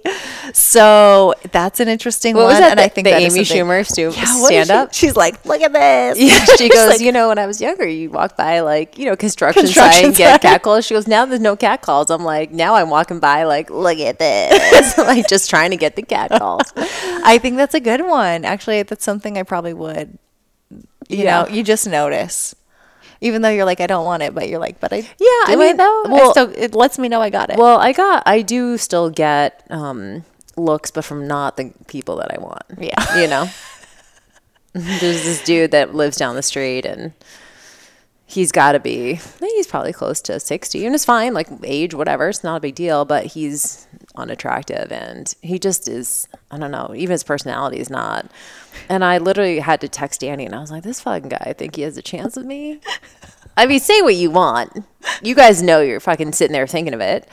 So, 0.54 1.34
that's 1.52 1.80
an 1.80 1.88
interesting 1.88 2.36
What 2.36 2.44
one 2.44 2.52
was 2.54 2.60
that? 2.60 2.72
and 2.72 2.80
the, 2.80 2.84
I 2.84 2.88
think 2.88 3.06
the 3.06 3.14
Amy 3.16 3.42
Schumer 3.42 3.86
stu- 3.86 4.12
Yeah, 4.16 4.26
stand 4.26 4.68
she- 4.68 4.74
up. 4.74 4.94
She's 4.94 5.16
like, 5.16 5.44
look 5.46 5.62
at 5.62 5.74
this. 5.74 6.20
Yeah, 6.20 6.44
she 6.58 6.70
goes, 6.70 6.88
like, 6.88 7.02
you 7.02 7.12
know, 7.12 7.28
when 7.30 7.38
I 7.40 7.46
was 7.46 7.60
younger, 7.60 7.86
you 7.88 8.10
walk 8.10 8.38
by 8.38 8.62
like, 8.62 8.98
you 8.98 9.06
know, 9.06 9.16
construction, 9.16 9.64
Construction 9.64 9.94
site 9.94 10.06
and 10.06 10.16
get 10.16 10.42
cat 10.42 10.64
calls. 10.64 10.86
She 10.86 10.94
goes, 10.94 11.08
now 11.08 11.26
there's 11.26 11.42
no 11.42 11.56
cat 11.56 11.82
calls. 11.82 11.97
I'm 12.10 12.24
like, 12.24 12.52
now 12.52 12.76
I'm 12.76 12.90
walking 12.90 13.20
by 13.20 13.44
like, 13.44 13.70
look 13.70 13.98
at 14.00 14.20
this, 14.20 14.98
like 14.98 15.28
just 15.28 15.50
trying 15.50 15.72
to 15.72 15.78
get 15.78 15.96
the 15.96 16.04
cat 16.04 16.30
calls. 16.32 16.72
I 16.76 17.38
think 17.40 17.58
that's 17.58 17.74
a 17.74 17.80
good 17.80 18.06
one. 18.06 18.46
Actually, 18.46 18.84
that's 18.84 19.04
something 19.04 19.38
I 19.38 19.44
probably 19.44 19.74
would. 19.74 20.18
You 21.10 21.24
Yeah. 21.24 21.44
know, 21.44 21.48
you 21.50 21.64
just 21.64 21.88
notice. 21.88 22.56
Even 23.20 23.42
though 23.42 23.50
you're 23.50 23.66
like, 23.66 23.82
I 23.82 23.88
don't 23.88 24.06
want 24.06 24.22
it, 24.22 24.36
but 24.36 24.48
you're 24.48 24.60
like, 24.60 24.80
but 24.80 24.94
I 24.94 24.98
Yeah, 24.98 25.44
I 25.48 25.56
mean, 25.58 25.70
it 25.72 25.78
though. 25.78 26.04
Well- 26.08 26.32
still, 26.32 26.54
it 26.56 26.76
lets 26.76 27.00
me 27.00 27.10
know 27.10 27.22
I 27.22 27.30
got 27.32 27.50
it. 27.50 27.58
Well, 27.58 27.78
I 27.80 27.92
got, 27.92 28.24
I 28.28 28.42
do 28.44 28.78
still 28.78 29.10
get 29.10 29.66
um, 29.72 30.24
looks, 30.56 30.92
but 30.92 31.04
from 31.04 31.28
not 31.28 31.58
the 31.58 31.74
people 31.88 32.18
that 32.18 32.32
I 32.34 32.40
want. 32.40 32.64
Yeah. 32.78 33.20
you 33.20 33.28
know. 33.28 33.50
There's 34.74 35.24
this 35.24 35.44
dude 35.44 35.72
that 35.72 35.96
lives 35.96 36.18
down 36.18 36.36
the 36.36 36.44
street, 36.44 36.86
and 36.86 37.14
he's 38.28 38.52
got 38.52 38.74
to 38.74 38.80
be. 38.80 39.14
I 39.14 39.16
think 39.16 39.56
he's 39.56 39.66
probably 39.66 39.94
close 39.94 40.22
to 40.22 40.40
sixty, 40.40 40.86
and 40.86 40.94
it's 40.94 41.06
fine, 41.06 41.34
like 41.34 41.48
age, 41.64 41.96
whatever. 41.96 42.30
It's 42.30 42.44
not 42.44 42.58
a 42.58 42.60
big 42.60 42.76
deal, 42.76 43.06
but 43.06 43.26
he's 43.26 43.88
unattractive, 44.16 44.92
and 44.92 45.34
he 45.42 45.58
just 45.58 45.88
is. 45.88 46.28
I 46.52 46.60
don't 46.60 46.72
know. 46.72 46.94
Even 46.96 47.14
his 47.14 47.24
personality 47.24 47.80
is 47.80 47.90
not. 47.90 48.30
And 48.90 49.04
I 49.04 49.18
literally 49.18 49.60
had 49.60 49.82
to 49.82 49.88
text 49.88 50.22
Danny, 50.22 50.46
and 50.46 50.54
I 50.54 50.60
was 50.60 50.70
like, 50.70 50.84
"This 50.84 51.02
fucking 51.02 51.30
guy, 51.30 51.44
I 51.48 51.54
think 51.54 51.76
he 51.76 51.82
has 51.82 51.98
a 51.98 52.04
chance 52.04 52.36
with 52.36 52.46
me." 52.46 52.80
I 53.56 53.66
mean, 53.66 53.80
say 53.80 54.02
what 54.04 54.16
you 54.16 54.30
want. 54.30 54.86
You 55.24 55.34
guys 55.34 55.64
know 55.64 55.82
you're 55.82 56.00
fucking 56.00 56.34
sitting 56.34 56.54
there 56.54 56.68
thinking 56.68 56.94
of 56.94 57.02
it. 57.02 57.28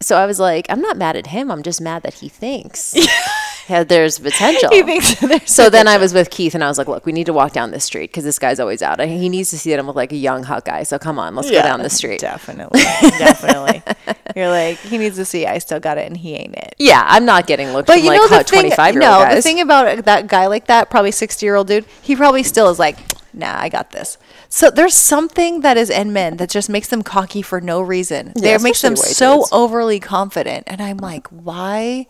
So 0.00 0.16
I 0.16 0.26
was 0.26 0.40
like, 0.40 0.66
I'm 0.70 0.80
not 0.80 0.96
mad 0.96 1.16
at 1.16 1.28
him. 1.28 1.50
I'm 1.50 1.62
just 1.62 1.80
mad 1.80 2.02
that 2.02 2.14
he 2.14 2.28
thinks 2.28 2.94
there's 3.68 4.18
potential. 4.18 4.68
he 4.72 4.82
thinks 4.82 5.14
there's 5.20 5.50
so 5.50 5.70
then 5.70 5.88
I 5.88 5.98
was 5.98 6.12
with 6.12 6.30
Keith 6.30 6.54
and 6.54 6.62
I 6.62 6.68
was 6.68 6.78
like, 6.78 6.88
look, 6.88 7.06
we 7.06 7.12
need 7.12 7.26
to 7.26 7.32
walk 7.32 7.52
down 7.52 7.70
this 7.70 7.84
street 7.84 8.10
because 8.10 8.24
this 8.24 8.38
guy's 8.38 8.60
always 8.60 8.82
out. 8.82 9.00
He 9.00 9.28
needs 9.28 9.50
to 9.50 9.58
see 9.58 9.70
that 9.70 9.78
I'm 9.78 9.86
with 9.86 9.96
like 9.96 10.12
a 10.12 10.16
young 10.16 10.42
hot 10.42 10.64
guy. 10.64 10.82
So 10.82 10.98
come 10.98 11.18
on, 11.18 11.34
let's 11.34 11.50
go 11.50 11.62
down 11.62 11.82
the 11.82 11.90
street. 11.90 12.20
Definitely, 12.20 12.80
definitely. 12.80 13.82
You're 14.36 14.48
like, 14.48 14.78
he 14.78 14.98
needs 14.98 15.16
to 15.16 15.24
see 15.24 15.46
I 15.46 15.58
still 15.58 15.80
got 15.80 15.96
it, 15.98 16.06
and 16.06 16.16
he 16.16 16.34
ain't 16.34 16.54
it. 16.54 16.74
Yeah, 16.78 17.04
I'm 17.06 17.24
not 17.24 17.46
getting 17.46 17.72
looked 17.72 17.86
But 17.86 18.02
you 18.02 18.08
like 18.08 18.18
know 18.18 18.28
the 18.28 18.36
hot 18.36 18.48
thing, 18.48 18.60
25 18.62 18.94
year 18.94 19.00
no, 19.00 19.18
old 19.18 19.28
guys. 19.28 19.36
the 19.36 19.42
thing 19.42 19.60
about 19.60 19.86
uh, 19.86 20.00
that 20.02 20.26
guy 20.26 20.46
like 20.46 20.66
that, 20.66 20.90
probably 20.90 21.12
60 21.12 21.46
year 21.46 21.54
old 21.54 21.68
dude, 21.68 21.84
he 22.02 22.16
probably 22.16 22.42
still 22.42 22.68
is 22.68 22.78
like, 22.78 22.98
nah, 23.32 23.56
I 23.58 23.68
got 23.68 23.92
this. 23.92 24.18
So 24.48 24.70
there's 24.70 24.94
something 24.94 25.60
that 25.60 25.76
is 25.76 25.90
in 25.90 26.12
men 26.12 26.36
that 26.38 26.50
just 26.50 26.68
makes 26.68 26.88
them 26.88 27.02
cocky 27.02 27.42
for 27.42 27.60
no 27.60 27.80
reason. 27.80 28.32
Yeah, 28.36 28.58
They 28.58 28.64
makes 28.64 28.82
them 28.82 28.96
so 28.96 29.46
overly 29.52 30.00
confident, 30.00 30.64
and 30.66 30.80
I'm 30.80 30.98
like, 30.98 31.28
why? 31.28 32.06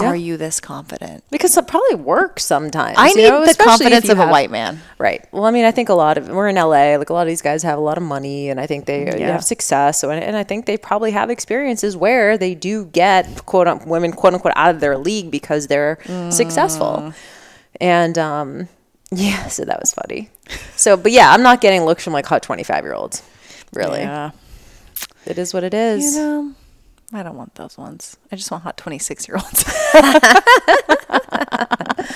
Are 0.00 0.16
you 0.16 0.36
this 0.36 0.60
confident? 0.60 1.24
because 1.30 1.56
it 1.56 1.66
probably 1.66 1.96
works 1.96 2.44
sometimes. 2.44 2.96
I 2.98 3.08
you 3.08 3.16
need 3.16 3.28
know, 3.28 3.44
the 3.46 3.54
confidence 3.54 4.08
of 4.08 4.18
a 4.18 4.26
white 4.26 4.50
man. 4.50 4.80
Right. 4.98 5.26
Well, 5.32 5.44
I 5.44 5.50
mean, 5.50 5.64
I 5.64 5.70
think 5.70 5.88
a 5.88 5.94
lot 5.94 6.18
of 6.18 6.28
we're 6.28 6.48
in 6.48 6.56
LA. 6.56 6.96
Like 6.96 7.10
a 7.10 7.12
lot 7.12 7.22
of 7.22 7.28
these 7.28 7.42
guys 7.42 7.62
have 7.62 7.78
a 7.78 7.80
lot 7.80 7.96
of 7.96 8.02
money, 8.04 8.48
and 8.50 8.60
I 8.60 8.66
think 8.66 8.86
they 8.86 9.04
they 9.04 9.20
Yeah. 9.20 9.32
have 9.32 9.44
success. 9.44 10.00
So, 10.00 10.10
and, 10.10 10.22
and 10.22 10.36
I 10.36 10.44
think 10.44 10.66
they 10.66 10.76
probably 10.76 11.10
have 11.12 11.30
experiences 11.30 11.96
where 11.96 12.36
they 12.38 12.54
do 12.54 12.86
get 12.86 13.44
quote 13.46 13.66
unquote 13.68 13.88
women 13.88 14.12
quote 14.12 14.34
unquote 14.34 14.54
out 14.56 14.70
of 14.74 14.80
their 14.80 14.96
league 14.98 15.30
because 15.30 15.66
they're 15.66 15.98
Mm. 16.04 16.32
successful. 16.32 17.12
And 17.80 18.16
um, 18.18 18.68
yeah, 19.10 19.46
so 19.48 19.64
that 19.64 19.80
was 19.80 19.92
funny. 19.92 20.30
So, 20.76 20.96
but 20.96 21.12
yeah, 21.12 21.32
I'm 21.32 21.42
not 21.42 21.60
getting 21.60 21.84
looks 21.84 22.04
from 22.04 22.12
like 22.12 22.26
hot 22.26 22.42
25 22.42 22.84
year 22.84 22.94
olds. 22.94 23.22
Really, 23.72 24.00
Yeah. 24.00 24.30
it 25.26 25.38
is 25.38 25.52
what 25.52 25.62
it 25.64 25.74
is. 25.74 26.14
You 26.16 26.20
know, 26.22 26.52
I 27.12 27.22
don't 27.22 27.36
want 27.36 27.54
those 27.54 27.78
ones. 27.78 28.16
I 28.32 28.36
just 28.36 28.50
want 28.50 28.64
hot 28.64 28.76
26 28.76 29.28
year 29.28 29.36
olds. 29.38 29.64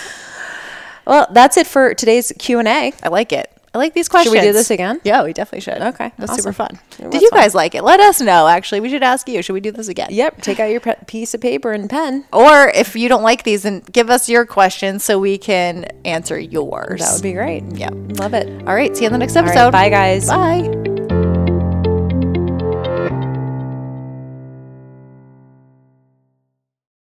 Well, 1.05 1.27
that's 1.33 1.57
it 1.57 1.67
for 1.67 1.95
today's 1.95 2.33
Q 2.39 2.61
and 2.61 2.69
A. 2.69 2.93
I 3.03 3.09
like 3.09 3.33
it. 3.33 3.51
I 3.75 3.79
like 3.79 3.93
these 3.93 4.09
questions. 4.09 4.33
Should 4.35 4.41
we 4.41 4.47
do 4.47 4.53
this 4.53 4.71
again? 4.71 5.01
Yeah, 5.03 5.25
we 5.25 5.33
definitely 5.33 5.63
should. 5.63 5.81
Okay, 5.83 6.13
That's 6.17 6.31
awesome. 6.31 6.43
super 6.43 6.53
fun. 6.53 6.79
It 6.99 7.11
Did 7.11 7.23
you 7.23 7.31
fun. 7.31 7.41
guys 7.41 7.55
like 7.57 7.75
it? 7.75 7.83
Let 7.83 7.99
us 8.01 8.21
know, 8.21 8.47
actually. 8.47 8.79
We 8.81 8.89
should 8.91 9.03
ask 9.03 9.29
you. 9.29 9.43
Should 9.43 9.55
we 9.55 9.61
do 9.61 9.73
this 9.73 9.89
again? 9.89 10.09
Yep. 10.13 10.43
Take 10.43 10.61
out 10.61 10.71
your 10.71 10.79
pe- 10.81 11.03
piece 11.07 11.35
of 11.35 11.41
paper 11.41 11.73
and 11.73 11.89
pen. 11.91 12.25
Or 12.33 12.69
if 12.69 12.95
you 12.95 13.09
don't 13.09 13.23
like 13.23 13.43
these, 13.45 13.63
then 13.65 13.81
give 13.81 14.11
us 14.11 14.29
your 14.29 14.47
questions 14.47 15.03
so 15.03 15.19
we 15.19 15.39
can 15.39 15.87
answer 16.05 16.39
yours. 16.39 17.01
That 17.01 17.15
would 17.15 17.23
be 17.23 17.33
great. 17.33 17.65
Yep. 17.75 17.95
Love 18.21 18.35
it. 18.35 18.47
All 18.69 18.75
right. 18.75 18.95
See 18.97 19.03
you 19.03 19.07
in 19.09 19.13
the 19.13 19.19
next 19.19 19.35
right, 19.35 19.45
episode. 19.47 19.73
bye, 19.73 19.89
guys. 19.89 20.29
Bye. 20.29 20.92